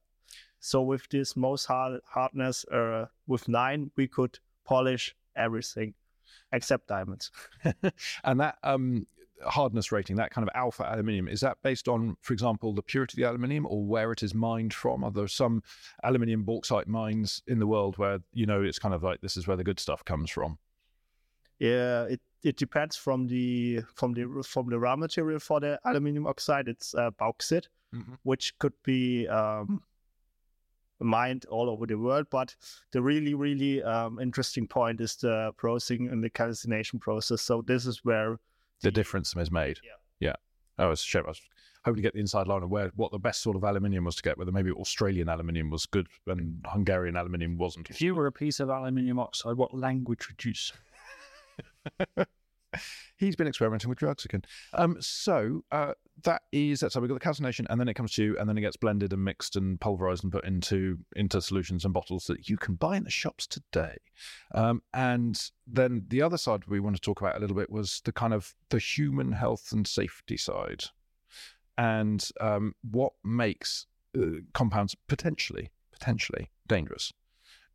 So 0.60 0.82
with 0.82 1.08
this 1.10 1.36
most 1.36 1.66
hard 1.66 2.02
hardness, 2.06 2.66
uh, 2.66 3.06
with 3.28 3.48
nine, 3.48 3.92
we 3.96 4.08
could 4.08 4.40
polish 4.66 5.16
everything 5.36 5.94
except 6.52 6.88
diamonds. 6.88 7.32
and 8.24 8.40
that 8.40 8.58
um, 8.64 9.06
hardness 9.46 9.92
rating, 9.92 10.16
that 10.18 10.32
kind 10.32 10.48
of 10.48 10.54
alpha 10.56 10.84
aluminium, 10.84 11.28
is 11.28 11.40
that 11.42 11.58
based 11.64 11.88
on, 11.88 12.18
for 12.22 12.34
example, 12.34 12.74
the 12.74 12.82
purity 12.82 13.14
of 13.14 13.18
the 13.18 13.30
aluminium 13.30 13.66
or 13.68 13.84
where 13.84 14.12
it 14.12 14.24
is 14.24 14.34
mined 14.34 14.74
from? 14.74 15.04
Are 15.04 15.12
there 15.12 15.28
some 15.28 15.64
aluminium 16.04 16.44
bauxite 16.44 16.88
mines 16.88 17.42
in 17.48 17.60
the 17.60 17.68
world 17.68 17.98
where 17.98 18.20
you 18.34 18.46
know 18.46 18.62
it's 18.62 18.80
kind 18.80 18.94
of 18.94 19.04
like 19.04 19.22
this 19.22 19.38
is 19.38 19.48
where 19.48 19.58
the 19.58 19.64
good 19.64 19.80
stuff 19.80 20.04
comes 20.06 20.30
from? 20.30 20.58
Yeah, 21.60 22.04
it, 22.04 22.22
it 22.44 22.56
depends 22.58 22.96
from 22.96 23.28
the 23.28 23.82
from 23.96 24.14
the 24.14 24.44
from 24.48 24.70
the 24.70 24.80
raw 24.80 24.96
material 24.96 25.40
for 25.40 25.60
the 25.60 25.80
aluminium 25.86 26.26
oxide. 26.28 26.68
It's 26.68 26.96
uh, 26.96 27.12
bauxite, 27.12 27.68
Mhm. 27.94 28.18
which 28.24 28.58
could 28.60 28.74
be 28.84 29.28
um, 29.28 29.82
mined 31.00 31.46
all 31.46 31.70
over 31.70 31.86
the 31.86 31.98
world. 31.98 32.28
But 32.30 32.56
the 32.92 33.02
really 33.02 33.34
really 33.34 33.84
um, 33.84 34.20
interesting 34.20 34.68
point 34.68 35.02
is 35.02 35.16
the 35.16 35.52
processing 35.58 36.10
and 36.10 36.24
the 36.24 36.30
calcination 36.30 37.00
process. 37.00 37.42
So 37.42 37.62
this 37.62 37.86
is 37.86 38.06
where 38.06 38.40
The 38.82 38.92
difference 38.92 39.36
is 39.36 39.52
made. 39.52 39.80
Yeah. 39.84 39.92
Yeah. 40.20 40.36
Oh, 40.78 40.92
it's 40.92 41.02
a 41.02 41.06
shame. 41.06 41.24
I 41.26 41.30
was 41.30 41.42
hoping 41.86 41.98
to 41.98 42.02
get 42.02 42.14
the 42.14 42.20
inside 42.20 42.48
line 42.48 42.64
of 42.64 42.70
where 42.70 42.92
what 42.96 43.12
the 43.12 43.20
best 43.20 43.42
sort 43.42 43.56
of 43.56 43.64
aluminium 43.64 44.06
was 44.06 44.16
to 44.16 44.24
get, 44.24 44.38
whether 44.38 44.52
maybe 44.52 44.72
Australian 44.72 45.30
aluminium 45.30 45.70
was 45.70 45.86
good 45.86 46.08
and 46.28 46.66
Hungarian 46.66 47.16
aluminium 47.16 47.58
wasn't. 47.58 47.90
If 47.90 48.02
you 48.02 48.16
were 48.16 48.28
a 48.28 48.32
piece 48.32 48.60
of 48.60 48.70
aluminium 48.70 49.20
oxide, 49.20 49.56
what 49.56 49.74
language 49.74 50.28
would 50.30 50.44
you 50.44 50.54
say? 50.54 50.76
He's 53.18 53.36
been 53.36 53.48
experimenting 53.48 53.90
with 53.90 54.00
drugs 54.00 54.26
again. 54.26 54.44
Um, 54.74 54.98
so 55.00 55.64
uh, 55.72 55.94
that 56.24 56.44
is 56.52 56.80
that's 56.80 56.96
how 56.96 57.02
we 57.02 57.08
got 57.08 57.16
the 57.16 57.20
calcination, 57.20 57.68
and 57.70 57.80
then 57.80 57.88
it 57.88 57.96
comes 57.96 58.14
to 58.14 58.24
you, 58.24 58.38
and 58.38 58.48
then 58.48 58.58
it 58.58 58.62
gets 58.62 58.78
blended 58.78 59.14
and 59.14 59.24
mixed 59.24 59.56
and 59.56 59.80
pulverized 59.80 60.24
and 60.24 60.32
put 60.32 60.46
into 60.46 61.00
into 61.16 61.42
solutions 61.42 61.86
and 61.86 61.94
bottles 61.94 62.26
that 62.26 62.50
you 62.50 62.58
can 62.58 62.76
buy 62.76 62.98
in 62.98 63.04
the 63.04 63.10
shops 63.10 63.48
today. 63.48 63.98
Um, 64.54 64.82
and 64.94 65.52
then 65.68 66.06
the 66.08 66.22
other 66.22 66.38
side 66.38 66.66
we 66.68 66.80
want 66.80 66.96
to 66.96 67.02
talk 67.02 67.22
about 67.22 67.38
a 67.38 67.40
little 67.40 67.56
bit 67.56 67.72
was 67.72 68.02
the 68.06 68.12
kind 68.12 68.34
of 68.34 68.54
the 68.70 68.80
human 68.80 69.32
health 69.32 69.72
and 69.72 69.88
safety 69.88 70.38
side, 70.38 70.84
and 71.78 72.28
um, 72.40 72.76
what 72.90 73.14
makes 73.24 73.86
uh, 74.18 74.42
compounds 74.54 74.96
potentially 75.08 75.72
potentially 75.92 76.50
dangerous 76.68 77.12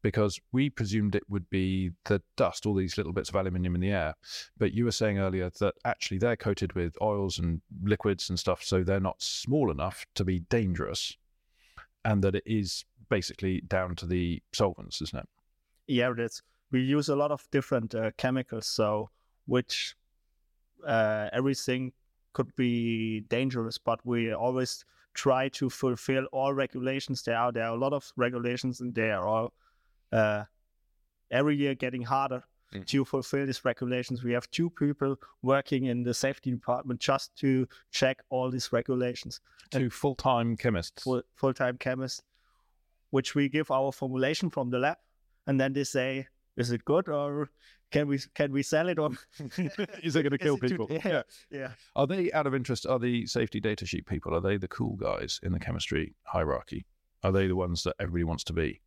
because 0.04 0.38
we 0.52 0.68
presumed 0.68 1.14
it 1.14 1.24
would 1.30 1.48
be 1.48 1.90
the 2.04 2.20
dust, 2.36 2.66
all 2.66 2.74
these 2.74 2.98
little 2.98 3.14
bits 3.14 3.30
of 3.30 3.36
aluminium 3.36 3.74
in 3.74 3.80
the 3.80 3.90
air. 3.90 4.14
But 4.58 4.74
you 4.74 4.84
were 4.84 4.92
saying 4.92 5.18
earlier 5.18 5.50
that 5.60 5.74
actually 5.86 6.18
they're 6.18 6.36
coated 6.36 6.74
with 6.74 6.94
oils 7.00 7.38
and 7.38 7.62
liquids 7.82 8.28
and 8.28 8.38
stuff, 8.38 8.62
so 8.62 8.84
they're 8.84 9.00
not 9.00 9.22
small 9.22 9.70
enough 9.70 10.04
to 10.16 10.22
be 10.22 10.40
dangerous, 10.50 11.16
and 12.04 12.22
that 12.22 12.34
it 12.34 12.42
is 12.44 12.84
basically 13.08 13.62
down 13.62 13.96
to 13.96 14.06
the 14.06 14.42
solvents, 14.52 15.00
isn't 15.00 15.20
it? 15.20 15.28
yeah, 15.86 16.10
it 16.10 16.20
is. 16.20 16.42
we 16.70 16.82
use 16.82 17.08
a 17.08 17.16
lot 17.16 17.30
of 17.30 17.48
different 17.50 17.94
uh, 17.94 18.10
chemicals. 18.18 18.66
So 18.66 19.08
which 19.46 19.96
uh, 20.86 21.28
everything 21.32 21.92
could 22.34 22.54
be 22.56 23.20
dangerous, 23.30 23.78
but 23.78 24.04
we 24.04 24.34
always 24.34 24.84
try 25.14 25.48
to 25.48 25.70
fulfill 25.70 26.26
all 26.26 26.52
regulations 26.52 27.22
there 27.22 27.38
are. 27.38 27.52
There 27.52 27.64
are 27.64 27.74
a 27.74 27.78
lot 27.78 27.94
of 27.94 28.12
regulations, 28.16 28.80
and 28.80 28.94
they 28.94 29.10
are 29.10 29.26
all 29.26 29.54
uh, 30.14 30.44
every 31.30 31.56
year 31.56 31.74
getting 31.74 32.02
harder 32.02 32.42
Mm. 32.72 32.84
to 32.86 33.04
fulfill 33.04 33.46
these 33.46 33.64
regulations. 33.64 34.24
We 34.24 34.32
have 34.32 34.50
two 34.50 34.68
people 34.68 35.16
working 35.42 35.84
in 35.84 36.02
the 36.02 36.12
safety 36.12 36.50
department 36.50 36.98
just 36.98 37.36
to 37.36 37.68
check 37.92 38.16
all 38.30 38.50
these 38.50 38.72
regulations. 38.72 39.40
Two 39.70 39.90
full 39.90 40.16
time 40.16 40.56
chemists. 40.56 41.04
Full 41.36 41.54
time 41.54 41.76
chemists, 41.78 42.22
which 43.10 43.36
we 43.36 43.48
give 43.48 43.70
our 43.70 43.92
formulation 43.92 44.50
from 44.50 44.70
the 44.70 44.78
lab, 44.80 44.96
and 45.46 45.60
then 45.60 45.72
they 45.72 45.84
say, 45.84 46.26
"Is 46.56 46.72
it 46.72 46.84
good 46.84 47.08
or 47.08 47.48
can 47.92 48.08
we 48.08 48.18
can 48.34 48.50
we 48.50 48.62
sell 48.64 48.88
it 48.88 48.98
or 48.98 49.10
Is 50.02 50.16
it 50.16 50.22
going 50.24 50.30
to 50.38 50.38
kill 50.38 50.56
it 50.56 50.60
too- 50.62 50.68
people? 50.68 50.88
yeah. 51.04 51.22
yeah." 51.50 51.72
Are 51.94 52.08
they 52.08 52.32
out 52.32 52.46
of 52.48 52.54
interest? 52.56 52.86
Are 52.86 52.98
the 52.98 53.24
safety 53.26 53.60
data 53.60 53.86
sheet 53.86 54.06
people? 54.06 54.34
Are 54.34 54.40
they 54.40 54.56
the 54.56 54.68
cool 54.68 54.96
guys 54.96 55.38
in 55.44 55.52
the 55.52 55.60
chemistry 55.60 56.14
hierarchy? 56.24 56.86
Are 57.22 57.30
they 57.30 57.46
the 57.46 57.56
ones 57.56 57.84
that 57.84 57.94
everybody 58.00 58.24
wants 58.24 58.42
to 58.44 58.52
be, 58.52 58.80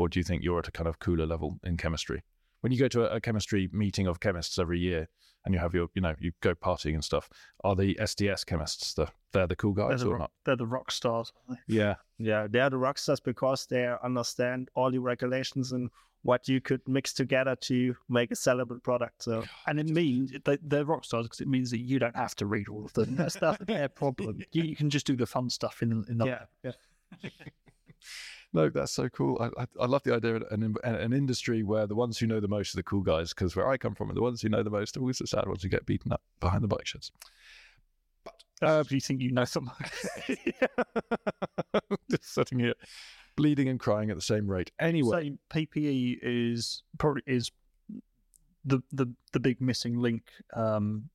or 0.00 0.08
do 0.08 0.18
you 0.18 0.24
think 0.24 0.42
you're 0.42 0.58
at 0.58 0.66
a 0.66 0.72
kind 0.72 0.88
of 0.88 0.98
cooler 0.98 1.26
level 1.26 1.60
in 1.62 1.76
chemistry? 1.76 2.22
When 2.62 2.72
you 2.72 2.78
go 2.78 2.88
to 2.88 3.04
a, 3.04 3.16
a 3.16 3.20
chemistry 3.20 3.68
meeting 3.70 4.06
of 4.06 4.18
chemists 4.18 4.58
every 4.58 4.78
year, 4.78 5.08
and 5.44 5.54
you 5.54 5.60
have 5.60 5.74
your, 5.74 5.88
you 5.94 6.00
know, 6.00 6.14
you 6.18 6.32
go 6.40 6.54
partying 6.54 6.94
and 6.94 7.04
stuff, 7.04 7.28
are 7.64 7.76
the 7.76 7.94
SDS 8.00 8.44
chemists 8.46 8.94
the 8.94 9.08
they're 9.32 9.46
the 9.46 9.56
cool 9.56 9.74
They're 9.74 9.90
guys 9.90 10.00
the, 10.00 10.08
or 10.08 10.18
not? 10.18 10.30
they're 10.44 10.56
the 10.56 10.66
rock 10.66 10.90
stars. 10.90 11.32
Yeah, 11.66 11.96
Yeah, 12.18 12.46
they 12.48 12.60
are 12.60 12.70
the 12.70 12.78
rock 12.78 12.98
stars 12.98 13.20
because 13.20 13.66
they 13.66 13.92
understand 14.02 14.70
all 14.74 14.90
the 14.90 14.98
regulations 14.98 15.72
and 15.72 15.90
what 16.22 16.48
you 16.48 16.60
could 16.60 16.80
mix 16.86 17.12
together 17.12 17.56
to 17.56 17.94
make 18.08 18.30
a 18.30 18.34
sellable 18.34 18.82
product. 18.82 19.22
So 19.22 19.44
And 19.66 19.80
it 19.80 19.88
means 19.88 20.32
they, 20.44 20.58
they're 20.62 20.84
rock 20.84 21.04
stars 21.04 21.26
because 21.26 21.40
it 21.40 21.48
means 21.48 21.70
that 21.70 21.80
you 21.80 21.98
don't 21.98 22.16
have 22.16 22.34
to 22.36 22.46
read 22.46 22.68
all 22.68 22.84
of 22.84 22.92
them. 22.94 23.16
That's, 23.16 23.36
that's 23.36 23.64
their 23.64 23.88
problem. 23.88 24.40
You, 24.52 24.64
you 24.64 24.76
can 24.76 24.90
just 24.90 25.06
do 25.06 25.16
the 25.16 25.26
fun 25.26 25.48
stuff 25.48 25.82
in, 25.82 26.04
in 26.08 26.18
the 26.18 26.26
yeah, 26.26 26.72
yeah. 27.22 27.30
no, 28.52 28.68
that's 28.68 28.92
so 28.92 29.08
cool. 29.08 29.38
I, 29.40 29.62
I, 29.62 29.66
I 29.80 29.86
love 29.86 30.02
the 30.02 30.14
idea 30.14 30.36
of 30.36 30.42
an, 30.50 30.74
an, 30.82 30.94
an 30.94 31.12
industry 31.12 31.62
where 31.62 31.86
the 31.86 31.94
ones 31.94 32.18
who 32.18 32.26
know 32.26 32.40
the 32.40 32.48
most 32.48 32.74
are 32.74 32.78
the 32.78 32.82
cool 32.82 33.02
guys, 33.02 33.30
because 33.30 33.54
where 33.54 33.68
I 33.68 33.76
come 33.76 33.94
from, 33.94 34.12
the 34.14 34.22
ones 34.22 34.42
who 34.42 34.48
know 34.48 34.62
the 34.62 34.70
most 34.70 34.96
are 34.96 35.00
always 35.00 35.18
the 35.18 35.26
sad 35.26 35.46
ones 35.46 35.62
who 35.62 35.68
get 35.68 35.86
beaten 35.86 36.12
up 36.12 36.22
behind 36.40 36.64
the 36.64 36.68
bike 36.68 36.86
sheds. 36.86 37.12
Uh, 38.62 38.82
do 38.82 38.94
you 38.94 39.00
think 39.00 39.20
you 39.20 39.30
know 39.30 39.44
something? 39.44 39.72
Just 42.10 42.34
sitting 42.34 42.58
here, 42.58 42.74
bleeding 43.36 43.68
and 43.68 43.80
crying 43.80 44.10
at 44.10 44.16
the 44.16 44.22
same 44.22 44.50
rate. 44.50 44.70
Anyway, 44.78 45.30
So 45.50 45.56
PPE 45.58 46.18
is 46.22 46.82
probably 46.98 47.22
is 47.26 47.50
the 48.64 48.82
the 48.92 49.06
the 49.32 49.40
big 49.40 49.60
missing 49.60 49.96
link 49.96 50.24
um, 50.54 51.08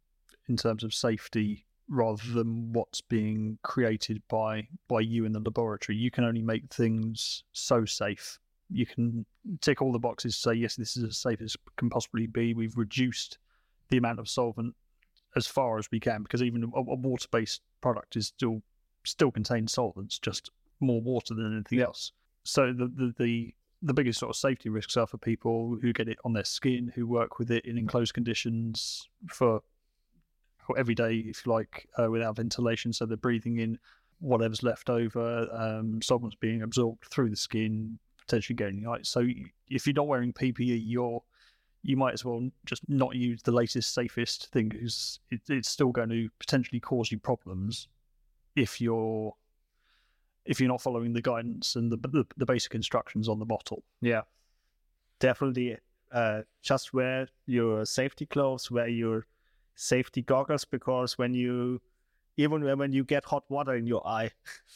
in 0.48 0.58
terms 0.58 0.84
of 0.84 0.94
safety, 0.94 1.65
rather 1.88 2.24
than 2.34 2.74
what's 2.74 3.02
being 3.02 3.58
created 3.64 4.22
by 4.28 4.68
by 4.88 5.02
you 5.02 5.26
in 5.26 5.32
the 5.32 5.40
laboratory. 5.40 5.98
You 5.98 6.12
can 6.12 6.24
only 6.24 6.42
make 6.42 6.74
things 6.74 7.44
so 7.54 7.86
safe. 7.86 8.40
You 8.72 8.86
can 8.86 9.26
tick 9.62 9.82
all 9.82 9.92
the 9.92 10.00
boxes, 10.00 10.36
say 10.36 10.54
yes, 10.54 10.76
this 10.76 10.98
is 10.98 11.04
as 11.04 11.18
safe 11.18 11.42
as 11.42 11.56
can 11.78 11.90
possibly 11.90 12.26
be. 12.28 12.54
We've 12.54 12.78
reduced 12.78 13.38
the 13.90 13.98
amount 13.98 14.20
of 14.20 14.28
solvent 14.28 14.76
as 15.36 15.46
far 15.46 15.78
as 15.78 15.92
we 15.92 16.00
can 16.00 16.24
because 16.24 16.42
even 16.42 16.64
a, 16.64 16.78
a 16.78 16.96
water-based 16.96 17.62
product 17.82 18.16
is 18.16 18.28
still 18.28 18.62
still 19.04 19.32
contains 19.32 19.74
solvents, 19.74 20.18
just 20.18 20.50
more 20.80 21.02
water 21.02 21.34
than 21.34 21.54
anything 21.54 21.82
else. 21.82 22.12
So 22.44 22.74
the, 22.74 22.88
the 22.88 23.14
the 23.18 23.56
the 23.82 23.94
biggest 23.94 24.20
sort 24.20 24.32
of 24.32 24.36
safety 24.36 24.70
risks 24.70 24.98
are 24.98 25.06
for 25.06 25.20
people 25.20 25.78
who 25.80 25.94
get 25.94 26.08
it 26.08 26.18
on 26.26 26.34
their 26.34 26.44
skin, 26.44 26.92
who 26.96 27.06
work 27.06 27.38
with 27.38 27.52
it 27.52 27.66
in 27.66 27.78
enclosed 27.78 28.16
conditions 28.16 29.08
for 29.28 29.62
every 30.78 30.96
day, 30.96 31.18
if 31.18 31.46
you 31.46 31.52
like, 31.52 31.88
uh, 31.98 32.10
without 32.10 32.36
ventilation. 32.36 32.94
So 32.94 33.06
they're 33.06 33.18
breathing 33.18 33.60
in 33.60 33.78
whatever's 34.20 34.64
left 34.64 34.90
over, 34.90 35.48
um, 35.52 36.02
solvents 36.02 36.36
being 36.40 36.62
absorbed 36.62 37.06
through 37.06 37.30
the 37.30 37.36
skin, 37.36 38.00
potentially 38.20 38.56
getting 38.56 38.88
ice. 38.88 39.10
So 39.10 39.28
if 39.70 39.86
you're 39.86 39.94
not 39.94 40.08
wearing 40.08 40.34
PPE, 40.34 40.82
you're 40.86 41.22
you 41.86 41.96
might 41.96 42.14
as 42.16 42.26
well 42.26 42.50
just 42.66 42.82
not 42.90 43.16
use 43.16 43.44
the 43.44 43.52
latest, 43.52 43.94
safest 43.94 44.48
thing 44.52 44.70
because 44.70 45.20
it, 45.30 45.42
it's 45.50 45.70
still 45.70 45.92
going 45.92 46.10
to 46.10 46.28
potentially 46.40 46.80
cause 46.80 47.12
you 47.12 47.20
problems 47.20 47.88
if 48.56 48.82
you're 48.82 49.36
if 50.46 50.60
you're 50.60 50.70
not 50.70 50.82
following 50.82 51.14
the 51.14 51.22
guidance 51.22 51.76
and 51.76 51.92
the, 51.92 51.98
the, 51.98 52.26
the 52.38 52.46
basic 52.46 52.76
instructions 52.76 53.28
on 53.28 53.40
the 53.40 53.46
bottle. 53.46 53.84
Yeah, 54.02 54.22
definitely. 55.20 55.78
Uh, 56.12 56.42
just 56.62 56.94
wear 56.94 57.28
your 57.46 57.86
safety 57.86 58.26
clothes, 58.26 58.70
wear 58.72 58.88
your 58.88 59.26
safety 59.76 60.22
goggles, 60.22 60.66
because 60.66 61.18
when 61.18 61.34
you, 61.34 61.82
even 62.38 62.78
when 62.78 62.92
you 62.92 63.04
get 63.04 63.26
hot 63.26 63.44
water 63.50 63.76
in 63.76 63.86
your 63.86 64.06
eye, 64.08 64.32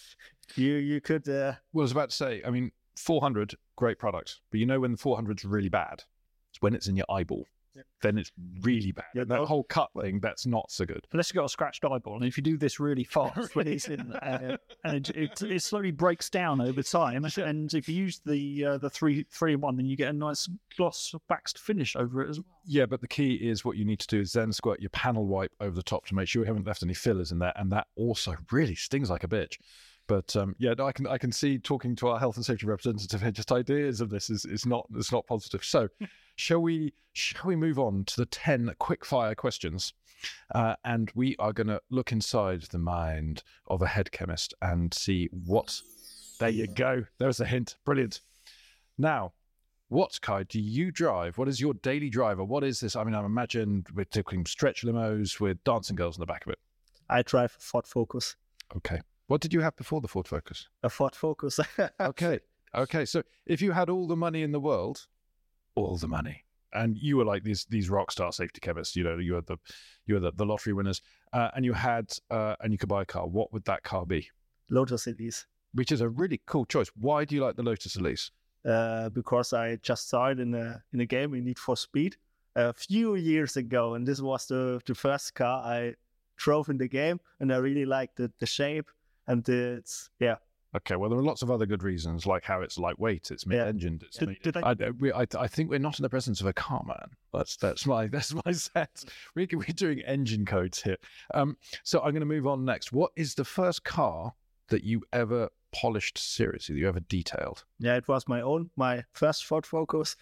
you 0.55 0.73
you 0.75 1.01
could. 1.01 1.27
Uh, 1.27 1.53
well, 1.73 1.81
I 1.81 1.85
was 1.85 1.91
about 1.91 2.09
to 2.11 2.15
say, 2.15 2.41
I 2.45 2.49
mean, 2.49 2.71
400, 2.95 3.55
great 3.75 3.99
product, 3.99 4.41
but 4.51 4.59
you 4.59 4.65
know 4.65 4.79
when 4.79 4.91
the 4.91 4.97
400 4.97 5.39
is 5.39 5.45
really 5.45 5.69
bad? 5.69 6.03
It's 6.51 6.61
when 6.61 6.73
it's 6.73 6.87
in 6.87 6.95
your 6.95 7.05
eyeball. 7.09 7.45
Yeah. 7.79 7.83
Then 8.01 8.17
it's 8.17 8.31
really 8.61 8.91
bad. 8.91 9.05
Yeah, 9.15 9.23
that 9.23 9.35
no- 9.35 9.45
whole 9.45 9.63
cut 9.63 9.89
thing, 9.99 10.19
that's 10.19 10.45
not 10.45 10.69
so 10.69 10.85
good. 10.85 11.07
Unless 11.11 11.29
you've 11.29 11.35
got 11.35 11.45
a 11.45 11.49
scratched 11.49 11.85
eyeball, 11.85 12.15
and 12.15 12.25
if 12.25 12.37
you 12.37 12.43
do 12.43 12.57
this 12.57 12.79
really 12.79 13.03
fast 13.05 13.55
when 13.55 13.67
it's 13.67 13.87
in 13.87 14.09
there, 14.09 14.59
and 14.83 15.09
it, 15.09 15.15
it, 15.15 15.41
it 15.41 15.63
slowly 15.63 15.91
breaks 15.91 16.29
down 16.29 16.59
over 16.61 16.83
time, 16.83 17.25
and 17.37 17.73
if 17.73 17.87
you 17.87 17.95
use 17.95 18.21
the 18.25 18.65
uh, 18.65 18.77
the 18.77 18.89
three 18.89 19.25
three 19.31 19.53
in 19.53 19.61
one, 19.61 19.77
then 19.77 19.85
you 19.85 19.95
get 19.95 20.09
a 20.09 20.13
nice 20.13 20.49
gloss 20.75 21.13
waxed 21.29 21.59
finish 21.59 21.95
over 21.95 22.21
it 22.21 22.29
as 22.29 22.39
well. 22.39 22.45
Yeah, 22.65 22.85
but 22.85 23.01
the 23.01 23.07
key 23.07 23.35
is 23.35 23.63
what 23.63 23.77
you 23.77 23.85
need 23.85 23.99
to 23.99 24.07
do 24.07 24.19
is 24.19 24.33
then 24.33 24.51
squirt 24.51 24.81
your 24.81 24.89
panel 24.89 25.25
wipe 25.25 25.53
over 25.59 25.75
the 25.75 25.83
top 25.83 26.05
to 26.07 26.15
make 26.15 26.27
sure 26.27 26.43
you 26.43 26.47
haven't 26.47 26.67
left 26.67 26.83
any 26.83 26.93
fillers 26.93 27.31
in 27.31 27.39
there, 27.39 27.53
and 27.55 27.71
that 27.71 27.87
also 27.95 28.35
really 28.51 28.75
stings 28.75 29.09
like 29.09 29.23
a 29.23 29.27
bitch. 29.27 29.57
But 30.09 30.35
um, 30.35 30.55
yeah, 30.57 30.73
no, 30.75 30.87
I 30.87 30.91
can 30.91 31.05
I 31.05 31.19
can 31.19 31.31
see 31.31 31.59
talking 31.59 31.95
to 31.97 32.07
our 32.07 32.17
health 32.19 32.35
and 32.35 32.43
safety 32.43 32.65
representative 32.65 33.21
here, 33.21 33.31
just 33.31 33.51
ideas 33.51 34.01
of 34.01 34.09
this 34.09 34.31
is 34.31 34.43
is 34.43 34.65
not 34.65 34.87
it's 34.95 35.11
not 35.11 35.27
positive. 35.27 35.63
So, 35.63 35.87
shall 36.39 36.61
we 36.61 36.93
shall 37.11 37.47
we 37.47 37.55
move 37.55 37.77
on 37.77 38.05
to 38.05 38.15
the 38.15 38.25
ten 38.25 38.73
quick 38.79 39.05
fire 39.05 39.35
questions, 39.35 39.93
uh, 40.55 40.75
and 40.85 41.11
we 41.13 41.35
are 41.37 41.51
going 41.51 41.67
to 41.67 41.81
look 41.89 42.11
inside 42.11 42.61
the 42.71 42.79
mind 42.79 43.43
of 43.67 43.81
a 43.81 43.87
head 43.87 44.11
chemist 44.11 44.53
and 44.61 44.93
see 44.93 45.29
what. 45.45 45.81
There 46.39 46.49
you 46.49 46.67
go. 46.67 47.03
There's 47.17 47.41
a 47.41 47.45
hint. 47.45 47.75
Brilliant. 47.83 48.21
Now, 48.97 49.33
what 49.89 50.17
Kai 50.21 50.43
do 50.43 50.61
you 50.61 50.89
drive? 50.89 51.37
What 51.37 51.49
is 51.49 51.59
your 51.59 51.73
daily 51.73 52.09
driver? 52.09 52.45
What 52.45 52.63
is 52.63 52.79
this? 52.79 52.95
I 52.95 53.03
mean, 53.03 53.15
I 53.15 53.25
imagine 53.25 53.85
we're 53.93 54.05
talking 54.05 54.45
stretch 54.45 54.83
limos 54.83 55.41
with 55.41 55.61
dancing 55.65 55.97
girls 55.97 56.15
in 56.15 56.21
the 56.21 56.25
back 56.25 56.45
of 56.45 56.53
it. 56.53 56.59
I 57.09 57.23
drive 57.23 57.53
a 57.59 57.61
Ford 57.61 57.85
Focus. 57.85 58.37
Okay. 58.77 59.01
What 59.27 59.41
did 59.41 59.53
you 59.53 59.59
have 59.59 59.75
before 59.75 59.99
the 59.99 60.07
Ford 60.07 60.27
Focus? 60.27 60.69
A 60.83 60.89
Ford 60.89 61.15
Focus. 61.15 61.59
Okay. 61.99 62.39
Okay. 62.73 63.03
So 63.03 63.23
if 63.45 63.61
you 63.61 63.73
had 63.73 63.89
all 63.89 64.07
the 64.07 64.15
money 64.15 64.43
in 64.43 64.53
the 64.53 64.59
world, 64.59 65.05
all 65.75 65.97
the 65.97 66.07
money, 66.07 66.43
and 66.73 66.97
you 66.97 67.17
were 67.17 67.25
like 67.25 67.43
these 67.43 67.65
these 67.69 67.89
rock 67.89 68.11
star 68.11 68.31
safety 68.31 68.59
chemists, 68.61 68.95
you 68.95 69.03
know, 69.03 69.17
you 69.17 69.33
were 69.33 69.41
the 69.41 69.57
you 70.05 70.15
were 70.15 70.19
the, 70.19 70.31
the 70.33 70.45
lottery 70.45 70.73
winners, 70.73 71.01
uh, 71.33 71.49
and 71.55 71.65
you 71.65 71.73
had 71.73 72.11
uh, 72.29 72.55
and 72.61 72.71
you 72.71 72.77
could 72.77 72.89
buy 72.89 73.03
a 73.03 73.05
car. 73.05 73.27
What 73.27 73.51
would 73.53 73.65
that 73.65 73.83
car 73.83 74.05
be? 74.05 74.29
Lotus 74.69 75.07
Elise. 75.07 75.45
Which 75.73 75.91
is 75.91 76.01
a 76.01 76.09
really 76.09 76.41
cool 76.47 76.65
choice. 76.65 76.89
Why 76.99 77.25
do 77.25 77.35
you 77.35 77.43
like 77.43 77.55
the 77.55 77.63
Lotus 77.63 77.95
Elise? 77.95 78.31
uh, 78.65 79.09
because 79.09 79.53
I 79.53 79.77
just 79.77 80.09
saw 80.09 80.27
it 80.27 80.39
in 80.39 80.53
a 80.53 80.81
in 80.93 81.01
a 81.01 81.05
game 81.05 81.33
in 81.33 81.45
Need 81.45 81.59
for 81.59 81.77
Speed 81.77 82.17
a 82.55 82.73
few 82.73 83.15
years 83.15 83.57
ago, 83.57 83.93
and 83.93 84.07
this 84.07 84.21
was 84.21 84.45
the 84.47 84.81
the 84.85 84.95
first 84.95 85.35
car 85.35 85.63
I 85.63 85.95
drove 86.37 86.69
in 86.69 86.77
the 86.77 86.87
game, 86.87 87.19
and 87.39 87.53
I 87.53 87.57
really 87.57 87.85
liked 87.85 88.17
the 88.17 88.31
the 88.39 88.45
shape 88.45 88.89
and 89.27 89.43
the, 89.43 89.77
it's 89.79 90.09
yeah 90.19 90.35
Okay, 90.75 90.95
well, 90.95 91.09
there 91.09 91.17
are 91.17 91.23
lots 91.23 91.41
of 91.41 91.49
other 91.49 91.65
good 91.65 91.81
reasons, 91.81 92.27
like 92.27 92.43
how 92.43 92.61
it's 92.61 92.77
lightweight, 92.77 93.31
it's 93.31 93.47
mid-engined. 93.47 94.03
It's 94.03 94.17
Did- 94.17 94.39
did 94.43 94.53
they- 94.53 94.61
I, 94.61 94.75
we, 94.99 95.11
I, 95.11 95.25
I 95.37 95.47
think 95.47 95.69
we're 95.69 95.79
not 95.79 95.97
in 95.97 96.03
the 96.03 96.09
presence 96.09 96.41
of 96.41 96.47
a 96.47 96.53
car 96.53 96.83
man. 96.85 97.09
That's 97.33 97.55
that's 97.57 97.87
my 97.87 98.05
that's 98.13 98.33
my 98.45 98.51
sense. 98.51 99.05
We're, 99.35 99.47
we're 99.51 99.65
doing 99.75 100.01
engine 100.01 100.45
codes 100.45 100.81
here. 100.83 100.97
Um, 101.33 101.57
so 101.83 101.99
I'm 101.99 102.11
going 102.11 102.19
to 102.21 102.25
move 102.25 102.45
on 102.45 102.65
next. 102.65 102.91
What 102.91 103.11
is 103.15 103.33
the 103.33 103.45
first 103.45 103.83
car 103.83 104.33
that 104.67 104.83
you 104.83 105.01
ever 105.11 105.49
polished 105.71 106.17
seriously? 106.19 106.75
That 106.75 106.79
you 106.81 106.87
ever 106.87 106.99
detailed? 106.99 107.63
yeah 107.79 107.95
it 107.95 108.07
was 108.07 108.27
my 108.27 108.41
own 108.41 108.69
my 108.75 109.03
first 109.13 109.45
Ford 109.45 109.65
Focus. 109.65 110.15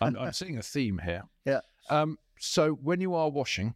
I'm, 0.00 0.16
I'm 0.16 0.32
seeing 0.40 0.56
a 0.56 0.62
theme 0.62 0.98
here. 1.04 1.24
Yeah. 1.44 1.60
Um, 1.90 2.16
so 2.38 2.72
when 2.72 3.02
you 3.02 3.14
are 3.14 3.28
washing, 3.28 3.74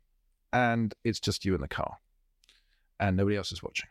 and 0.54 0.94
it's 1.04 1.20
just 1.20 1.44
you 1.44 1.54
in 1.54 1.60
the 1.60 1.68
car, 1.68 1.98
and 2.98 3.14
nobody 3.16 3.36
else 3.36 3.52
is 3.52 3.62
watching, 3.62 3.88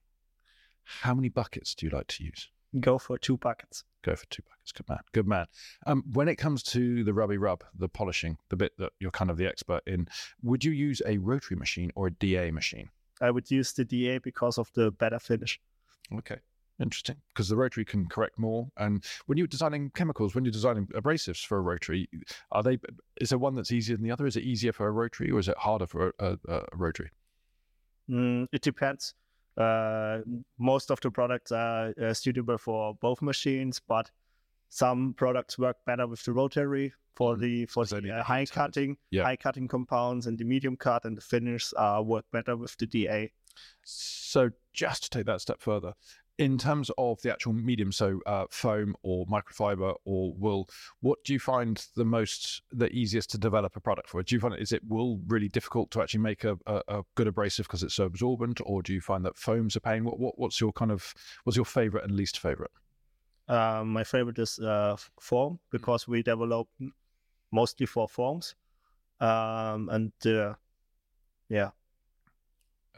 how 0.84 1.14
many 1.14 1.30
buckets 1.30 1.76
do 1.76 1.86
you 1.86 1.92
like 1.92 2.08
to 2.08 2.24
use? 2.24 2.50
Go 2.80 2.98
for 2.98 3.18
two 3.18 3.38
buckets. 3.38 3.84
go 4.02 4.16
for 4.16 4.26
two 4.28 4.42
buckets. 4.50 4.72
Good 4.72 4.90
man. 4.90 5.00
Good 5.12 5.28
man. 5.28 5.46
Um, 5.86 6.04
when 6.12 6.28
it 6.28 6.36
comes 6.38 6.64
to 6.64 7.04
the 7.04 7.14
rubby 7.14 7.38
rub, 7.38 7.64
the 7.78 7.88
polishing, 7.88 8.38
the 8.50 8.56
bit 8.56 8.72
that 8.80 8.92
you're 9.00 9.12
kind 9.12 9.30
of 9.30 9.38
the 9.38 9.46
expert 9.48 9.82
in, 9.86 10.08
would 10.42 10.64
you 10.64 10.72
use 10.72 11.02
a 11.06 11.18
rotary 11.20 11.56
machine 11.56 11.92
or 11.96 12.08
a 12.08 12.12
DA 12.12 12.50
machine? 12.52 12.90
I 13.22 13.30
would 13.30 13.50
use 13.52 13.74
the 13.74 13.86
DA 13.86 14.18
because 14.18 14.58
of 14.58 14.72
the 14.74 14.92
better 14.92 15.20
finish. 15.20 15.60
Okay. 16.16 16.38
Interesting, 16.80 17.18
because 17.32 17.48
the 17.48 17.56
rotary 17.56 17.86
can 17.86 18.08
correct 18.08 18.40
more. 18.40 18.68
And 18.78 19.06
when 19.28 19.38
you're 19.38 19.46
designing 19.46 19.92
chemicals, 19.92 20.34
when 20.34 20.44
you're 20.44 20.52
designing 20.52 20.88
abrasives 20.88 21.46
for 21.46 21.60
a 21.60 21.62
rotary, 21.62 22.10
are 22.52 22.64
they? 22.64 22.80
Is 23.22 23.30
there 23.30 23.38
one 23.38 23.54
that's 23.54 23.72
easier 23.72 23.96
than 23.96 24.04
the 24.04 24.12
other? 24.12 24.26
Is 24.26 24.36
it 24.36 24.44
easier 24.44 24.74
for 24.74 24.88
a 24.88 24.92
rotary, 24.92 25.30
or 25.30 25.38
is 25.38 25.48
it 25.48 25.56
harder 25.56 25.86
for 25.86 26.16
a, 26.18 26.38
a, 26.48 26.58
a 26.58 26.66
rotary? 26.76 27.12
Mm, 28.10 28.48
it 28.52 28.62
depends. 28.64 29.14
Uh, 29.58 30.20
most 30.58 30.92
of 30.92 31.00
the 31.02 31.12
products 31.12 31.52
are 31.52 31.94
uh, 32.02 32.14
suitable 32.14 32.58
for 32.58 32.96
both 32.96 33.22
machines, 33.22 33.80
but 33.88 34.10
some 34.70 35.14
products 35.14 35.58
work 35.60 35.78
better 35.86 36.08
with 36.08 36.24
the 36.24 36.34
rotary 36.34 36.94
for 37.16 37.38
the 37.38 37.66
for 37.68 37.86
So 37.86 37.98
the 37.98 38.02
the 38.08 38.16
uh, 38.20 38.24
high 38.24 38.46
cutting, 38.46 38.98
Yeah. 39.12 39.24
high 39.24 39.36
cutting 39.36 39.68
compounds, 39.68 40.26
and 40.28 40.38
the 40.38 40.46
medium 40.46 40.76
cut 40.76 41.06
and 41.06 41.16
the 41.16 41.22
finish 41.22 41.72
uh, 41.78 42.02
work 42.04 42.26
better 42.32 42.58
with 42.58 42.76
the 42.78 42.88
DA. 42.88 43.32
So 43.84 44.50
just 44.74 45.04
to 45.04 45.10
take 45.12 45.26
that 45.28 45.42
step 45.42 45.62
further, 45.62 45.94
in 46.40 46.58
terms 46.58 46.90
of 46.98 47.22
the 47.22 47.32
actual 47.32 47.54
medium, 47.54 47.92
so 47.92 48.20
uh, 48.26 48.46
foam 48.50 48.96
or 49.04 49.26
microfiber 49.28 49.96
or 50.06 50.34
wool, 50.34 50.68
what 51.02 51.24
do 51.24 51.34
you 51.34 51.40
find 51.40 51.86
the 51.96 52.06
most, 52.06 52.64
the 52.72 52.90
easiest 52.90 53.30
to 53.32 53.38
develop 53.38 53.76
a 53.76 53.80
product 53.80 54.10
for? 54.10 54.24
Do 54.24 54.34
you 54.34 54.42
find 54.42 54.56
is 54.56 54.72
it 54.72 54.84
wool 54.88 55.20
really 55.28 55.48
difficult 55.48 55.92
to 55.92 56.02
actually 56.02 56.22
make 56.22 56.44
a, 56.44 56.58
a, 56.66 56.82
a 56.88 57.02
good 57.16 57.28
abrasive 57.28 57.68
because 57.68 57.84
it's 57.84 57.94
so 57.94 58.06
absorbent, 58.06 58.60
or 58.66 58.82
do 58.82 58.94
you 58.94 59.02
find 59.02 59.24
that 59.26 59.38
foams 59.38 59.76
are 59.76 59.82
pain? 59.82 60.04
What, 60.04 60.20
what 60.20 60.40
what's 60.40 60.60
your 60.60 60.74
kind 60.74 60.92
of 60.92 61.14
what's 61.44 61.56
your 61.56 61.66
favorite 61.66 62.04
and 62.04 62.16
least 62.16 62.40
favorite? 62.40 62.72
Um, 63.48 63.90
my 63.90 64.04
favorite 64.04 64.40
is 64.40 64.58
uh, 64.58 64.96
foam 65.20 65.60
because 65.70 66.08
we 66.08 66.24
develop 66.24 66.68
mostly 67.52 67.86
for 67.86 68.08
foams, 68.08 68.56
um, 69.20 69.90
and 69.90 70.14
uh, 70.26 70.54
yeah, 71.50 71.70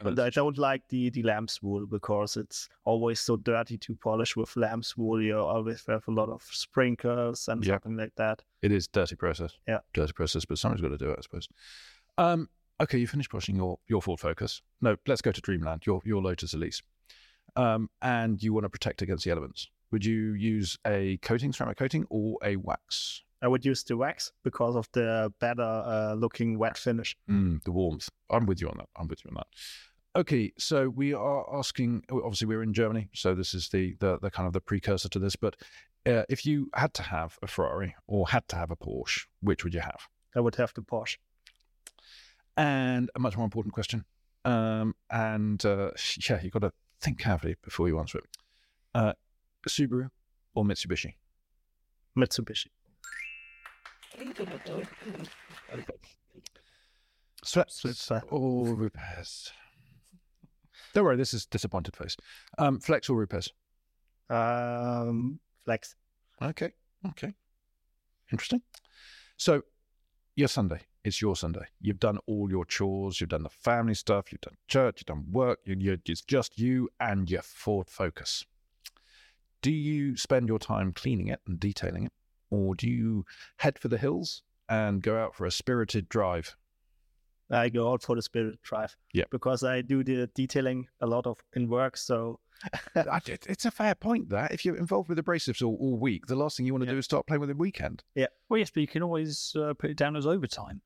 but 0.02 0.18
I 0.18 0.30
don't 0.30 0.58
like 0.58 0.82
the 0.88 1.10
the 1.10 1.22
lamb's 1.22 1.62
wool 1.62 1.86
because 1.86 2.36
it's 2.36 2.68
always 2.84 3.20
so 3.20 3.36
dirty 3.36 3.78
to 3.78 3.94
polish 3.96 4.36
with 4.36 4.54
lamb's 4.56 4.96
wool. 4.96 5.22
You 5.22 5.38
always 5.38 5.84
have 5.86 6.06
a 6.08 6.10
lot 6.10 6.28
of 6.28 6.42
sprinkles 6.42 7.48
and 7.48 7.64
Yeah. 7.64 7.74
something 7.74 7.96
like 7.96 8.14
that. 8.16 8.42
It 8.62 8.72
is 8.72 8.86
dirty 8.88 9.16
process. 9.16 9.52
Yeah. 9.66 9.78
dirty 9.94 10.12
process, 10.12 10.44
but 10.44 10.58
someone's 10.58 10.82
got 10.82 10.88
to 10.88 10.98
do 10.98 11.10
it, 11.10 11.18
I 11.18 11.22
suppose. 11.22 11.48
Um, 12.18 12.48
okay, 12.80 12.98
you 12.98 13.06
finished 13.06 13.30
pushing 13.30 13.56
your 13.56 13.78
your 13.88 14.02
Ford 14.02 14.20
Focus. 14.20 14.62
No, 14.80 14.96
let's 15.06 15.22
go 15.22 15.32
to 15.32 15.40
Dreamland. 15.40 15.86
Your 15.86 16.00
your 16.04 16.22
Lotus 16.22 16.54
Elise, 16.54 16.82
um, 17.56 17.88
and 18.02 18.42
you 18.42 18.52
want 18.52 18.64
to 18.64 18.70
protect 18.70 19.02
against 19.02 19.24
the 19.24 19.30
elements. 19.30 19.68
Would 19.92 20.04
you 20.04 20.32
use 20.34 20.76
a 20.86 21.16
coating, 21.18 21.52
ceramic 21.52 21.78
coating, 21.78 22.06
or 22.10 22.38
a 22.44 22.56
wax? 22.56 23.22
I 23.42 23.48
would 23.48 23.64
use 23.64 23.82
the 23.84 23.96
wax 23.96 24.32
because 24.42 24.76
of 24.76 24.88
the 24.92 25.32
better 25.40 25.62
uh, 25.62 26.14
looking 26.14 26.58
wet 26.58 26.78
finish. 26.78 27.16
Mm, 27.30 27.62
the 27.64 27.72
warmth. 27.72 28.08
I'm 28.30 28.46
with 28.46 28.60
you 28.60 28.68
on 28.68 28.78
that. 28.78 28.88
I'm 28.96 29.08
with 29.08 29.24
you 29.24 29.30
on 29.30 29.34
that. 29.34 29.46
Okay, 30.20 30.52
so 30.58 30.88
we 30.88 31.12
are 31.12 31.44
asking. 31.54 32.04
Obviously, 32.10 32.46
we're 32.46 32.62
in 32.62 32.72
Germany, 32.72 33.08
so 33.12 33.34
this 33.34 33.52
is 33.52 33.68
the 33.68 33.94
the, 34.00 34.18
the 34.18 34.30
kind 34.30 34.46
of 34.46 34.54
the 34.54 34.60
precursor 34.60 35.08
to 35.10 35.18
this. 35.18 35.36
But 35.36 35.56
uh, 36.06 36.22
if 36.28 36.46
you 36.46 36.70
had 36.74 36.94
to 36.94 37.02
have 37.02 37.38
a 37.42 37.46
Ferrari 37.46 37.94
or 38.06 38.28
had 38.28 38.48
to 38.48 38.56
have 38.56 38.70
a 38.70 38.76
Porsche, 38.76 39.26
which 39.40 39.64
would 39.64 39.74
you 39.74 39.80
have? 39.80 40.00
I 40.34 40.40
would 40.40 40.56
have 40.56 40.72
the 40.74 40.82
Porsche. 40.82 41.18
And 42.56 43.10
a 43.14 43.18
much 43.18 43.36
more 43.36 43.44
important 43.44 43.74
question. 43.74 44.04
Um, 44.44 44.94
and 45.10 45.64
uh, 45.66 45.90
yeah, 46.28 46.40
you've 46.42 46.52
got 46.52 46.62
to 46.62 46.72
think 47.00 47.18
carefully 47.18 47.56
before 47.62 47.88
you 47.88 47.98
answer 47.98 48.18
it. 48.18 48.24
Uh, 48.94 49.12
Subaru 49.68 50.08
or 50.54 50.64
Mitsubishi? 50.64 51.14
Mitsubishi. 52.16 52.68
Flex 57.44 57.74
Switzer. 57.74 58.22
or 58.30 58.74
Rupes? 58.74 59.52
Don't 60.94 61.04
worry, 61.04 61.16
this 61.16 61.34
is 61.34 61.46
disappointed 61.46 61.94
face. 61.96 62.16
Um, 62.58 62.80
flex 62.80 63.08
or 63.08 63.16
Rupes? 63.16 63.52
Um, 64.30 65.38
flex. 65.64 65.94
Okay, 66.42 66.72
okay, 67.08 67.32
interesting. 68.32 68.62
So, 69.36 69.62
your 70.34 70.48
Sunday. 70.48 70.80
It's 71.04 71.22
your 71.22 71.36
Sunday. 71.36 71.66
You've 71.80 72.00
done 72.00 72.18
all 72.26 72.50
your 72.50 72.64
chores. 72.64 73.20
You've 73.20 73.30
done 73.30 73.44
the 73.44 73.48
family 73.48 73.94
stuff. 73.94 74.32
You've 74.32 74.40
done 74.40 74.56
church. 74.66 74.96
You've 75.00 75.06
done 75.06 75.24
work. 75.30 75.60
You, 75.64 75.76
you, 75.78 75.98
it's 76.04 76.22
just 76.22 76.58
you 76.58 76.88
and 76.98 77.30
your 77.30 77.42
Ford 77.42 77.88
Focus. 77.88 78.44
Do 79.62 79.70
you 79.70 80.16
spend 80.16 80.48
your 80.48 80.58
time 80.58 80.92
cleaning 80.92 81.28
it 81.28 81.40
and 81.46 81.60
detailing 81.60 82.06
it, 82.06 82.12
or 82.50 82.74
do 82.74 82.88
you 82.88 83.24
head 83.58 83.78
for 83.78 83.88
the 83.88 83.98
hills 83.98 84.42
and 84.68 85.02
go 85.02 85.16
out 85.18 85.34
for 85.34 85.46
a 85.46 85.50
spirited 85.50 86.08
drive? 86.08 86.56
I 87.50 87.68
go 87.68 87.92
out 87.92 88.02
for 88.02 88.16
the 88.16 88.22
spirit 88.22 88.60
drive. 88.62 88.96
Yeah. 89.12 89.24
Because 89.30 89.62
I 89.62 89.80
do 89.80 90.02
the 90.02 90.28
detailing 90.34 90.88
a 91.00 91.06
lot 91.06 91.26
of 91.26 91.38
in 91.54 91.68
work. 91.68 91.96
So 91.96 92.40
it's 92.96 93.64
a 93.66 93.70
fair 93.70 93.94
point. 93.94 94.28
That 94.30 94.50
if 94.52 94.64
you're 94.64 94.76
involved 94.76 95.08
with 95.08 95.18
abrasives 95.18 95.62
all, 95.64 95.76
all 95.80 95.96
week, 95.98 96.26
the 96.26 96.34
last 96.34 96.56
thing 96.56 96.66
you 96.66 96.72
want 96.72 96.82
to 96.82 96.86
Yeah. 96.88 96.94
do 96.94 96.98
is 96.98 97.04
start 97.04 97.26
playing 97.26 97.40
with 97.40 97.50
it 97.50 97.58
weekend. 97.58 98.02
Yeah. 98.16 98.26
Well, 98.48 98.58
yes, 98.58 98.70
but 98.70 98.80
you 98.80 98.88
can 98.88 99.02
always 99.02 99.54
uh, 99.56 99.74
put 99.78 99.90
it 99.90 99.96
down 99.96 100.16
as 100.16 100.26
overtime. 100.26 100.80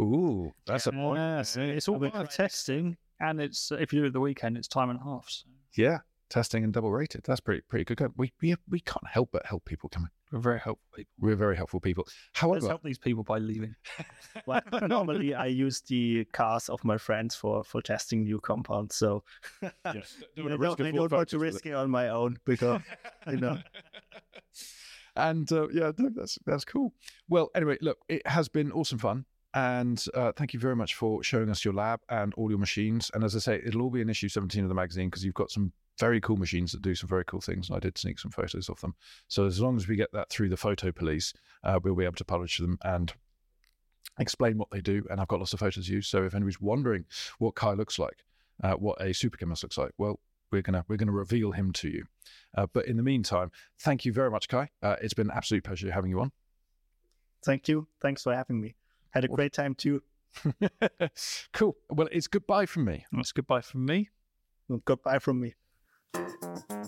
Ooh, 0.00 0.52
that's 0.66 0.86
a 0.86 0.92
point. 0.92 1.18
Yes, 1.18 1.56
it's 1.56 1.88
all 1.88 1.96
I 1.96 1.98
will 1.98 2.10
part 2.10 2.24
of 2.28 2.34
try. 2.34 2.44
testing, 2.46 2.96
and 3.20 3.40
it's 3.40 3.70
if 3.72 3.92
you 3.92 4.00
do 4.00 4.06
it 4.06 4.12
the 4.14 4.20
weekend, 4.20 4.56
it's 4.56 4.68
time 4.68 4.88
and 4.90 4.98
a 4.98 5.02
half. 5.02 5.26
So 5.28 5.46
Yeah, 5.76 5.98
testing 6.30 6.64
and 6.64 6.72
double 6.72 6.90
rated. 6.90 7.22
That's 7.24 7.40
pretty 7.40 7.60
pretty 7.68 7.84
good. 7.84 7.98
going. 7.98 8.12
We 8.16 8.32
we 8.40 8.54
we 8.68 8.80
can't 8.80 9.06
help 9.06 9.30
but 9.32 9.44
help 9.44 9.64
people 9.64 9.88
coming. 9.88 10.08
we're 10.32 10.38
very 10.38 10.60
helpful 10.60 10.88
people. 10.94 11.12
We're 11.18 11.36
very 11.36 11.56
helpful 11.56 11.80
people. 11.80 12.04
Let's 12.06 12.40
However, 12.40 12.68
help 12.68 12.82
these 12.82 12.98
people 12.98 13.24
by 13.24 13.38
leaving. 13.38 13.74
well, 14.46 14.62
normally 14.88 15.34
I 15.34 15.46
use 15.46 15.82
the 15.82 16.24
cars 16.26 16.68
of 16.68 16.82
my 16.84 16.96
friends 16.96 17.34
for, 17.34 17.64
for 17.64 17.82
testing 17.82 18.22
new 18.22 18.40
compounds. 18.40 18.94
So 18.94 19.24
yes, 19.62 19.72
I 19.84 20.42
don't, 20.42 20.80
I 20.80 20.90
don't 20.90 21.10
want 21.12 21.28
to 21.28 21.38
risk 21.38 21.66
it 21.66 21.74
on 21.74 21.90
my 21.90 22.08
own 22.08 22.38
because 22.46 22.80
I 23.26 23.32
know. 23.32 23.58
And 25.16 25.50
uh, 25.52 25.68
yeah, 25.68 25.90
that's 25.96 26.38
that's 26.46 26.64
cool. 26.64 26.94
Well, 27.28 27.50
anyway, 27.54 27.76
look, 27.82 27.98
it 28.08 28.26
has 28.26 28.48
been 28.48 28.72
awesome 28.72 28.98
fun. 28.98 29.26
And 29.52 30.02
uh, 30.14 30.30
thank 30.30 30.54
you 30.54 30.60
very 30.60 30.76
much 30.76 30.94
for 30.94 31.24
showing 31.24 31.50
us 31.50 31.64
your 31.64 31.74
lab 31.74 32.00
and 32.08 32.32
all 32.34 32.50
your 32.50 32.58
machines. 32.60 33.10
And 33.12 33.24
as 33.24 33.34
I 33.34 33.40
say, 33.40 33.60
it'll 33.66 33.82
all 33.82 33.90
be 33.90 34.00
in 34.00 34.08
issue 34.08 34.28
17 34.28 34.62
of 34.62 34.68
the 34.68 34.76
magazine 34.76 35.08
because 35.08 35.24
you've 35.24 35.34
got 35.34 35.50
some 35.50 35.72
very 35.98 36.20
cool 36.20 36.36
machines 36.36 36.72
that 36.72 36.82
do 36.82 36.94
some 36.94 37.08
very 37.08 37.24
cool 37.24 37.40
things. 37.40 37.68
And 37.68 37.76
I 37.76 37.80
did 37.80 37.98
sneak 37.98 38.18
some 38.18 38.30
photos 38.30 38.68
of 38.68 38.80
them. 38.80 38.94
So 39.28 39.46
as 39.46 39.60
long 39.60 39.76
as 39.76 39.88
we 39.88 39.96
get 39.96 40.12
that 40.12 40.30
through 40.30 40.48
the 40.48 40.56
photo 40.56 40.92
police, 40.92 41.32
uh, 41.64 41.78
we'll 41.82 41.96
be 41.96 42.04
able 42.04 42.14
to 42.14 42.24
publish 42.24 42.58
them 42.58 42.78
and 42.82 43.12
explain 44.18 44.58
what 44.58 44.70
they 44.70 44.80
do. 44.80 45.04
And 45.10 45.20
I've 45.20 45.28
got 45.28 45.40
lots 45.40 45.52
of 45.52 45.60
photos 45.60 45.88
used. 45.88 46.10
So 46.10 46.24
if 46.24 46.34
anybody's 46.34 46.60
wondering 46.60 47.04
what 47.38 47.54
Kai 47.54 47.72
looks 47.72 47.98
like, 47.98 48.24
uh, 48.62 48.74
what 48.74 49.00
a 49.00 49.06
superchemist 49.06 49.62
looks 49.62 49.78
like, 49.78 49.92
well, 49.98 50.20
we're 50.52 50.62
gonna 50.62 50.84
we're 50.88 50.96
gonna 50.96 51.12
reveal 51.12 51.52
him 51.52 51.72
to 51.74 51.88
you. 51.88 52.04
Uh, 52.56 52.66
but 52.72 52.86
in 52.86 52.96
the 52.96 53.02
meantime, 53.02 53.50
thank 53.78 54.04
you 54.04 54.12
very 54.12 54.30
much, 54.30 54.48
Kai. 54.48 54.68
Uh, 54.82 54.96
it's 55.00 55.14
been 55.14 55.30
an 55.30 55.36
absolute 55.36 55.64
pleasure 55.64 55.90
having 55.92 56.10
you 56.10 56.20
on. 56.20 56.32
Thank 57.44 57.68
you. 57.68 57.86
Thanks 58.02 58.22
for 58.22 58.34
having 58.34 58.60
me. 58.60 58.74
Had 59.10 59.24
a 59.24 59.28
great 59.28 59.52
time 59.52 59.74
too. 59.74 60.02
cool. 61.52 61.76
Well, 61.88 62.08
it's 62.12 62.28
goodbye 62.28 62.66
from 62.66 62.84
me. 62.84 63.06
That's 63.12 63.32
goodbye 63.32 63.62
from 63.62 63.86
me. 63.86 64.10
Goodbye 64.84 65.18
from 65.18 65.40
me. 65.40 65.54
Thank 66.12 66.70
you. 66.70 66.79